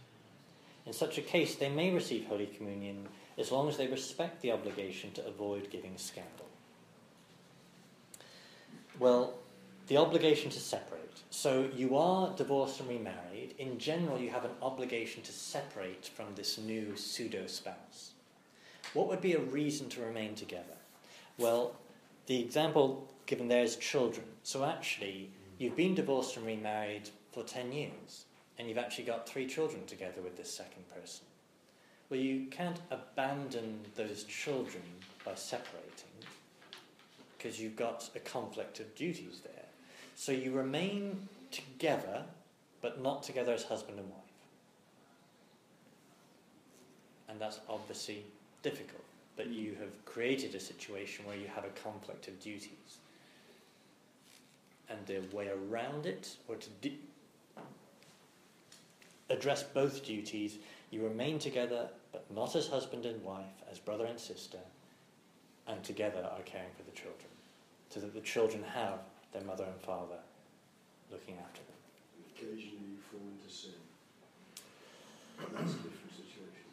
In 0.85 0.93
such 0.93 1.17
a 1.17 1.21
case, 1.21 1.55
they 1.55 1.69
may 1.69 1.91
receive 1.93 2.25
Holy 2.25 2.45
Communion 2.45 3.07
as 3.37 3.51
long 3.51 3.67
as 3.67 3.77
they 3.77 3.87
respect 3.87 4.41
the 4.41 4.51
obligation 4.51 5.11
to 5.13 5.25
avoid 5.25 5.69
giving 5.71 5.97
scandal. 5.97 6.47
Well, 8.99 9.33
the 9.87 9.97
obligation 9.97 10.49
to 10.51 10.59
separate. 10.59 11.01
So 11.29 11.69
you 11.75 11.97
are 11.97 12.33
divorced 12.35 12.79
and 12.79 12.89
remarried. 12.89 13.55
In 13.57 13.79
general, 13.79 14.19
you 14.19 14.29
have 14.29 14.45
an 14.45 14.51
obligation 14.61 15.23
to 15.23 15.31
separate 15.31 16.05
from 16.05 16.27
this 16.35 16.57
new 16.57 16.95
pseudo 16.95 17.47
spouse. 17.47 18.11
What 18.93 19.07
would 19.07 19.21
be 19.21 19.33
a 19.33 19.39
reason 19.39 19.89
to 19.89 20.01
remain 20.01 20.35
together? 20.35 20.77
Well, 21.37 21.75
the 22.25 22.39
example 22.39 23.07
given 23.25 23.47
there 23.47 23.63
is 23.63 23.75
children. 23.75 24.25
So 24.43 24.63
actually, 24.65 25.31
you've 25.57 25.75
been 25.75 25.95
divorced 25.95 26.37
and 26.37 26.45
remarried 26.45 27.09
for 27.31 27.43
10 27.43 27.71
years, 27.71 28.25
and 28.57 28.67
you've 28.67 28.77
actually 28.77 29.05
got 29.05 29.27
three 29.27 29.47
children 29.47 29.85
together 29.85 30.21
with 30.21 30.37
this 30.37 30.53
second 30.53 30.87
person. 30.89 31.25
Well, 32.09 32.19
you 32.19 32.45
can't 32.51 32.79
abandon 32.91 33.79
those 33.95 34.23
children 34.25 34.83
by 35.25 35.35
separating 35.35 36.13
because 37.37 37.59
you've 37.59 37.75
got 37.75 38.09
a 38.15 38.19
conflict 38.19 38.79
of 38.79 38.93
duties 38.95 39.41
there. 39.43 39.65
So 40.15 40.31
you 40.31 40.53
remain 40.53 41.27
together, 41.51 42.23
but 42.81 43.01
not 43.01 43.23
together 43.23 43.53
as 43.53 43.63
husband 43.63 43.99
and 43.99 44.09
wife. 44.09 44.19
And 47.27 47.39
that's 47.39 47.59
obviously 47.67 48.23
difficult, 48.61 49.03
but 49.35 49.47
you 49.47 49.75
have 49.79 50.05
created 50.05 50.55
a 50.55 50.59
situation 50.59 51.25
where 51.25 51.37
you 51.37 51.47
have 51.47 51.65
a 51.65 51.69
conflict 51.81 52.27
of 52.27 52.39
duties. 52.39 52.99
And 54.89 54.99
the 55.07 55.21
way 55.35 55.49
around 55.49 56.05
it, 56.05 56.35
or 56.47 56.55
to 56.55 56.69
address 59.29 59.63
both 59.63 60.05
duties, 60.05 60.57
you 60.91 61.03
remain 61.03 61.39
together, 61.39 61.89
but 62.11 62.25
not 62.33 62.55
as 62.55 62.67
husband 62.67 63.05
and 63.05 63.23
wife, 63.23 63.63
as 63.71 63.79
brother 63.79 64.05
and 64.05 64.19
sister, 64.19 64.59
and 65.67 65.83
together 65.83 66.29
are 66.31 66.43
caring 66.43 66.69
for 66.77 66.83
the 66.83 66.91
children, 66.95 67.29
so 67.89 67.99
that 68.01 68.13
the 68.13 68.21
children 68.21 68.63
have 68.73 68.99
their 69.31 69.43
mother 69.43 69.63
and 69.63 69.81
father 69.81 70.19
looking 71.11 71.35
after 71.43 71.61
them. 71.61 71.77
Occasionally 72.35 72.77
you 72.91 72.97
fall 73.09 73.21
into 73.21 73.53
sin. 73.53 73.71
That's 75.39 75.71
a 75.71 75.75
different 75.75 76.11
situation. 76.11 76.67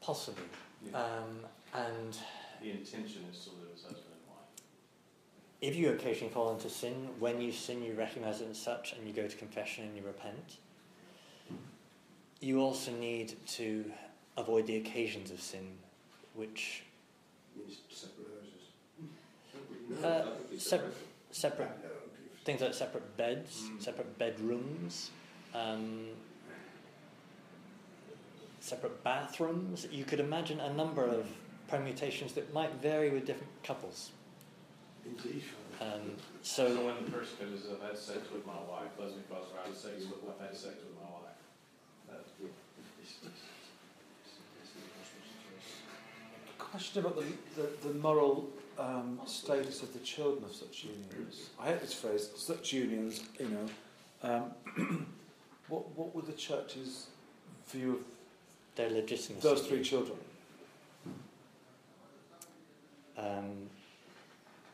Possibly. 0.00 0.44
Yeah. 0.84 0.98
Um, 1.02 1.40
and 1.74 2.16
The 2.62 2.70
intention 2.70 3.24
is 3.32 3.44
to 3.44 3.50
live 3.50 3.68
as 3.74 3.82
husband 3.82 4.04
and 4.12 4.28
wife. 4.28 4.48
if 5.60 5.76
you 5.76 5.90
occasionally 5.90 6.32
fall 6.32 6.52
into 6.54 6.68
sin, 6.70 7.08
when 7.18 7.40
you 7.40 7.52
sin, 7.52 7.82
you 7.82 7.94
recognize 7.94 8.40
it 8.40 8.48
as 8.50 8.58
such 8.60 8.92
and 8.92 9.06
you 9.06 9.12
go 9.12 9.26
to 9.26 9.36
confession 9.36 9.84
and 9.84 9.96
you 9.96 10.02
repent. 10.04 10.56
You 12.40 12.60
also 12.60 12.92
need 12.92 13.34
to 13.48 13.90
avoid 14.36 14.66
the 14.66 14.76
occasions 14.76 15.30
of 15.30 15.40
sin, 15.40 15.66
which 16.34 16.82
Means 17.56 17.78
separate 17.88 18.26
houses. 19.98 20.04
uh, 20.04 20.58
separate, 20.58 20.94
separate 21.30 21.70
No, 21.82 21.88
things 22.44 22.60
like 22.60 22.74
separate 22.74 23.16
beds, 23.16 23.62
Mm. 23.62 23.82
separate 23.82 24.18
bedrooms, 24.18 25.10
um, 25.54 26.08
separate 28.66 29.04
bathrooms. 29.04 29.86
You 29.92 30.04
could 30.04 30.20
imagine 30.20 30.60
a 30.60 30.72
number 30.72 31.04
of 31.04 31.26
permutations 31.68 32.32
that 32.32 32.52
might 32.52 32.74
vary 32.82 33.10
with 33.10 33.24
different 33.24 33.52
couples. 33.62 34.10
Indeed. 35.04 35.44
Um, 35.80 36.16
So 36.42 36.74
so, 36.74 36.86
when 36.86 37.04
the 37.04 37.10
person 37.10 37.36
says, 37.38 37.66
I've 37.72 37.88
had 37.88 37.98
sex 37.98 38.18
with 38.32 38.44
my 38.46 38.58
wife, 38.68 38.90
lesbian 38.98 39.22
father, 39.30 39.46
I've 39.60 39.66
had 39.68 39.76
sex 39.76 39.94
with, 40.00 40.18
I've 40.28 40.48
had 40.48 40.56
sex 40.56 40.74
with 40.76 40.96
my 40.96 41.10
wife. 41.10 41.38
That's 42.10 42.30
good. 42.40 42.50
A 46.58 46.62
question 46.62 47.04
about 47.04 47.16
the, 47.16 47.62
the, 47.62 47.88
the 47.88 47.94
moral 47.94 48.50
um, 48.78 49.20
status 49.26 49.82
of 49.82 49.92
the 49.92 50.00
children 50.00 50.44
of 50.44 50.54
such 50.54 50.84
unions. 50.84 51.50
I 51.60 51.68
hate 51.68 51.80
this 51.80 51.94
phrase, 51.94 52.30
such 52.34 52.72
unions, 52.72 53.22
you 53.38 53.48
know. 53.48 53.66
Um, 54.22 55.06
what, 55.68 55.88
what 55.96 56.14
would 56.16 56.26
the 56.26 56.32
church's 56.32 57.06
view 57.68 58.04
their 58.76 58.90
legitimacy. 58.90 59.40
those 59.46 59.62
three 59.66 59.82
children? 59.82 60.16
Um, 63.18 63.68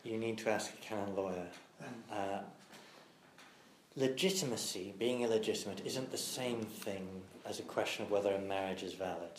you 0.03 0.17
need 0.17 0.37
to 0.39 0.49
ask 0.51 0.71
a 0.73 0.77
canon 0.85 1.15
lawyer. 1.15 1.47
Uh, 2.11 2.39
legitimacy, 3.95 4.93
being 4.99 5.21
illegitimate, 5.21 5.81
isn't 5.85 6.11
the 6.11 6.17
same 6.17 6.61
thing 6.61 7.07
as 7.45 7.59
a 7.59 7.63
question 7.63 8.03
of 8.05 8.11
whether 8.11 8.33
a 8.33 8.39
marriage 8.39 8.83
is 8.83 8.93
valid, 8.93 9.31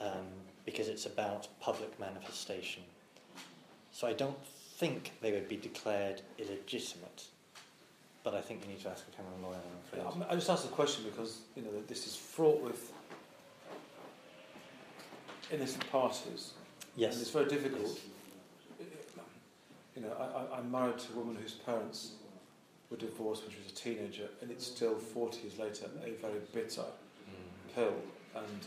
No. 0.00 0.06
um, 0.06 0.26
because 0.64 0.88
it's 0.88 1.06
about 1.06 1.48
public 1.60 1.98
manifestation. 2.00 2.82
So 3.92 4.06
I 4.06 4.12
don't 4.14 4.36
think 4.76 5.12
they 5.20 5.32
would 5.32 5.48
be 5.48 5.56
declared 5.56 6.22
illegitimate, 6.38 7.24
but 8.24 8.34
I 8.34 8.40
think 8.40 8.62
you 8.62 8.68
need 8.68 8.80
to 8.82 8.90
ask 8.90 9.04
a 9.12 9.16
canon 9.16 9.42
lawyer. 9.42 9.56
I'm 9.56 9.98
Yeah, 9.98 10.08
afraid. 10.08 10.26
I 10.30 10.34
just 10.34 10.48
asked 10.48 10.62
the 10.64 10.74
question 10.74 11.04
because 11.04 11.40
you 11.56 11.62
know 11.62 11.72
that 11.72 11.88
this 11.88 12.06
is 12.06 12.16
fraught 12.16 12.62
with 12.62 12.92
innocent 15.52 15.88
parties, 15.90 16.52
and 17.12 17.20
it's 17.20 17.30
very 17.30 17.46
difficult. 17.48 17.98
you 19.94 20.02
know, 20.02 20.12
I, 20.18 20.56
I, 20.56 20.58
I'm 20.58 20.70
married 20.70 20.98
to 20.98 21.12
a 21.12 21.16
woman 21.16 21.36
whose 21.40 21.52
parents 21.52 22.12
were 22.90 22.96
divorced 22.96 23.42
when 23.42 23.52
she 23.52 23.58
was 23.62 23.72
a 23.72 23.74
teenager, 23.74 24.28
and 24.40 24.50
it's 24.50 24.66
still 24.66 24.94
40 24.96 25.40
years 25.42 25.58
later 25.58 25.86
a 26.04 26.10
very 26.20 26.40
bitter 26.52 26.84
pill, 27.74 27.94
and 28.34 28.60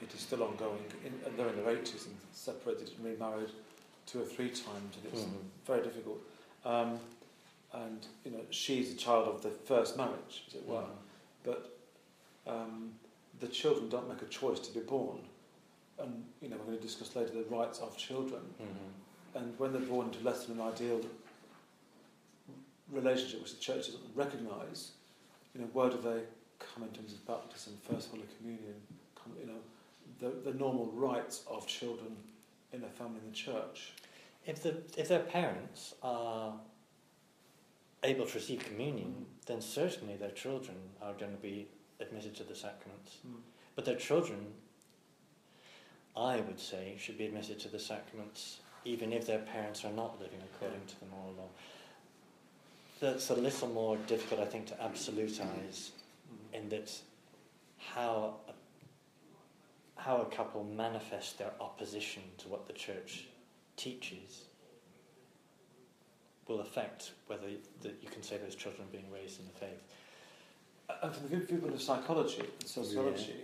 it 0.00 0.12
is 0.14 0.20
still 0.20 0.42
ongoing. 0.44 0.82
In, 1.04 1.12
and 1.26 1.36
they're 1.36 1.48
in 1.48 1.56
their 1.56 1.74
80s 1.74 2.06
and 2.06 2.16
separated 2.32 2.90
and 2.96 3.04
remarried 3.04 3.50
two 4.06 4.20
or 4.22 4.24
three 4.24 4.48
times, 4.50 4.96
and 4.96 5.12
it's 5.12 5.22
Mhm. 5.22 5.42
very 5.66 5.82
difficult. 5.82 6.20
Um, 6.64 6.98
and 7.72 8.06
you 8.24 8.30
know, 8.30 8.40
she's 8.50 8.92
a 8.92 8.96
child 8.96 9.28
of 9.28 9.42
the 9.42 9.50
first 9.50 9.96
marriage, 9.96 10.44
as 10.48 10.54
it 10.54 10.66
were. 10.66 10.84
But 11.44 11.76
um, 12.46 12.92
the 13.40 13.48
children 13.48 13.88
don't 13.88 14.08
make 14.08 14.22
a 14.22 14.26
choice 14.26 14.58
to 14.60 14.72
be 14.72 14.80
born. 14.80 15.18
And 16.00 16.24
you 16.40 16.48
know, 16.48 16.56
we're 16.58 16.66
going 16.66 16.78
to 16.78 16.82
discuss 16.82 17.14
later 17.16 17.32
the 17.32 17.44
rights 17.54 17.80
of 17.80 17.96
children. 17.96 18.42
Mhm. 18.60 19.40
And 19.40 19.58
when 19.58 19.72
they're 19.72 19.82
born 19.82 20.06
into 20.06 20.20
less 20.24 20.46
than 20.46 20.60
an 20.60 20.66
ideal 20.66 21.00
relationship, 22.90 23.42
which 23.42 23.54
the 23.54 23.60
church 23.60 23.86
doesn't 23.86 24.14
recognise, 24.14 24.92
you 25.54 25.60
know, 25.60 25.66
where 25.72 25.90
do 25.90 25.98
they 25.98 26.22
come 26.58 26.84
in 26.84 26.90
terms 26.90 27.12
of 27.12 27.26
baptism, 27.26 27.76
First 27.82 28.10
Holy 28.10 28.24
Communion, 28.38 28.74
you 29.38 29.46
know, 29.46 29.60
the, 30.20 30.50
the 30.50 30.56
normal 30.58 30.86
rights 30.92 31.44
of 31.48 31.66
children 31.66 32.16
in 32.72 32.82
a 32.84 32.88
family 32.88 33.20
in 33.24 33.30
the 33.30 33.36
church? 33.36 33.92
If, 34.46 34.62
the, 34.62 34.82
if 34.96 35.08
their 35.08 35.20
parents 35.20 35.94
are 36.02 36.54
able 38.02 38.24
to 38.26 38.34
receive 38.34 38.64
communion, 38.64 39.26
then 39.46 39.60
certainly 39.60 40.16
their 40.16 40.30
children 40.30 40.76
are 41.02 41.12
going 41.14 41.32
to 41.32 41.42
be 41.42 41.68
admitted 42.00 42.34
to 42.36 42.44
the 42.44 42.54
sacraments. 42.54 43.18
But 43.74 43.84
their 43.84 43.96
children, 43.96 44.38
I 46.18 46.40
would 46.40 46.58
say, 46.58 46.96
should 46.98 47.16
be 47.16 47.26
admitted 47.26 47.60
to 47.60 47.68
the 47.68 47.78
sacraments 47.78 48.58
even 48.84 49.12
if 49.12 49.26
their 49.26 49.38
parents 49.38 49.84
are 49.84 49.92
not 49.92 50.20
living 50.20 50.40
according 50.54 50.80
to 50.86 51.00
the 51.00 51.06
moral 51.06 51.34
law. 51.34 51.48
That's 53.00 53.30
a 53.30 53.34
little 53.34 53.68
more 53.68 53.96
difficult, 54.06 54.40
I 54.40 54.46
think, 54.46 54.66
to 54.66 54.74
absolutize 54.74 55.90
in 56.52 56.68
that 56.70 56.90
how 57.78 58.36
a, 58.48 60.00
how 60.00 60.22
a 60.22 60.24
couple 60.24 60.64
manifest 60.64 61.38
their 61.38 61.52
opposition 61.60 62.22
to 62.38 62.48
what 62.48 62.66
the 62.66 62.72
church 62.72 63.26
teaches 63.76 64.42
will 66.48 66.60
affect 66.60 67.12
whether 67.26 67.46
that 67.82 67.98
you 68.02 68.08
can 68.08 68.22
say 68.22 68.38
those 68.38 68.54
children 68.54 68.82
are 68.88 68.92
being 68.92 69.10
raised 69.12 69.38
in 69.38 69.46
the 69.46 69.52
faith. 69.52 69.82
And 71.02 71.14
from 71.14 71.24
the 71.24 71.36
view- 71.36 71.46
viewpoint 71.46 71.74
of 71.74 71.82
psychology 71.82 72.40
and 72.40 72.68
sociology, 72.68 73.34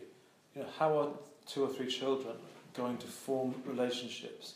you 0.57 0.63
know, 0.63 0.69
how 0.79 0.99
are 0.99 1.09
two 1.47 1.63
or 1.63 1.69
three 1.69 1.87
children 1.87 2.35
going 2.75 2.99
to 2.99 3.07
form 3.07 3.55
relationships 3.65 4.55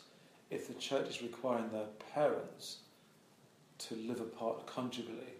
if 0.49 0.67
the 0.67 0.73
church 0.75 1.09
is 1.09 1.21
requiring 1.21 1.69
their 1.69 1.87
parents 2.13 2.77
to 3.79 3.95
live 3.95 4.19
apart 4.19 4.67
conjugally? 4.67 5.33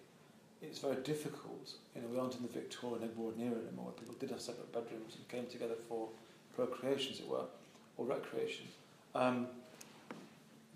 It's 0.61 0.79
very 0.79 0.97
difficult. 0.97 1.73
You 1.95 2.01
know, 2.01 2.07
we 2.09 2.19
aren't 2.19 2.35
in 2.35 2.41
the 2.41 2.49
Victorian 2.49 3.03
Edward 3.03 3.35
era 3.39 3.55
anymore, 3.67 3.85
where 3.85 3.93
people 3.93 4.15
did 4.19 4.29
have 4.31 4.41
separate 4.41 4.71
bedrooms 4.73 5.15
and 5.15 5.27
came 5.29 5.45
together 5.45 5.75
for 5.87 6.09
procreation, 6.55 7.13
as 7.13 7.19
it 7.19 7.27
were, 7.27 7.45
or 7.97 8.05
recreation. 8.05 8.67
Um, 9.15 9.47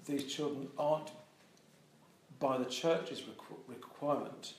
these 0.05 0.25
children 0.25 0.67
aren't, 0.77 1.11
by 2.39 2.57
the 2.57 2.65
church's 2.65 3.21
requ- 3.21 3.57
requirement, 3.67 4.53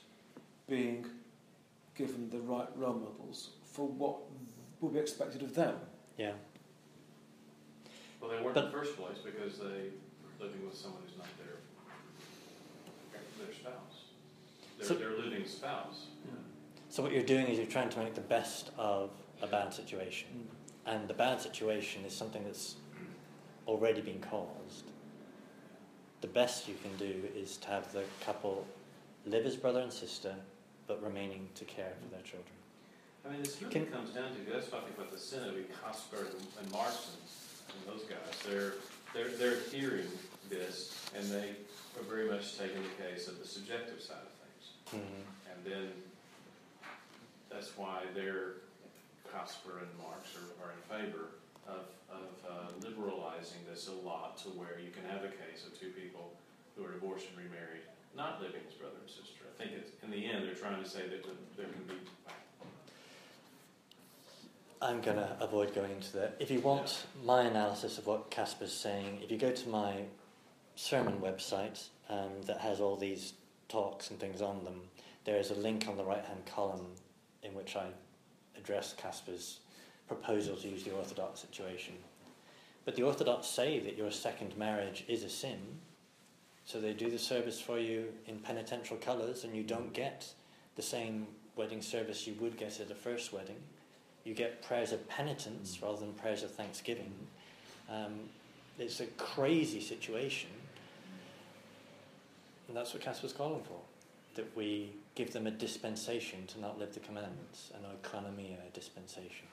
being 0.67 1.05
given 1.95 2.29
the 2.29 2.39
right 2.39 2.67
role 2.75 2.93
models 2.93 3.51
for 3.63 3.87
what 3.87 4.17
will 4.81 4.89
be 4.89 4.99
expected 4.99 5.41
of 5.41 5.55
them. 5.55 5.75
Yeah. 6.17 6.33
Well, 8.25 8.35
they 8.35 8.43
weren't 8.43 8.55
But- 8.55 8.65
in 8.65 8.71
the 8.71 8.77
first 8.77 8.97
place 8.97 9.17
because 9.23 9.59
they 9.59 9.65
were 10.23 10.45
living 10.47 10.65
with 10.65 10.73
someone 10.75 11.03
who's 11.03 11.15
not 11.15 11.27
their, 11.37 11.57
their 13.45 13.53
spouse. 13.53 14.05
They're, 14.77 14.87
So- 14.87 14.95
they're 14.95 15.11
living 15.11 15.45
spouse. 15.45 16.07
So 16.89 17.03
what 17.03 17.11
you're 17.11 17.23
doing 17.23 17.47
is 17.47 17.59
you're 17.59 17.67
trying 17.67 17.89
to 17.89 17.99
make 17.99 18.15
the 18.15 18.21
best 18.21 18.71
of 18.79 19.11
a 19.43 19.47
bad 19.47 19.73
situation. 19.73 20.27
Mm. 20.87 20.93
And 20.93 21.07
the 21.07 21.13
bad 21.13 21.39
situation 21.39 22.03
is 22.03 22.15
something 22.15 22.43
that's 22.45 22.77
already 23.67 24.01
been 24.01 24.21
caused. 24.21 24.85
The 26.21 26.27
best 26.27 26.67
you 26.67 26.75
can 26.81 26.95
do 26.97 27.27
is 27.35 27.57
to 27.57 27.67
have 27.67 27.91
the 27.91 28.05
couple 28.21 28.65
live 29.25 29.45
as 29.45 29.55
brother 29.55 29.81
and 29.81 29.93
sister, 29.93 30.35
but 30.87 31.03
remaining 31.03 31.49
to 31.55 31.65
care 31.65 31.93
for 32.01 32.07
their 32.07 32.23
children. 32.23 32.55
I 33.23 33.29
mean, 33.29 33.43
this 33.43 33.61
really 33.61 33.73
Can- 33.73 33.87
comes 33.87 34.11
down 34.11 34.33
to, 34.33 34.51
that's 34.51 34.69
talking 34.69 34.93
about 34.97 35.11
the 35.11 35.19
Synod, 35.19 35.49
of 35.49 35.55
mean, 35.55 35.65
Kasper 35.83 36.25
and, 36.25 36.47
and 36.61 36.71
Marson 36.71 37.19
and 37.75 37.93
those 37.93 38.05
guys, 38.07 38.33
they're, 38.47 38.73
they're, 39.13 39.35
they're 39.37 39.59
hearing 39.71 40.07
this, 40.49 40.93
and 41.15 41.25
they 41.31 41.51
are 41.99 42.03
very 42.07 42.29
much 42.29 42.57
taking 42.57 42.81
the 42.83 42.95
case 43.03 43.27
of 43.27 43.39
the 43.39 43.47
subjective 43.47 44.01
side 44.01 44.23
of 44.23 44.33
things. 44.43 45.03
And 45.51 45.59
then, 45.65 45.89
that's 47.49 47.77
why 47.77 48.03
they're, 48.13 48.63
Kasper 49.31 49.79
and 49.79 49.91
Marx 49.99 50.31
are, 50.35 50.49
are 50.63 50.71
in 50.75 50.83
favor 50.87 51.29
of, 51.67 51.87
of 52.11 52.27
uh, 52.43 52.67
liberalizing 52.83 53.59
this 53.69 53.87
a 53.87 53.97
lot 54.05 54.37
to 54.43 54.49
where 54.49 54.79
you 54.83 54.91
can 54.91 55.03
have 55.09 55.23
a 55.23 55.31
case 55.31 55.65
of 55.65 55.77
two 55.79 55.89
people 55.91 56.31
who 56.75 56.83
are 56.85 56.91
divorced 56.91 57.27
and 57.31 57.37
remarried, 57.39 57.83
not 58.15 58.41
living 58.41 58.61
as 58.67 58.75
brother 58.75 58.99
and 58.99 59.09
sister. 59.09 59.47
I 59.47 59.55
think 59.55 59.71
it's, 59.75 59.91
in 60.03 60.11
the 60.11 60.19
end, 60.27 60.43
they're 60.43 60.55
trying 60.59 60.83
to 60.83 60.87
say 60.87 61.07
that 61.07 61.23
there 61.55 61.67
can 61.71 61.83
be 61.87 61.95
I'm 64.81 65.01
going 65.01 65.17
to 65.17 65.37
avoid 65.39 65.73
going 65.73 65.91
into 65.91 66.13
that. 66.17 66.35
If 66.39 66.51
you 66.51 66.59
want 66.59 67.05
my 67.23 67.43
analysis 67.43 67.97
of 67.97 68.07
what 68.07 68.29
Kasper's 68.29 68.73
saying, 68.73 69.19
if 69.23 69.31
you 69.31 69.37
go 69.37 69.51
to 69.51 69.69
my 69.69 70.03
sermon 70.75 71.19
website 71.21 71.87
um, 72.09 72.29
that 72.45 72.59
has 72.59 72.81
all 72.81 72.97
these 72.97 73.33
talks 73.69 74.09
and 74.09 74.19
things 74.19 74.41
on 74.41 74.63
them, 74.65 74.81
there 75.23 75.37
is 75.37 75.51
a 75.51 75.55
link 75.55 75.87
on 75.87 75.97
the 75.97 76.03
right 76.03 76.23
hand 76.23 76.45
column 76.45 76.87
in 77.41 77.53
which 77.53 77.75
I 77.75 77.85
address 78.57 78.93
Kasper's 78.97 79.59
proposal 80.07 80.57
to 80.57 80.67
use 80.67 80.83
the 80.83 80.93
Orthodox 80.93 81.39
situation. 81.39 81.95
But 82.83 82.95
the 82.95 83.03
Orthodox 83.03 83.47
say 83.47 83.79
that 83.79 83.97
your 83.97 84.11
second 84.11 84.57
marriage 84.57 85.05
is 85.07 85.23
a 85.23 85.29
sin, 85.29 85.59
so 86.65 86.81
they 86.81 86.93
do 86.93 87.09
the 87.09 87.17
service 87.17 87.61
for 87.61 87.79
you 87.79 88.13
in 88.27 88.39
penitential 88.39 88.97
colours, 88.97 89.43
and 89.43 89.55
you 89.55 89.63
don't 89.63 89.93
get 89.93 90.33
the 90.75 90.81
same 90.81 91.27
wedding 91.55 91.81
service 91.81 92.27
you 92.27 92.35
would 92.39 92.57
get 92.57 92.79
at 92.79 92.91
a 92.91 92.95
first 92.95 93.31
wedding. 93.31 93.55
You 94.25 94.33
get 94.33 94.61
prayers 94.61 94.91
of 94.91 95.07
penitence 95.07 95.79
rather 95.81 95.99
than 95.99 96.13
prayers 96.13 96.43
of 96.43 96.51
thanksgiving. 96.51 97.13
Um, 97.89 98.29
it's 98.77 98.99
a 98.99 99.05
crazy 99.05 99.79
situation, 99.79 100.49
and 102.67 102.75
that's 102.75 102.93
what 102.93 103.01
Kasper's 103.01 103.31
calling 103.31 103.63
for. 103.63 103.79
That 104.35 104.57
we 104.57 104.89
give 105.13 105.31
them 105.31 105.47
a 105.47 105.51
dispensation 105.51 106.45
to 106.47 106.59
not 106.59 106.77
live 106.77 106.93
the 106.93 106.99
commandments, 106.99 107.71
an 107.73 107.81
oikonomia 107.89 108.57
a 108.67 108.71
dispensation. 108.73 109.47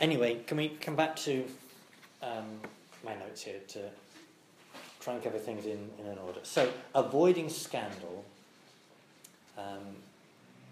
Anyway, 0.00 0.40
can 0.46 0.56
we 0.56 0.70
come 0.70 0.96
back 0.96 1.16
to 1.16 1.44
um, 2.22 2.60
my 3.04 3.14
notes 3.14 3.42
here 3.42 3.60
to 3.68 3.80
try 5.00 5.14
and 5.14 5.22
cover 5.22 5.38
things 5.38 5.66
in, 5.66 5.90
in 6.00 6.06
an 6.06 6.18
order? 6.18 6.40
So, 6.42 6.70
avoiding 6.94 7.48
scandal. 7.48 8.24
Um, 9.58 9.96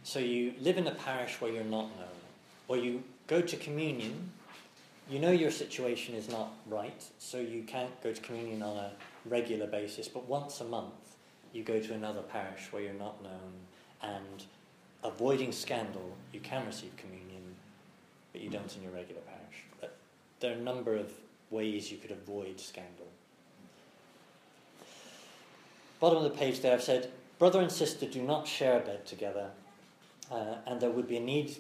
so, 0.03 0.19
you 0.19 0.55
live 0.61 0.79
in 0.79 0.87
a 0.87 0.95
parish 0.95 1.41
where 1.41 1.53
you're 1.53 1.63
not 1.63 1.89
known, 1.97 2.22
or 2.69 2.77
you 2.77 3.03
go 3.27 3.41
to 3.41 3.57
communion. 3.57 4.31
You 5.11 5.19
know 5.19 5.31
your 5.31 5.51
situation 5.51 6.15
is 6.15 6.29
not 6.29 6.53
right, 6.67 7.05
so 7.19 7.39
you 7.39 7.63
can't 7.65 8.03
go 8.03 8.13
to 8.13 8.21
communion 8.21 8.63
on 8.63 8.77
a 8.77 8.93
regular 9.27 9.67
basis, 9.67 10.09
but 10.09 10.27
once 10.29 10.61
a 10.61 10.65
month 10.65 11.17
you 11.53 11.63
go 11.63 11.81
to 11.81 11.93
another 11.93 12.23
parish 12.23 12.73
where 12.73 12.83
you're 12.83 12.93
not 12.95 13.23
known, 13.23 13.53
and 14.03 14.45
avoiding 15.05 15.53
scandal, 15.53 16.17
you 16.33 16.41
can 16.41 16.65
receive 16.67 16.97
communion, 16.97 17.55
but 18.33 18.41
you 18.41 18.49
don't 18.49 18.75
in 18.77 18.83
your 18.83 18.93
regular 18.93 19.21
parish. 19.23 19.65
But 19.81 19.97
there 20.41 20.53
are 20.53 20.59
a 20.59 20.63
number 20.63 20.97
of 20.97 21.11
ways 21.51 21.91
you 21.91 21.99
could 21.99 22.11
avoid 22.11 22.59
scandal. 22.59 23.07
Bottom 26.01 26.25
of 26.25 26.25
the 26.25 26.39
page 26.39 26.61
there, 26.61 26.73
I've 26.73 26.83
said, 26.83 27.11
brother 27.39 27.61
and 27.61 27.71
sister 27.71 28.07
do 28.07 28.23
not 28.23 28.49
share 28.49 28.79
a 28.79 28.81
bed 28.81 29.07
together, 29.07 29.51
uh, 30.31 30.57
and 30.67 30.81
there 30.81 30.91
would 30.91 31.07
be 31.07 31.17
a 31.17 31.21
need, 31.21 31.57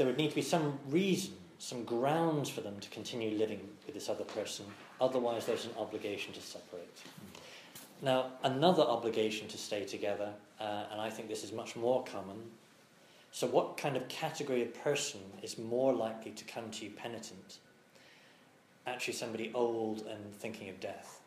there 0.00 0.06
would 0.06 0.16
need 0.16 0.30
to 0.30 0.34
be 0.34 0.40
some 0.40 0.78
reason, 0.88 1.34
some 1.58 1.84
grounds 1.84 2.48
for 2.48 2.62
them 2.62 2.80
to 2.80 2.88
continue 2.88 3.36
living 3.36 3.60
with 3.84 3.94
this 3.94 4.08
other 4.08 4.24
person. 4.24 4.64
Otherwise, 4.98 5.44
there's 5.44 5.66
an 5.66 5.72
obligation 5.76 6.32
to 6.32 6.40
separate. 6.40 7.02
Now, 8.00 8.30
another 8.42 8.82
obligation 8.82 9.46
to 9.48 9.58
stay 9.58 9.84
together, 9.84 10.32
uh, 10.58 10.84
and 10.90 11.02
I 11.02 11.10
think 11.10 11.28
this 11.28 11.44
is 11.44 11.52
much 11.52 11.76
more 11.76 12.02
common. 12.04 12.38
So, 13.30 13.46
what 13.46 13.76
kind 13.76 13.94
of 13.94 14.08
category 14.08 14.62
of 14.62 14.72
person 14.82 15.20
is 15.42 15.58
more 15.58 15.92
likely 15.92 16.30
to 16.30 16.44
come 16.44 16.70
to 16.70 16.86
you 16.86 16.92
penitent? 16.92 17.58
Actually, 18.86 19.12
somebody 19.12 19.50
old 19.52 20.06
and 20.06 20.34
thinking 20.34 20.70
of 20.70 20.80
death. 20.80 21.20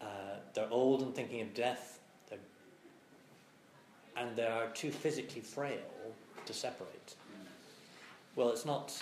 Uh, 0.00 0.36
they're 0.54 0.70
old 0.70 1.02
and 1.02 1.12
thinking 1.12 1.40
of 1.40 1.52
death, 1.54 1.98
and 4.16 4.36
they 4.36 4.46
are 4.46 4.68
too 4.68 4.92
physically 4.92 5.40
frail 5.40 5.80
to 6.46 6.54
separate. 6.54 7.14
Well, 8.34 8.50
it's 8.50 8.64
not, 8.64 8.92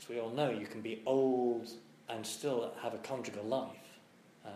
as 0.00 0.08
we 0.08 0.18
all 0.20 0.30
know, 0.30 0.50
you 0.50 0.66
can 0.66 0.80
be 0.80 1.02
old 1.06 1.70
and 2.08 2.26
still 2.26 2.72
have 2.82 2.94
a 2.94 2.98
conjugal 2.98 3.44
life. 3.44 3.98
Um, 4.44 4.52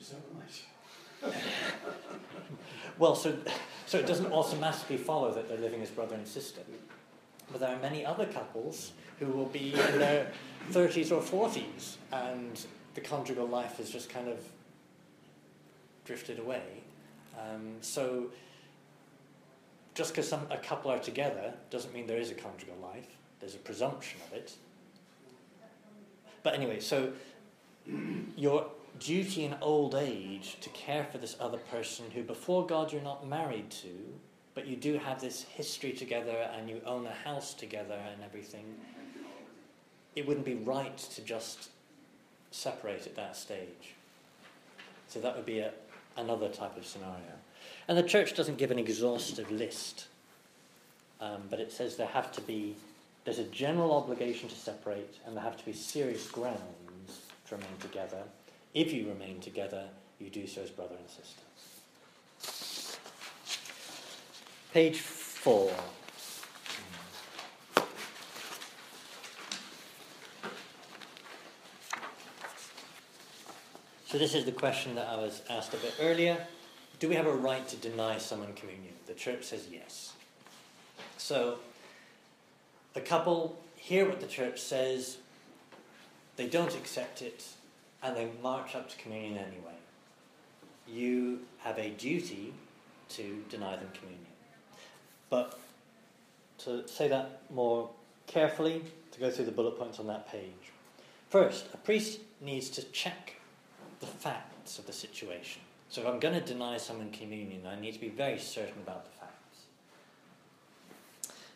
Is 0.00 0.10
that 0.10 0.20
right? 0.34 1.34
well, 2.98 3.14
so, 3.14 3.36
so 3.86 3.98
it 3.98 4.06
doesn't 4.06 4.32
automatically 4.32 4.96
follow 4.96 5.32
that 5.32 5.48
they're 5.48 5.58
living 5.58 5.82
as 5.82 5.90
brother 5.90 6.14
and 6.14 6.26
sister. 6.26 6.60
But 7.50 7.60
there 7.60 7.74
are 7.74 7.80
many 7.80 8.04
other 8.04 8.26
couples 8.26 8.92
who 9.18 9.26
will 9.26 9.46
be 9.46 9.72
in 9.72 9.98
their 9.98 10.30
30s 10.72 11.10
or 11.12 11.20
40s 11.20 11.96
and 12.12 12.64
the 12.94 13.00
conjugal 13.00 13.46
life 13.46 13.78
has 13.78 13.90
just 13.90 14.08
kind 14.08 14.28
of 14.28 14.38
drifted 16.04 16.38
away. 16.38 16.82
Um, 17.38 17.74
so 17.80 18.30
just 19.94 20.14
because 20.14 20.32
a 20.32 20.58
couple 20.62 20.90
are 20.90 20.98
together 20.98 21.54
doesn't 21.70 21.94
mean 21.94 22.06
there 22.06 22.18
is 22.18 22.30
a 22.30 22.34
conjugal 22.34 22.76
life. 22.82 23.06
There's 23.40 23.54
a 23.54 23.58
presumption 23.58 24.20
of 24.26 24.36
it. 24.36 24.54
But 26.42 26.54
anyway, 26.54 26.80
so 26.80 27.12
your 28.36 28.66
duty 28.98 29.44
in 29.44 29.56
old 29.60 29.94
age 29.94 30.58
to 30.60 30.68
care 30.70 31.04
for 31.10 31.18
this 31.18 31.36
other 31.40 31.58
person 31.58 32.06
who 32.12 32.22
before 32.22 32.66
God 32.66 32.92
you're 32.92 33.02
not 33.02 33.26
married 33.26 33.70
to, 33.70 33.88
but 34.54 34.66
you 34.66 34.76
do 34.76 34.98
have 34.98 35.20
this 35.20 35.42
history 35.42 35.92
together 35.92 36.48
and 36.56 36.68
you 36.68 36.80
own 36.86 37.06
a 37.06 37.12
house 37.12 37.54
together 37.54 37.98
and 38.12 38.22
everything, 38.22 38.64
it 40.14 40.26
wouldn't 40.26 40.46
be 40.46 40.54
right 40.54 40.96
to 40.96 41.22
just 41.22 41.70
separate 42.50 43.06
at 43.06 43.16
that 43.16 43.36
stage. 43.36 43.94
So 45.08 45.20
that 45.20 45.36
would 45.36 45.46
be 45.46 45.58
a, 45.58 45.72
another 46.16 46.48
type 46.48 46.76
of 46.76 46.86
scenario. 46.86 47.34
And 47.86 47.98
the 47.98 48.02
church 48.02 48.34
doesn't 48.34 48.56
give 48.56 48.70
an 48.70 48.78
exhaustive 48.78 49.50
list, 49.50 50.06
um, 51.20 51.42
but 51.50 51.60
it 51.60 51.70
says 51.70 51.96
there 51.96 52.06
have 52.06 52.32
to 52.32 52.40
be, 52.40 52.76
there's 53.24 53.38
a 53.38 53.44
general 53.44 53.92
obligation 53.92 54.48
to 54.48 54.54
separate, 54.54 55.18
and 55.26 55.36
there 55.36 55.44
have 55.44 55.58
to 55.58 55.64
be 55.64 55.72
serious 55.72 56.26
grounds 56.30 56.60
to 57.48 57.56
remain 57.56 57.76
together. 57.80 58.22
If 58.72 58.92
you 58.92 59.08
remain 59.08 59.40
together, 59.40 59.84
you 60.18 60.30
do 60.30 60.46
so 60.46 60.62
as 60.62 60.70
brother 60.70 60.94
and 60.98 61.08
sister. 61.08 61.42
Page 64.72 64.98
four. 64.98 65.70
So, 74.06 74.18
this 74.18 74.34
is 74.34 74.44
the 74.44 74.52
question 74.52 74.94
that 74.94 75.08
I 75.08 75.16
was 75.16 75.42
asked 75.50 75.74
a 75.74 75.76
bit 75.76 75.94
earlier. 76.00 76.38
Do 76.98 77.08
we 77.08 77.14
have 77.16 77.26
a 77.26 77.34
right 77.34 77.66
to 77.68 77.76
deny 77.76 78.18
someone 78.18 78.52
communion? 78.54 78.94
The 79.06 79.14
church 79.14 79.44
says 79.44 79.66
yes. 79.70 80.12
So, 81.16 81.58
the 82.94 83.00
couple 83.00 83.58
hear 83.76 84.08
what 84.08 84.20
the 84.20 84.26
church 84.26 84.60
says, 84.60 85.18
they 86.36 86.46
don't 86.46 86.74
accept 86.74 87.20
it, 87.20 87.44
and 88.02 88.16
they 88.16 88.28
march 88.42 88.74
up 88.74 88.88
to 88.88 88.96
communion 88.96 89.36
anyway. 89.36 89.76
You 90.88 91.40
have 91.58 91.78
a 91.78 91.90
duty 91.90 92.54
to 93.10 93.44
deny 93.50 93.76
them 93.76 93.88
communion. 93.92 94.26
But 95.28 95.58
to 96.58 96.86
say 96.88 97.08
that 97.08 97.42
more 97.50 97.90
carefully, 98.26 98.82
to 99.12 99.20
go 99.20 99.30
through 99.30 99.44
the 99.44 99.52
bullet 99.52 99.78
points 99.78 100.00
on 100.00 100.06
that 100.06 100.30
page. 100.30 100.72
First, 101.28 101.66
a 101.74 101.76
priest 101.76 102.20
needs 102.40 102.68
to 102.70 102.82
check 102.84 103.34
the 104.00 104.06
facts 104.06 104.78
of 104.78 104.86
the 104.86 104.92
situation. 104.92 105.62
So 105.94 106.00
if 106.00 106.08
I'm 106.08 106.18
going 106.18 106.34
to 106.34 106.40
deny 106.40 106.76
someone 106.76 107.12
communion, 107.12 107.68
I 107.68 107.80
need 107.80 107.94
to 107.94 108.00
be 108.00 108.08
very 108.08 108.36
certain 108.36 108.82
about 108.82 109.04
the 109.04 109.12
facts. 109.12 109.60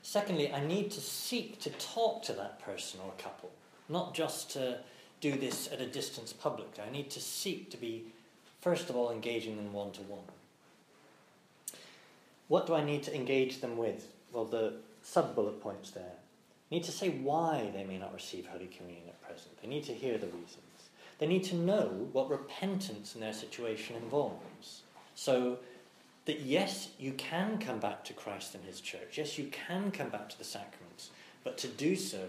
Secondly, 0.01 0.53
I 0.53 0.65
need 0.65 0.93
to 0.93 1.01
seek 1.01 1.59
to 1.63 1.71
talk 1.71 2.23
to 2.23 2.33
that 2.35 2.61
person 2.61 3.01
or 3.05 3.11
couple, 3.19 3.51
not 3.89 4.15
just 4.15 4.53
to 4.53 4.79
do 5.21 5.33
this 5.33 5.69
at 5.73 5.81
a 5.81 5.87
distance 5.87 6.33
publicly. 6.33 6.85
I 6.87 6.93
need 6.93 7.11
to 7.11 7.21
seek 7.21 7.69
to 7.73 7.77
be, 7.77 8.13
first 8.61 8.89
of 8.89 8.95
all, 8.95 9.11
engaging 9.11 9.57
them 9.57 9.73
one 9.73 9.91
to 9.91 10.03
one. 10.03 10.23
What 12.47 12.69
do 12.69 12.77
I 12.77 12.85
need 12.85 13.03
to 13.03 13.15
engage 13.17 13.61
them 13.61 13.77
with? 13.77 14.07
Well, 14.33 14.45
the 14.45 14.75
sub 15.03 15.35
bullet 15.35 15.61
points 15.61 15.91
there. 15.91 16.15
I 16.71 16.75
need 16.77 16.85
to 16.85 16.93
say 16.93 17.09
why 17.09 17.73
they 17.75 17.83
may 17.83 17.99
not 17.99 18.15
receive 18.15 18.47
Holy 18.47 18.69
Communion 18.69 19.09
at 19.09 19.21
present. 19.21 19.61
They 19.61 19.69
need 19.69 19.83
to 19.87 19.95
hear 19.95 20.17
the 20.17 20.29
reasons. 20.29 20.68
They 21.19 21.27
need 21.27 21.45
to 21.45 21.57
know 21.57 22.09
what 22.13 22.31
repentance 22.31 23.15
in 23.15 23.21
their 23.21 23.33
situation 23.33 23.97
involves. 23.97 24.83
So 25.15 25.59
that 26.27 26.41
yes, 26.41 26.91
you 26.99 27.13
can 27.13 27.59
come 27.59 27.81
back 27.81 28.05
to 28.05 28.13
Christ 28.13 28.55
and 28.55 28.65
His 28.65 28.81
church. 28.81 29.19
Yes, 29.19 29.39
you 29.39 29.47
can 29.47 29.91
come 29.91 30.11
back 30.11 30.29
to 30.29 30.39
the 30.39 30.45
sacraments. 30.45 31.11
But 31.43 31.59
to 31.59 31.69
do 31.69 31.97
so 31.97 32.25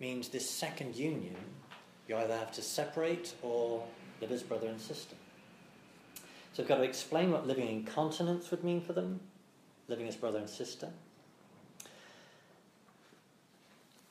means 0.00 0.28
this 0.28 0.48
second 0.48 0.96
union, 0.96 1.36
you 2.08 2.16
either 2.16 2.36
have 2.36 2.52
to 2.52 2.62
separate 2.62 3.34
or 3.42 3.84
live 4.20 4.32
as 4.32 4.42
brother 4.42 4.66
and 4.66 4.80
sister. 4.80 5.14
So 6.52 6.62
I've 6.62 6.68
got 6.68 6.78
to 6.78 6.82
explain 6.82 7.30
what 7.30 7.46
living 7.46 7.68
in 7.68 7.84
continence 7.84 8.50
would 8.50 8.64
mean 8.64 8.80
for 8.80 8.92
them, 8.92 9.20
living 9.88 10.08
as 10.08 10.16
brother 10.16 10.40
and 10.40 10.50
sister. 10.50 10.88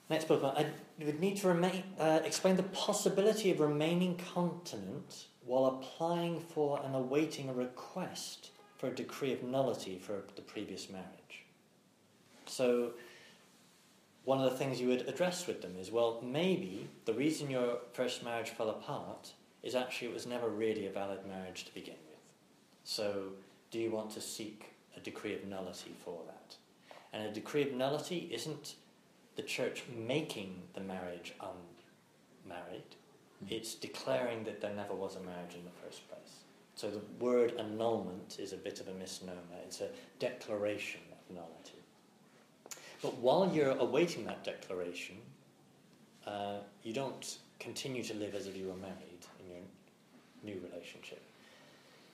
Next 0.09 0.27
point, 0.27 0.43
I 0.43 0.65
would 0.99 1.19
need 1.19 1.37
to 1.37 1.47
remain, 1.47 1.83
uh, 1.99 2.21
explain 2.25 2.55
the 2.55 2.63
possibility 2.63 3.51
of 3.51 3.59
remaining 3.59 4.19
continent 4.33 5.27
while 5.45 5.65
applying 5.65 6.39
for 6.39 6.81
and 6.83 6.95
awaiting 6.95 7.47
a 7.47 7.53
request 7.53 8.49
for 8.77 8.87
a 8.87 8.95
decree 8.95 9.33
of 9.33 9.43
nullity 9.43 9.99
for 9.99 10.23
the 10.35 10.41
previous 10.41 10.89
marriage. 10.89 11.45
So, 12.47 12.93
one 14.25 14.41
of 14.41 14.49
the 14.49 14.57
things 14.57 14.81
you 14.81 14.87
would 14.87 15.07
address 15.07 15.47
with 15.47 15.61
them 15.61 15.75
is 15.79 15.91
well, 15.91 16.21
maybe 16.23 16.87
the 17.05 17.13
reason 17.13 17.49
your 17.49 17.79
first 17.93 18.23
marriage 18.23 18.49
fell 18.49 18.69
apart 18.69 19.33
is 19.61 19.75
actually 19.75 20.07
it 20.07 20.13
was 20.13 20.25
never 20.25 20.49
really 20.49 20.87
a 20.87 20.91
valid 20.91 21.25
marriage 21.27 21.65
to 21.65 21.73
begin 21.73 21.95
with. 22.09 22.19
So, 22.83 23.33
do 23.69 23.77
you 23.77 23.91
want 23.91 24.09
to 24.11 24.21
seek 24.21 24.73
a 24.97 24.99
decree 24.99 25.35
of 25.35 25.45
nullity 25.45 25.93
for 26.03 26.19
that? 26.25 26.55
And 27.13 27.27
a 27.27 27.31
decree 27.31 27.63
of 27.63 27.73
nullity 27.73 28.29
isn't 28.31 28.75
the 29.39 29.45
church 29.45 29.83
making 30.05 30.53
the 30.73 30.81
marriage 30.81 31.33
unmarried, 31.39 32.83
mm-hmm. 32.91 33.53
it's 33.53 33.73
declaring 33.73 34.43
that 34.43 34.59
there 34.59 34.73
never 34.73 34.93
was 34.93 35.15
a 35.15 35.21
marriage 35.21 35.55
in 35.55 35.63
the 35.63 35.71
first 35.81 36.05
place. 36.09 36.43
So 36.75 36.91
the 36.91 36.99
word 37.23 37.53
annulment 37.57 38.35
is 38.37 38.51
a 38.51 38.57
bit 38.57 38.81
of 38.81 38.89
a 38.89 38.93
misnomer, 38.93 39.39
it's 39.65 39.79
a 39.79 39.87
declaration 40.19 40.99
of 41.13 41.33
nullity. 41.33 41.79
But 43.01 43.15
while 43.19 43.49
you're 43.53 43.77
awaiting 43.77 44.25
that 44.25 44.43
declaration, 44.43 45.15
uh, 46.27 46.57
you 46.83 46.91
don't 46.91 47.37
continue 47.59 48.03
to 48.03 48.13
live 48.15 48.35
as 48.35 48.45
if 48.45 48.57
you 48.57 48.67
were 48.67 48.75
married 48.75 49.23
in 49.39 49.51
your 49.51 49.63
new 50.43 50.61
relationship. 50.69 51.21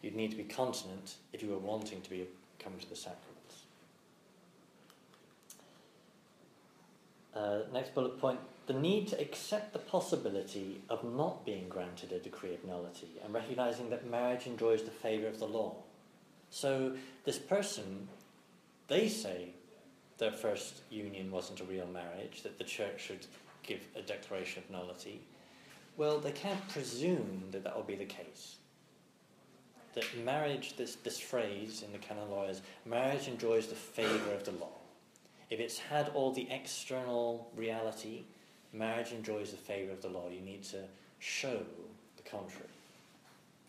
You'd 0.04 0.16
need 0.16 0.30
to 0.30 0.38
be 0.38 0.44
continent 0.44 1.16
if 1.34 1.42
you 1.42 1.50
were 1.50 1.58
wanting 1.58 2.02
to 2.02 2.10
be 2.12 2.28
come 2.60 2.74
to 2.80 2.88
the 2.88 2.96
sacrament. 2.96 3.35
Uh, 7.36 7.60
next 7.74 7.94
bullet 7.94 8.20
point 8.20 8.40
the 8.68 8.74
need 8.74 9.08
to 9.08 9.20
accept 9.20 9.74
the 9.74 9.80
possibility 9.80 10.82
of 10.90 11.04
not 11.04 11.46
being 11.46 11.70
granted 11.70 12.12
a 12.12 12.20
decree 12.20 12.54
of 12.54 12.66
nullity 12.66 13.10
and 13.24 13.34
recognizing 13.34 13.90
that 13.90 14.10
marriage 14.10 14.48
enjoys 14.48 14.84
the 14.84 14.92
favor 14.92 15.28
of 15.28 15.40
the 15.40 15.46
law. 15.46 15.76
So, 16.50 16.96
this 17.26 17.38
person, 17.38 18.08
they 18.88 19.08
say 19.08 19.50
their 20.18 20.32
first 20.32 20.82
union 20.90 21.30
wasn't 21.30 21.60
a 21.60 21.66
real 21.66 21.88
marriage, 21.88 22.42
that 22.44 22.58
the 22.58 22.64
church 22.64 23.02
should 23.02 23.28
give 23.64 23.82
a 23.96 24.02
declaration 24.02 24.64
of 24.64 24.70
nullity. 24.72 25.22
Well, 25.98 26.20
they 26.20 26.32
can't 26.32 26.68
presume 26.70 27.44
that 27.52 27.64
that 27.64 27.76
will 27.76 27.84
be 27.84 27.96
the 27.96 28.06
case. 28.06 28.56
That 29.94 30.06
marriage, 30.24 30.76
this, 30.76 30.96
this 30.96 31.20
phrase 31.20 31.84
in 31.86 31.92
the 31.92 31.98
canon 31.98 32.32
law 32.32 32.48
is 32.48 32.62
marriage 32.86 33.28
enjoys 33.28 33.68
the 33.68 33.76
favor 33.76 34.34
of 34.34 34.44
the 34.44 34.52
law. 34.52 34.72
If 35.50 35.60
it's 35.60 35.78
had 35.78 36.10
all 36.10 36.32
the 36.32 36.48
external 36.50 37.52
reality, 37.56 38.24
marriage 38.74 39.12
enjoys 39.12 39.52
the 39.52 39.58
favour 39.58 39.92
of 39.92 40.02
the 40.02 40.10
law. 40.10 40.30
You 40.30 40.42
need 40.42 40.64
to 40.66 40.84
show 41.20 41.62
the 42.18 42.30
contrary. 42.30 42.70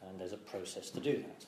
And 0.09 0.19
there's 0.19 0.33
a 0.33 0.39
process 0.39 0.91
to 0.91 1.01
do 1.01 1.17
that. 1.17 1.47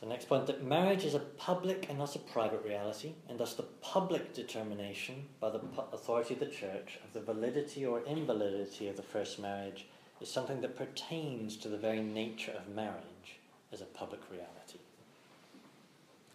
So, 0.00 0.08
next 0.08 0.28
point 0.28 0.46
that 0.48 0.62
marriage 0.62 1.04
is 1.04 1.14
a 1.14 1.20
public 1.20 1.86
and 1.88 1.98
not 1.98 2.14
a 2.14 2.18
private 2.18 2.62
reality, 2.64 3.12
and 3.28 3.38
thus 3.38 3.54
the 3.54 3.62
public 3.80 4.34
determination 4.34 5.24
by 5.40 5.50
the 5.50 5.60
authority 5.92 6.34
of 6.34 6.40
the 6.40 6.46
church 6.46 6.98
of 7.04 7.12
the 7.14 7.20
validity 7.20 7.86
or 7.86 8.00
invalidity 8.00 8.88
of 8.88 8.96
the 8.96 9.02
first 9.02 9.38
marriage 9.38 9.86
is 10.20 10.30
something 10.30 10.60
that 10.60 10.76
pertains 10.76 11.56
to 11.56 11.68
the 11.68 11.78
very 11.78 12.02
nature 12.02 12.52
of 12.52 12.74
marriage 12.74 13.38
as 13.72 13.80
a 13.80 13.86
public 13.86 14.20
reality. 14.30 14.78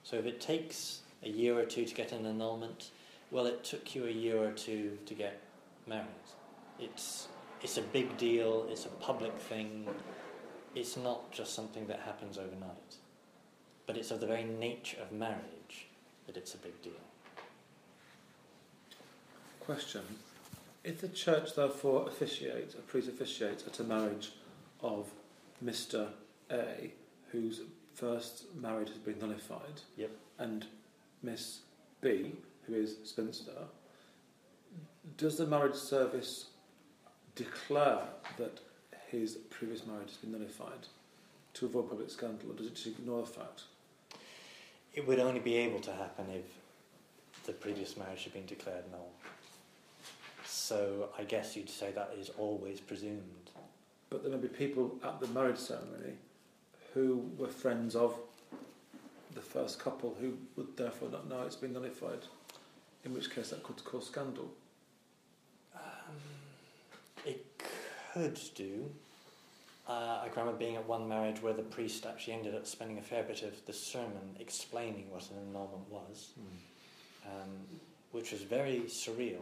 So 0.10 0.16
if 0.16 0.26
it 0.26 0.42
takes 0.42 1.02
a 1.22 1.30
year 1.30 1.60
or 1.60 1.66
two 1.66 1.86
to 1.86 1.94
get 1.94 2.14
an 2.14 2.26
annulment, 2.26 2.90
well, 3.30 3.46
it 3.46 3.64
took 3.64 3.94
you 3.94 4.08
a 4.08 4.12
year 4.12 4.44
or 4.44 4.52
two 4.52 4.98
to 5.06 5.14
get 5.14 5.40
married. 5.86 6.08
It's, 6.80 7.28
it's 7.62 7.78
a 7.78 7.84
big 7.84 8.18
deal, 8.18 8.66
it's 8.72 8.86
a 8.86 8.90
public 8.90 9.38
thing, 9.38 9.88
it's 10.74 10.98
not 10.98 11.32
just 11.32 11.54
something 11.54 11.86
that 11.86 12.00
happens 12.00 12.40
overnight. 12.40 12.96
But 13.86 13.98
it's 13.98 14.10
of 14.10 14.20
the 14.20 14.26
very 14.26 14.46
nature 14.46 14.98
of 15.00 15.12
marriage 15.12 15.86
that 16.26 16.38
it's 16.38 16.56
a 16.56 16.58
big 16.58 16.82
deal. 16.82 16.94
Question 19.60 20.02
If 20.84 21.02
the 21.02 21.10
church 21.10 21.54
therefore 21.56 22.08
officiates, 22.08 22.74
a 22.74 22.80
priest 22.80 23.10
officiates 23.10 23.64
at 23.68 23.80
a 23.80 23.84
marriage 23.84 24.32
of 24.82 25.12
Mr. 25.64 26.08
A, 26.50 26.94
whose 27.32 27.62
first 28.00 28.46
marriage 28.56 28.88
has 28.90 28.98
been 28.98 29.20
nullified, 29.20 29.82
Yep. 29.98 30.12
and 30.38 30.66
Miss 31.22 31.60
B, 32.02 32.32
who 32.66 32.74
is 32.76 32.96
spinster, 33.04 33.68
does 35.18 35.38
the 35.38 35.46
marriage 35.46 35.76
service 35.76 36.46
declare 37.36 38.08
that 38.38 38.60
his 39.10 39.36
previous 39.50 39.86
marriage 39.86 40.10
has 40.10 40.18
been 40.18 40.32
nullified 40.32 40.88
to 41.56 41.66
avoid 41.66 41.90
public 41.90 42.10
scandal, 42.10 42.52
or 42.52 42.54
does 42.54 42.68
it 42.68 42.76
just 42.76 42.88
ignore 42.88 43.22
the 43.22 43.28
fact? 43.28 43.64
It 44.94 45.06
would 45.06 45.20
only 45.20 45.40
be 45.40 45.56
able 45.56 45.80
to 45.82 45.92
happen 45.92 46.26
if 46.30 46.46
the 47.46 47.54
previous 47.54 47.98
marriage 47.98 48.24
had 48.24 48.34
been 48.34 48.46
declared 48.46 48.90
null. 48.92 49.10
So 50.46 51.10
I 51.18 51.24
guess 51.24 51.56
you'd 51.56 51.70
say 51.70 51.92
that 51.92 52.12
is 52.18 52.30
always 52.38 52.80
presumed. 52.80 53.50
But 54.10 54.24
there 54.24 54.32
may 54.32 54.38
be 54.38 54.48
people 54.48 54.98
at 55.04 55.20
the 55.20 55.28
marriage 55.28 55.58
ceremony 55.58 56.14
who 56.94 57.30
were 57.38 57.48
friends 57.48 57.96
of 57.96 58.16
the 59.36 59.42
first 59.42 59.80
couple 59.80 60.16
who 60.20 60.34
would 60.56 60.76
therefore 60.76 61.10
not 61.10 61.30
know 61.30 61.44
it's 61.44 61.56
been 61.56 61.74
nullified, 61.74 62.26
in 63.06 63.14
which 63.14 63.34
case 63.34 63.50
that 63.50 63.64
could 63.64 63.84
cause 63.84 64.08
scandal. 64.08 64.50
Um, 65.76 66.16
it 67.26 67.46
could 68.14 68.40
do. 68.56 68.90
Uh, 69.88 70.22
I 70.24 70.30
can 70.30 70.42
remember 70.42 70.60
being 70.60 70.76
at 70.76 70.88
one 70.88 71.08
marriage 71.08 71.42
where 71.42 71.54
the 71.54 71.64
priest 71.64 72.06
actually 72.06 72.34
ended 72.34 72.54
up 72.56 72.68
spending 72.68 73.00
a 73.00 73.02
fair 73.02 73.24
bit 73.24 73.44
of 73.44 73.66
the 73.66 73.74
sermon 73.74 74.36
explaining 74.40 75.10
what 75.10 75.30
an 75.32 75.38
annulment 75.50 75.90
was, 75.90 76.30
um, 77.26 77.50
which 78.12 78.32
was 78.32 78.42
very 78.42 78.82
surreal. 78.88 79.42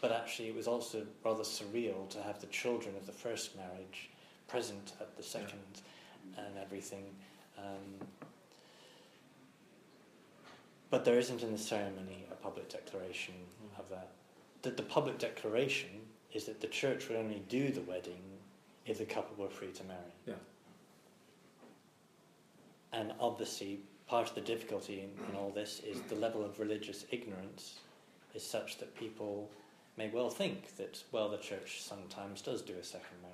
But 0.00 0.12
actually, 0.12 0.48
it 0.48 0.56
was 0.56 0.66
also 0.66 1.06
rather 1.24 1.42
surreal 1.42 2.08
to 2.10 2.22
have 2.22 2.40
the 2.40 2.46
children 2.46 2.96
of 2.96 3.06
the 3.06 3.12
first 3.12 3.56
marriage 3.56 4.10
present 4.48 4.92
at 5.00 5.16
the 5.16 5.22
second 5.22 5.82
and 6.36 6.58
everything. 6.60 7.04
Um, 7.58 8.06
but 10.90 11.04
there 11.04 11.18
isn't 11.18 11.42
in 11.42 11.52
the 11.52 11.58
ceremony 11.58 12.24
a 12.30 12.34
public 12.34 12.68
declaration 12.68 13.34
of 13.78 13.88
that. 13.90 14.10
The, 14.62 14.70
the 14.70 14.82
public 14.82 15.18
declaration 15.18 15.88
is 16.32 16.44
that 16.44 16.60
the 16.60 16.66
church 16.66 17.08
would 17.08 17.16
only 17.16 17.42
do 17.48 17.70
the 17.70 17.80
wedding 17.82 18.22
if 18.86 18.98
the 18.98 19.04
couple 19.04 19.42
were 19.42 19.50
free 19.50 19.72
to 19.72 19.84
marry. 19.84 20.14
Yeah. 20.26 20.34
And 22.92 23.12
obviously, 23.20 23.80
part 24.06 24.28
of 24.28 24.34
the 24.34 24.40
difficulty 24.40 25.00
in, 25.00 25.28
in 25.28 25.36
all 25.36 25.50
this 25.50 25.80
is 25.86 26.00
the 26.02 26.16
level 26.16 26.44
of 26.44 26.58
religious 26.58 27.04
ignorance 27.10 27.78
is 28.34 28.44
such 28.44 28.78
that 28.78 28.96
people 28.96 29.48
may 29.96 30.08
well 30.08 30.30
think 30.30 30.76
that, 30.76 31.02
well, 31.12 31.28
the 31.28 31.38
church 31.38 31.82
sometimes 31.82 32.42
does 32.42 32.62
do 32.62 32.74
a 32.74 32.84
second 32.84 33.16
marriage. 33.22 33.29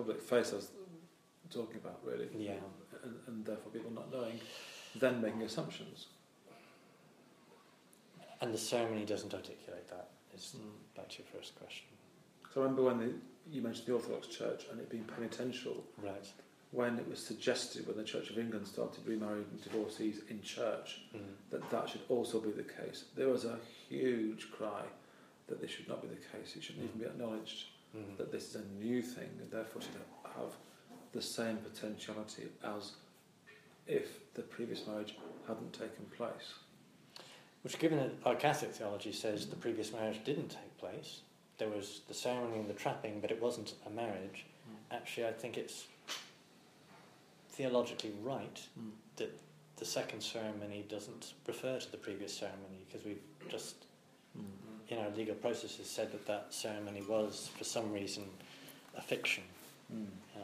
Public 0.00 0.22
face 0.22 0.52
I 0.52 0.56
was 0.56 0.70
talking 1.50 1.76
about, 1.76 2.00
really. 2.02 2.28
Yeah. 2.34 2.52
And, 3.04 3.14
and 3.26 3.44
therefore 3.44 3.70
people 3.70 3.90
not 3.90 4.10
knowing, 4.10 4.40
then 4.94 5.20
making 5.20 5.42
assumptions. 5.42 6.06
And 8.40 8.54
the 8.54 8.56
ceremony 8.58 9.04
doesn't 9.04 9.34
articulate 9.34 9.86
that, 9.90 10.08
is 10.34 10.56
back 10.96 11.10
to 11.10 11.18
your 11.18 11.26
first 11.38 11.54
question. 11.58 11.84
So 12.54 12.62
I 12.62 12.64
remember 12.64 12.84
when 12.84 12.98
the, 12.98 13.12
you 13.52 13.60
mentioned 13.60 13.88
the 13.88 13.92
Orthodox 13.92 14.26
Church 14.28 14.64
and 14.70 14.80
it 14.80 14.88
being 14.88 15.04
penitential, 15.04 15.84
Right. 16.02 16.26
when 16.70 16.98
it 16.98 17.06
was 17.06 17.18
suggested 17.22 17.86
when 17.86 17.98
the 17.98 18.04
Church 18.04 18.30
of 18.30 18.38
England 18.38 18.66
started 18.66 19.06
remarrying 19.06 19.44
divorcees 19.62 20.22
in 20.30 20.40
church 20.40 21.02
Mm. 21.14 21.20
that 21.50 21.68
that 21.70 21.90
should 21.90 22.00
also 22.08 22.40
be 22.40 22.52
the 22.52 22.62
case. 22.62 23.04
There 23.16 23.28
was 23.28 23.44
a 23.44 23.58
huge 23.90 24.50
cry 24.50 24.84
that 25.48 25.60
this 25.60 25.70
should 25.70 25.88
not 25.88 26.00
be 26.00 26.08
the 26.08 26.14
case. 26.38 26.56
It 26.56 26.62
shouldn't 26.62 26.84
even 26.86 26.98
be 27.00 27.04
acknowledged 27.04 27.66
Mm. 27.96 28.16
that 28.18 28.30
this 28.30 28.48
is 28.50 28.54
a 28.56 28.64
new 28.84 29.02
thing 29.02 29.28
and 29.40 29.50
therefore 29.50 29.82
should 29.82 29.90
have 30.36 30.52
the 31.12 31.20
same 31.20 31.56
potentiality 31.56 32.44
as 32.62 32.92
if 33.88 34.32
the 34.34 34.42
previous 34.42 34.86
marriage 34.86 35.16
hadn't 35.48 35.72
taken 35.72 36.04
place. 36.16 36.54
Which, 37.62 37.78
given 37.80 37.98
that 37.98 38.12
our 38.24 38.36
Catholic 38.36 38.72
theology 38.72 39.12
says 39.12 39.46
the 39.46 39.56
previous 39.56 39.92
marriage 39.92 40.20
didn't 40.24 40.50
take 40.50 40.78
place, 40.78 41.20
there 41.58 41.68
was 41.68 42.02
the 42.06 42.14
ceremony 42.14 42.58
and 42.60 42.70
the 42.70 42.74
trapping, 42.74 43.20
but 43.20 43.30
it 43.32 43.42
wasn't 43.42 43.74
a 43.86 43.90
marriage. 43.90 44.46
Actually, 44.92 45.26
I 45.26 45.32
think 45.32 45.58
it's 45.58 45.86
theologically 47.50 48.12
right 48.22 48.60
Mm. 48.78 48.92
that 49.16 49.36
the 49.76 49.84
second 49.84 50.20
ceremony 50.22 50.84
doesn't 50.88 51.34
refer 51.46 51.78
to 51.80 51.90
the 51.90 51.96
previous 51.96 52.32
ceremony 52.36 52.84
because 52.86 53.04
we've 53.04 53.22
just, 53.48 53.74
in 54.90 54.98
our 54.98 55.10
legal 55.10 55.34
processes, 55.34 55.88
said 55.88 56.12
that 56.12 56.26
that 56.26 56.46
ceremony 56.50 57.02
was, 57.08 57.50
for 57.56 57.64
some 57.64 57.92
reason, 57.92 58.24
a 58.96 59.00
fiction. 59.00 59.44
Mm. 59.92 60.06
Um, 60.36 60.42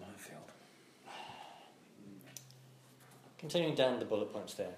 minefield. 0.00 0.42
Continuing 3.38 3.74
down 3.74 3.98
the 3.98 4.04
bullet 4.04 4.32
points 4.32 4.54
there. 4.54 4.74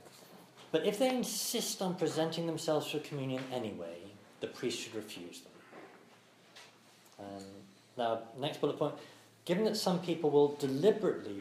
But 0.73 0.87
if 0.87 0.99
they 0.99 1.15
insist 1.15 1.83
on 1.83 1.95
presenting 1.95 2.47
themselves 2.47 2.91
for 2.91 2.99
communion 2.99 3.43
anyway, 3.53 3.99
the 4.41 4.49
priest 4.49 4.81
should 4.81 4.95
refuse 4.95 5.41
them. 5.41 5.53
Um, 7.21 7.45
now, 7.97 8.21
next 8.39 8.61
bullet 8.61 8.79
point. 8.79 8.95
Given 9.45 9.65
that 9.65 9.77
some 9.77 10.01
people 10.01 10.31
will 10.31 10.57
deliberately 10.57 11.39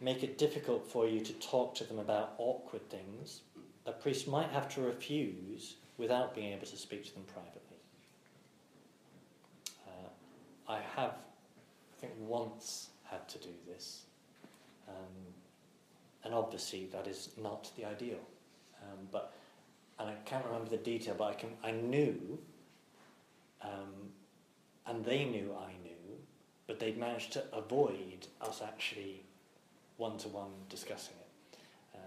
make 0.00 0.22
it 0.22 0.36
difficult 0.36 0.86
for 0.90 1.06
you 1.06 1.20
to 1.20 1.32
talk 1.34 1.74
to 1.76 1.84
them 1.84 1.98
about 1.98 2.34
awkward 2.38 2.90
things, 2.90 3.40
a 3.86 3.92
priest 3.92 4.28
might 4.28 4.50
have 4.50 4.68
to 4.74 4.80
refuse 4.80 5.76
without 5.98 6.34
being 6.34 6.52
able 6.52 6.66
to 6.66 6.76
speak 6.76 7.04
to 7.04 7.14
them 7.14 7.24
privately. 7.24 7.60
Uh, 9.86 10.72
I 10.72 10.80
have, 10.96 11.12
I 11.12 12.00
think, 12.00 12.12
once 12.18 12.88
had 13.04 13.28
to 13.28 13.38
do 13.38 13.50
this. 13.66 14.02
Um, 14.88 15.34
and 16.24 16.34
obviously 16.34 16.86
that 16.92 17.06
is 17.06 17.30
not 17.40 17.70
the 17.76 17.84
ideal. 17.84 18.20
Um, 18.82 19.08
but 19.12 19.32
and 19.98 20.08
I 20.08 20.14
can't 20.24 20.44
remember 20.44 20.70
the 20.70 20.76
detail, 20.78 21.14
but 21.16 21.24
I 21.24 21.34
can 21.34 21.50
I 21.62 21.70
knew, 21.70 22.38
um, 23.62 24.10
and 24.86 25.04
they 25.04 25.24
knew 25.24 25.54
I 25.58 25.72
knew, 25.82 26.18
but 26.66 26.80
they'd 26.80 26.98
managed 26.98 27.32
to 27.34 27.44
avoid 27.52 28.26
us 28.40 28.60
actually 28.66 29.22
one 29.96 30.18
to 30.18 30.28
one 30.28 30.50
discussing 30.68 31.14
it. 31.20 31.58
Um, 31.94 32.00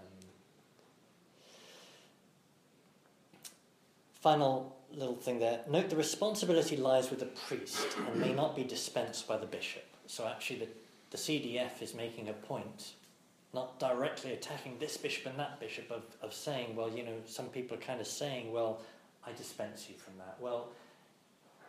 final 4.20 4.76
little 4.92 5.16
thing 5.16 5.38
there. 5.38 5.60
Note 5.68 5.90
the 5.90 5.96
responsibility 5.96 6.76
lies 6.76 7.10
with 7.10 7.20
the 7.20 7.26
priest 7.26 7.86
and 8.06 8.20
may 8.20 8.32
not 8.32 8.56
be 8.56 8.64
dispensed 8.64 9.28
by 9.28 9.36
the 9.36 9.46
bishop. 9.46 9.84
So 10.06 10.26
actually, 10.26 10.60
the, 10.60 10.68
the 11.10 11.16
CDF 11.16 11.82
is 11.82 11.94
making 11.94 12.28
a 12.28 12.32
point 12.32 12.92
not 13.54 13.78
directly 13.78 14.32
attacking 14.32 14.78
this 14.78 14.96
bishop 14.96 15.26
and 15.26 15.38
that 15.38 15.58
bishop 15.58 15.90
of, 15.90 16.02
of 16.20 16.34
saying, 16.34 16.76
well, 16.76 16.90
you 16.90 17.02
know, 17.02 17.16
some 17.26 17.46
people 17.46 17.76
are 17.76 17.80
kind 17.80 18.00
of 18.00 18.06
saying, 18.06 18.52
well, 18.52 18.82
I 19.26 19.32
dispense 19.32 19.86
you 19.88 19.96
from 19.96 20.14
that. 20.18 20.36
Well, 20.40 20.68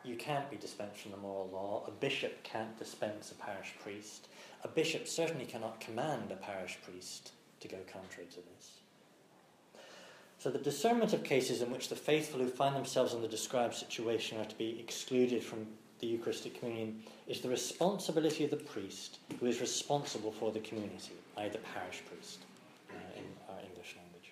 you 0.04 0.16
can't 0.16 0.50
be 0.50 0.58
dispensed 0.58 1.02
from 1.02 1.12
the 1.12 1.18
moral 1.18 1.50
law. 1.52 1.84
A 1.88 1.92
bishop 1.92 2.44
can't 2.44 2.78
dispense 2.78 3.32
a 3.32 3.36
parish 3.36 3.74
priest. 3.82 4.28
A 4.64 4.68
bishop 4.68 5.08
certainly 5.08 5.46
cannot 5.46 5.80
command 5.80 6.32
a 6.32 6.36
parish 6.36 6.78
priest 6.84 7.32
to 7.62 7.68
go 7.68 7.78
contrary 7.92 8.28
to 8.30 8.38
this. 8.38 8.79
So 10.40 10.50
the 10.50 10.58
discernment 10.58 11.12
of 11.12 11.26
cases 11.26 11.62
in 11.62 11.70
which 11.70 11.90
the 11.90 11.98
faithful 11.98 12.40
who 12.40 12.48
find 12.48 12.74
themselves 12.74 13.14
in 13.14 13.22
the 13.22 13.28
described 13.28 13.76
situation 13.76 14.40
are 14.40 14.46
to 14.46 14.58
be 14.58 14.80
excluded 14.80 15.44
from 15.44 15.68
the 16.00 16.08
Eucharistic 16.08 16.58
communion 16.58 17.04
is 17.28 17.42
the 17.42 17.50
responsibility 17.50 18.46
of 18.46 18.50
the 18.50 18.56
priest 18.56 19.20
who 19.38 19.48
is 19.48 19.60
responsible 19.60 20.32
for 20.32 20.54
the 20.54 20.62
community, 20.62 21.12
i.e., 21.36 21.50
the 21.50 21.58
parish 21.58 22.02
priest 22.10 22.40
uh, 22.90 22.94
in 23.18 23.26
our 23.50 23.60
English 23.60 23.98
language. 23.98 24.32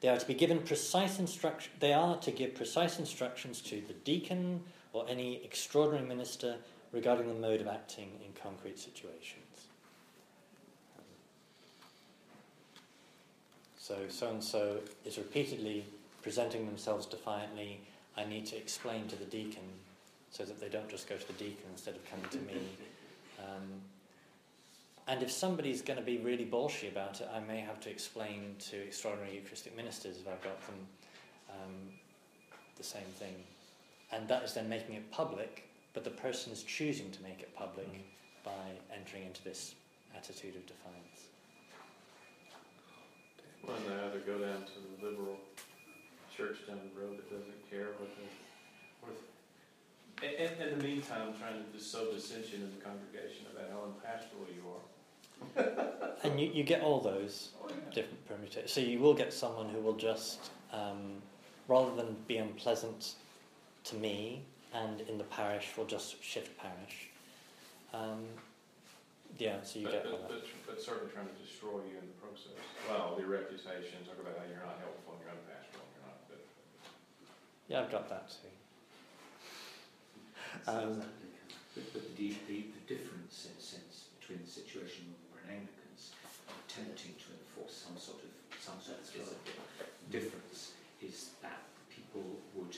They 0.00 0.08
are 0.10 0.16
to 0.16 0.26
be 0.26 0.34
given 0.34 0.60
precise 0.60 1.18
instruction. 1.18 1.72
They 1.80 1.92
are 1.92 2.16
to 2.18 2.30
give 2.30 2.54
precise 2.54 3.00
instructions 3.00 3.60
to 3.62 3.82
the 3.88 3.94
deacon 3.94 4.62
or 4.92 5.04
any 5.08 5.44
extraordinary 5.44 6.06
minister 6.06 6.54
regarding 6.92 7.26
the 7.26 7.40
mode 7.40 7.60
of 7.60 7.66
acting 7.66 8.12
in 8.24 8.32
concrete 8.40 8.78
situations. 8.78 9.47
So 13.88 13.96
so 14.10 14.28
and 14.28 14.44
so 14.44 14.80
is 15.06 15.16
repeatedly 15.16 15.86
presenting 16.20 16.66
themselves 16.66 17.06
defiantly. 17.06 17.80
I 18.18 18.24
need 18.26 18.44
to 18.48 18.56
explain 18.56 19.08
to 19.08 19.16
the 19.16 19.24
deacon 19.24 19.64
so 20.30 20.44
that 20.44 20.60
they 20.60 20.68
don't 20.68 20.90
just 20.90 21.08
go 21.08 21.16
to 21.16 21.26
the 21.26 21.32
deacon 21.32 21.64
instead 21.72 21.94
of 21.94 22.04
coming 22.10 22.28
to 22.28 22.36
me. 22.40 22.60
Um, 23.38 23.80
and 25.06 25.22
if 25.22 25.30
somebody's 25.30 25.80
going 25.80 25.98
to 25.98 26.04
be 26.04 26.18
really 26.18 26.44
bolshy 26.44 26.92
about 26.92 27.22
it, 27.22 27.30
I 27.34 27.40
may 27.40 27.60
have 27.60 27.80
to 27.80 27.88
explain 27.88 28.56
to 28.68 28.76
extraordinary 28.76 29.36
Eucharistic 29.36 29.74
ministers 29.74 30.18
if 30.18 30.28
I've 30.28 30.42
got 30.42 30.60
them 30.66 30.86
um, 31.48 31.74
the 32.76 32.84
same 32.84 33.10
thing. 33.18 33.36
And 34.12 34.28
that 34.28 34.42
is 34.42 34.52
then 34.52 34.68
making 34.68 34.96
it 34.96 35.10
public, 35.10 35.66
but 35.94 36.04
the 36.04 36.10
person 36.10 36.52
is 36.52 36.62
choosing 36.62 37.10
to 37.12 37.22
make 37.22 37.40
it 37.40 37.56
public 37.56 37.88
by 38.44 38.76
entering 38.94 39.24
into 39.24 39.42
this 39.44 39.76
attitude 40.14 40.56
of 40.56 40.66
defiance. 40.66 41.27
Well, 43.68 43.76
they 43.86 43.94
either 44.06 44.20
go 44.20 44.38
down 44.38 44.64
to 44.64 44.72
the 44.80 45.06
liberal 45.06 45.36
church 46.34 46.66
down 46.66 46.80
the 46.94 47.00
road 47.00 47.18
that 47.18 47.30
doesn't 47.30 47.70
care 47.70 47.88
what 47.98 48.08
the, 48.16 48.24
what 49.02 49.16
in, 50.22 50.68
in, 50.68 50.78
the 50.78 50.82
meantime, 50.82 51.34
trying 51.38 51.62
to 51.62 51.76
just 51.76 51.92
sow 51.92 52.10
dissension 52.10 52.62
in 52.62 52.70
the 52.78 52.82
congregation 52.82 53.44
about 53.52 53.68
how 53.70 53.84
unpastoral 53.84 54.46
you 54.48 54.64
are. 54.72 55.84
And 56.24 56.40
you, 56.40 56.50
you 56.52 56.64
get 56.64 56.82
all 56.82 57.00
those 57.00 57.50
different 57.94 58.26
permutations. 58.26 58.72
So 58.72 58.80
you 58.80 58.98
will 58.98 59.14
get 59.14 59.32
someone 59.32 59.68
who 59.68 59.78
will 59.78 59.96
just, 59.96 60.50
um, 60.72 61.22
rather 61.68 61.94
than 61.94 62.16
be 62.26 62.38
unpleasant 62.38 63.14
to 63.84 63.94
me 63.94 64.42
and 64.74 65.02
in 65.02 65.16
the 65.16 65.24
parish, 65.24 65.68
will 65.76 65.84
just 65.84 66.20
shift 66.20 66.58
parish. 66.58 67.10
Um, 67.94 68.24
yeah, 69.38 69.62
so 69.62 69.78
you 69.78 69.86
but, 69.86 69.92
get 69.92 70.04
but, 70.04 70.12
all 70.12 70.18
that. 70.26 70.28
but, 70.28 70.42
but 70.66 70.76
certainly 70.82 71.10
trying 71.14 71.30
to 71.30 71.38
destroy 71.38 71.78
you 71.86 71.96
in 71.98 72.06
the 72.06 72.18
process. 72.18 72.58
Well, 72.90 73.14
the 73.16 73.26
reputation, 73.26 74.02
talk 74.04 74.18
about 74.18 74.36
how 74.38 74.44
you're 74.50 74.62
not 74.62 74.78
helpful 74.82 75.14
and 75.16 75.22
you're 75.22 75.34
unpastoral 75.34 75.82
and 75.86 75.92
you're 75.94 76.06
not 76.10 76.20
good. 76.26 76.42
Yeah, 77.70 77.86
I've 77.86 77.92
got 77.92 78.06
that 78.10 78.28
too. 78.34 78.50
Um, 80.66 81.02
But, 81.74 81.86
but 81.94 82.04
the, 82.18 82.34
the, 82.50 82.66
the 82.74 82.84
difference, 82.90 83.46
in 83.46 83.54
a 83.54 83.62
sense, 83.62 84.10
between 84.18 84.42
the 84.42 84.50
situation 84.50 85.14
where 85.30 85.46
an 85.46 85.62
Anglicans 85.62 86.10
attempting 86.66 87.14
to 87.22 87.28
enforce 87.38 87.86
some 87.86 87.94
sort 87.94 88.18
of 88.26 88.30
some 88.58 88.74
sort 88.82 88.98
of 88.98 89.06
discipline 89.06 89.70
difference 90.10 90.74
is 91.00 91.38
that 91.40 91.62
people 91.94 92.26
would 92.58 92.74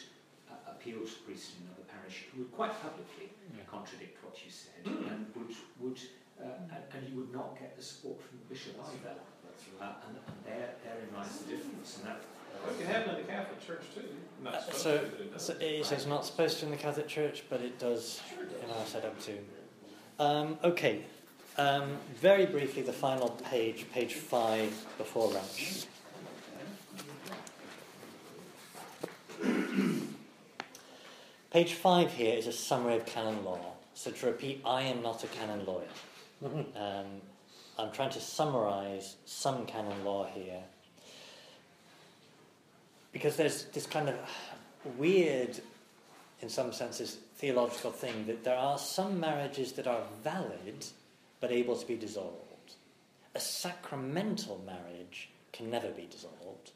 uh, 0.53 0.55
appeal 0.77 1.01
to 1.01 1.17
priests 1.25 1.57
in 1.57 1.65
another 1.67 1.89
parish 1.89 2.29
who 2.31 2.45
would 2.45 2.53
quite 2.53 2.75
publicly 2.85 3.33
contradict 3.65 4.21
what 4.23 4.37
you 4.45 4.51
said 4.53 4.85
and 4.85 5.25
would 5.33 5.57
would 5.81 5.99
uh, 6.43 6.75
and, 6.75 6.83
and 6.95 7.09
you 7.09 7.21
would 7.21 7.33
not 7.33 7.59
get 7.59 7.77
the 7.77 7.83
support 7.83 8.21
from 8.23 8.39
the 8.39 8.55
bishop 8.55 8.75
either. 8.81 9.15
Uh, 9.81 9.93
and, 10.09 10.17
and 10.17 10.37
there, 10.45 10.75
therein 10.85 11.09
lies 11.17 11.39
the 11.39 11.57
difference, 11.57 11.99
and 11.99 12.07
that. 12.07 12.21
Well, 12.63 12.75
it 12.75 12.79
can 12.79 12.87
happen 12.93 13.15
in 13.17 13.23
the 13.23 13.33
Catholic 13.33 13.67
Church 13.67 13.83
too. 13.95 14.05
Uh, 14.47 14.61
so, 14.73 14.99
to, 14.99 15.05
it 15.05 15.41
so 15.41 15.57
it's, 15.61 15.93
it's 15.93 16.07
not 16.07 16.27
supposed 16.27 16.59
to 16.59 16.67
in 16.67 16.71
the 16.71 16.77
Catholic 16.77 17.09
Church, 17.09 17.45
but 17.49 17.61
it 17.61 17.79
does 17.79 18.21
in 18.63 18.71
our 18.71 18.87
setup 18.87 19.19
too. 19.23 19.39
Um, 20.19 20.59
okay, 20.65 21.05
um, 21.57 21.97
very 22.21 22.47
briefly, 22.47 22.83
the 22.83 22.93
final 22.93 23.31
page, 23.51 23.87
page 23.93 24.15
five, 24.15 24.73
before 24.99 25.31
lunch. 25.33 25.87
Page 31.51 31.73
five 31.73 32.13
here 32.13 32.37
is 32.37 32.47
a 32.47 32.53
summary 32.53 32.97
of 32.97 33.07
canon 33.07 33.45
law. 33.45 33.59
So 33.95 34.11
to 34.11 34.27
repeat, 34.27 34.61
I 34.65 34.83
am 34.83 35.03
not 35.03 35.25
a 35.25 35.27
canon 35.27 35.65
lawyer. 35.67 35.89
Um, 36.43 37.21
I'm 37.79 37.93
trying 37.93 38.11
to 38.11 38.21
summarize 38.21 39.17
some 39.27 39.67
canon 39.67 40.05
law 40.05 40.27
here 40.27 40.63
because 43.13 43.37
there's 43.37 43.65
this 43.65 43.87
kind 43.87 44.09
of 44.09 44.17
weird, 44.97 45.61
in 46.41 46.49
some 46.49 46.73
senses, 46.73 47.19
theological 47.37 47.91
thing 47.91 48.27
that 48.27 48.45
there 48.45 48.57
are 48.57 48.79
some 48.79 49.21
marriages 49.21 49.73
that 49.73 49.87
are 49.87 50.03
valid 50.23 50.87
but 51.41 51.51
able 51.51 51.77
to 51.77 51.87
be 51.87 51.97
dissolved. 51.97 52.75
A 53.35 53.41
sacramental 53.41 54.63
marriage 54.67 55.31
can 55.53 55.71
never 55.71 55.89
be 55.89 56.07
dissolved. 56.11 56.73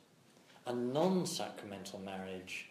A 0.66 0.72
non 0.72 1.26
sacramental 1.26 2.00
marriage 2.00 2.68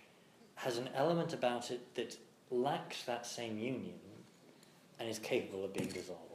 has 0.56 0.78
an 0.78 0.90
element 0.96 1.34
about 1.34 1.72
it 1.72 1.96
that 1.96 2.18
lacks 2.50 3.04
that 3.04 3.26
same 3.26 3.58
union 3.58 4.00
and 5.00 5.10
is 5.10 5.20
capable 5.20 5.66
of 5.66 5.74
being 5.74 5.90
dissolved. 5.90 6.33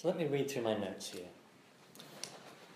So 0.00 0.08
let 0.08 0.16
me 0.16 0.24
read 0.24 0.50
through 0.50 0.62
my 0.62 0.78
notes 0.78 1.10
here. 1.10 1.28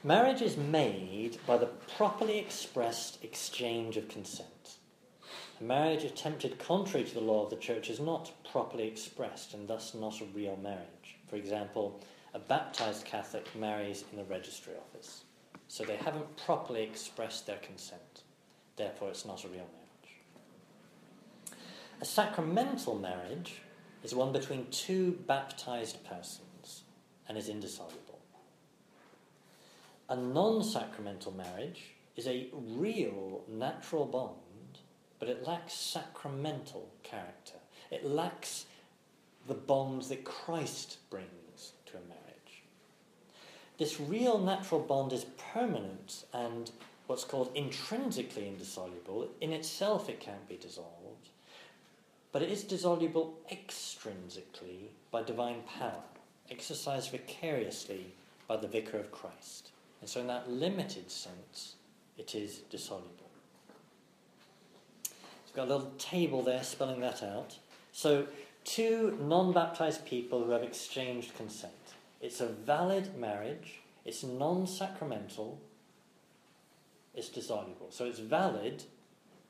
Marriage 0.03 0.43
is 0.43 0.59
made 0.59 1.39
by 1.47 1.57
the 1.57 1.71
properly 1.97 2.39
expressed 2.39 3.25
exchange 3.25 3.97
of 3.97 4.09
consent. 4.09 4.77
A 5.59 5.65
marriage 5.65 6.05
attempted 6.05 6.59
contrary 6.59 7.07
to 7.07 7.15
the 7.15 7.23
law 7.23 7.45
of 7.45 7.49
the 7.49 7.57
church 7.57 7.89
is 7.89 7.99
not 7.99 8.31
properly 8.53 8.87
expressed 8.87 9.55
and 9.55 9.67
thus 9.67 9.95
not 9.95 10.21
a 10.21 10.27
real 10.35 10.59
marriage. 10.63 11.17
For 11.27 11.37
example, 11.37 11.99
a 12.35 12.39
baptized 12.39 13.07
Catholic 13.07 13.57
marries 13.57 14.05
in 14.13 14.19
the 14.19 14.25
registry 14.25 14.75
office. 14.75 15.25
So 15.67 15.83
they 15.83 15.97
haven't 15.97 16.37
properly 16.37 16.83
expressed 16.83 17.47
their 17.47 17.57
consent. 17.57 18.25
Therefore, 18.77 19.09
it's 19.09 19.25
not 19.25 19.45
a 19.45 19.49
real 19.49 19.67
marriage. 19.73 20.19
A 22.03 22.05
sacramental 22.05 22.99
marriage 22.99 23.63
is 24.03 24.15
one 24.15 24.31
between 24.31 24.67
two 24.71 25.13
baptized 25.27 26.05
persons 26.05 26.49
and 27.29 27.39
is 27.39 27.49
indissoluble. 27.49 28.21
A 30.09 30.17
non 30.17 30.63
sacramental 30.63 31.33
marriage 31.33 31.95
is 32.17 32.27
a 32.27 32.49
real 32.53 33.43
natural 33.49 34.05
bond, 34.05 34.79
but 35.19 35.29
it 35.29 35.47
lacks 35.47 35.73
sacramental 35.73 36.89
character. 37.03 37.55
It 37.91 38.05
lacks 38.05 38.67
the 39.47 39.55
bond 39.55 40.03
that 40.03 40.25
Christ 40.25 40.99
brings 41.11 41.73
to 41.87 41.97
a 41.97 42.01
marriage. 42.01 42.63
This 43.79 44.01
real 44.01 44.39
natural 44.39 44.81
bond 44.81 45.13
is 45.13 45.27
permanent 45.53 46.25
and 46.33 46.71
what's 47.07 47.25
called 47.25 47.51
intrinsically 47.55 48.49
indissoluble. 48.49 49.29
In 49.41 49.53
itself, 49.53 50.09
it 50.09 50.21
can't 50.21 50.49
be 50.49 50.57
dissolved, 50.57 51.29
but 52.33 52.43
it 52.43 52.51
is 52.51 52.65
dissoluble 52.65 53.35
extrinsically 53.51 54.89
by 55.11 55.23
divine 55.23 55.63
power, 55.79 56.03
exercised 56.51 57.11
vicariously 57.11 58.07
by 58.47 58.57
the 58.57 58.69
vicar 58.69 58.99
of 58.99 59.11
Christ. 59.11 59.71
And 60.01 60.09
so, 60.09 60.21
in 60.21 60.27
that 60.27 60.51
limited 60.51 61.11
sense, 61.11 61.77
it 62.19 62.35
is 62.35 62.59
dissoluble. 62.71 63.09
So, 65.05 65.13
we've 65.47 65.55
got 65.55 65.69
a 65.69 65.75
little 65.75 65.93
table 65.99 66.43
there 66.43 66.63
spelling 66.63 67.01
that 67.01 67.23
out. 67.23 67.59
So, 67.93 68.27
two 68.65 69.19
non 69.23 69.53
baptized 69.53 70.05
people 70.05 70.45
who 70.45 70.51
have 70.51 70.63
exchanged 70.63 71.35
consent. 71.37 71.73
It's 72.21 72.41
a 72.41 72.49
valid 72.49 73.17
marriage, 73.17 73.81
it's 74.05 74.23
non 74.23 74.67
sacramental, 74.67 75.59
it's 77.15 77.29
dissoluble. 77.29 77.89
So, 77.91 78.05
it's 78.05 78.19
valid, 78.19 78.83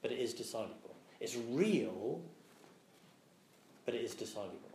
but 0.03 0.13
it 0.13 0.19
is 0.19 0.35
dissoluble. 0.35 0.95
It's 1.21 1.37
real, 1.37 2.21
but 3.87 3.95
it 3.95 4.03
is 4.03 4.15
dissoluble. 4.15 4.74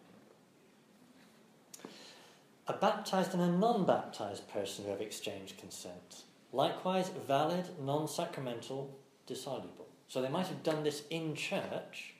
A 2.69 2.73
baptized 2.73 3.33
and 3.33 3.41
a 3.41 3.47
non 3.47 3.83
baptized 3.83 4.47
person 4.47 4.85
who 4.85 4.91
have 4.91 5.01
exchanged 5.01 5.57
consent. 5.57 6.21
Likewise, 6.53 7.09
valid, 7.27 7.65
non 7.81 8.07
sacramental, 8.07 8.95
dissoluble. 9.25 9.87
So 10.07 10.21
they 10.21 10.29
might 10.29 10.45
have 10.45 10.61
done 10.61 10.83
this 10.83 11.01
in 11.09 11.33
church, 11.33 12.13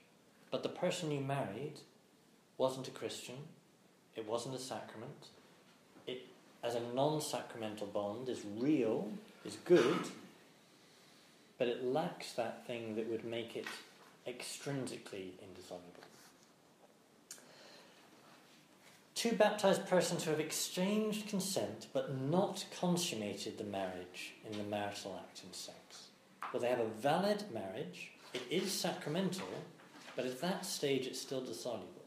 but 0.50 0.64
the 0.64 0.68
person 0.68 1.12
you 1.12 1.20
married 1.20 1.78
wasn't 2.58 2.88
a 2.88 2.90
Christian, 2.90 3.36
it 4.16 4.26
wasn't 4.26 4.56
a 4.56 4.58
sacrament. 4.58 5.28
It, 6.08 6.26
as 6.64 6.74
a 6.74 6.80
non 6.96 7.20
sacramental 7.20 7.86
bond, 7.86 8.28
is 8.28 8.42
real, 8.58 9.08
is 9.44 9.56
good, 9.64 10.00
but 11.58 11.68
it 11.68 11.84
lacks 11.84 12.32
that 12.32 12.66
thing 12.66 12.96
that 12.96 13.08
would 13.08 13.24
make 13.24 13.54
it 13.54 13.66
extrinsically 14.26 15.30
indissoluble. 15.40 15.99
Two 19.20 19.32
baptized 19.32 19.86
persons 19.86 20.24
who 20.24 20.30
have 20.30 20.40
exchanged 20.40 21.28
consent 21.28 21.88
but 21.92 22.18
not 22.18 22.64
consummated 22.80 23.58
the 23.58 23.64
marriage 23.64 24.32
in 24.50 24.56
the 24.56 24.64
marital 24.64 25.20
act 25.22 25.42
and 25.44 25.54
sex. 25.54 25.76
Well, 26.50 26.62
they 26.62 26.70
have 26.70 26.80
a 26.80 26.86
valid 26.86 27.44
marriage, 27.52 28.12
it 28.32 28.40
is 28.48 28.72
sacramental, 28.72 29.46
but 30.16 30.24
at 30.24 30.40
that 30.40 30.64
stage 30.64 31.06
it's 31.06 31.20
still 31.20 31.42
dissoluble. 31.42 32.06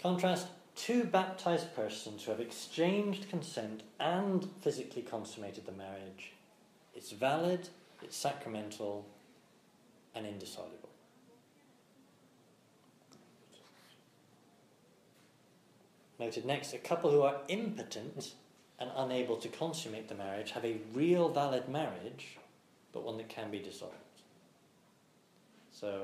Contrast 0.00 0.46
two 0.74 1.04
baptized 1.04 1.76
persons 1.76 2.24
who 2.24 2.30
have 2.30 2.40
exchanged 2.40 3.28
consent 3.28 3.82
and 3.98 4.48
physically 4.62 5.02
consummated 5.02 5.66
the 5.66 5.72
marriage. 5.72 6.32
It's 6.94 7.12
valid, 7.12 7.68
it's 8.02 8.16
sacramental, 8.16 9.04
and 10.14 10.26
indissoluble. 10.26 10.79
Noted 16.20 16.44
next, 16.44 16.74
a 16.74 16.78
couple 16.78 17.10
who 17.10 17.22
are 17.22 17.40
impotent 17.48 18.34
and 18.78 18.90
unable 18.94 19.38
to 19.38 19.48
consummate 19.48 20.06
the 20.06 20.14
marriage 20.14 20.50
have 20.50 20.66
a 20.66 20.76
real 20.92 21.30
valid 21.30 21.66
marriage, 21.66 22.36
but 22.92 23.04
one 23.04 23.16
that 23.16 23.30
can 23.30 23.50
be 23.50 23.58
dissolved. 23.58 23.94
So, 25.72 26.02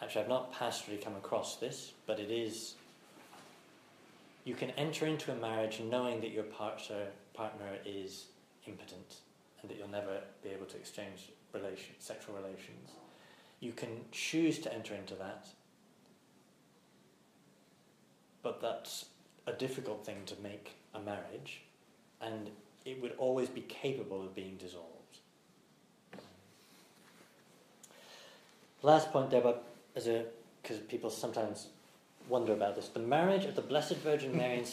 actually, 0.00 0.22
I've 0.22 0.30
not 0.30 0.54
pastorally 0.54 1.04
come 1.04 1.16
across 1.16 1.56
this, 1.56 1.92
but 2.06 2.18
it 2.18 2.30
is. 2.30 2.76
You 4.44 4.54
can 4.54 4.70
enter 4.70 5.04
into 5.04 5.30
a 5.30 5.36
marriage 5.36 5.80
knowing 5.80 6.22
that 6.22 6.30
your 6.30 6.44
partner, 6.44 7.08
partner 7.34 7.76
is 7.84 8.28
impotent 8.66 9.16
and 9.60 9.70
that 9.70 9.76
you'll 9.76 9.88
never 9.88 10.20
be 10.42 10.48
able 10.48 10.64
to 10.64 10.76
exchange 10.78 11.30
relation, 11.52 11.94
sexual 11.98 12.36
relations. 12.36 12.88
You 13.60 13.72
can 13.72 14.00
choose 14.12 14.60
to 14.60 14.72
enter 14.72 14.94
into 14.94 15.14
that, 15.16 15.46
but 18.42 18.62
that's 18.62 19.06
a 19.46 19.52
difficult 19.52 20.04
thing 20.04 20.22
to 20.26 20.34
make 20.42 20.76
a 20.94 21.00
marriage, 21.00 21.62
and 22.20 22.50
it 22.84 23.00
would 23.02 23.14
always 23.18 23.48
be 23.48 23.60
capable 23.62 24.22
of 24.22 24.34
being 24.34 24.56
dissolved. 24.56 24.86
Last 28.82 29.10
point 29.12 29.30
there, 29.30 29.40
but 29.40 29.64
as 29.94 30.06
a 30.06 30.24
because 30.62 30.78
people 30.78 31.10
sometimes 31.10 31.68
wonder 32.28 32.52
about 32.52 32.74
this, 32.74 32.88
the 32.88 32.98
marriage 32.98 33.44
of 33.44 33.54
the 33.54 33.62
Blessed 33.62 33.96
Virgin 33.96 34.36
Mary 34.36 34.56
and 34.56 34.64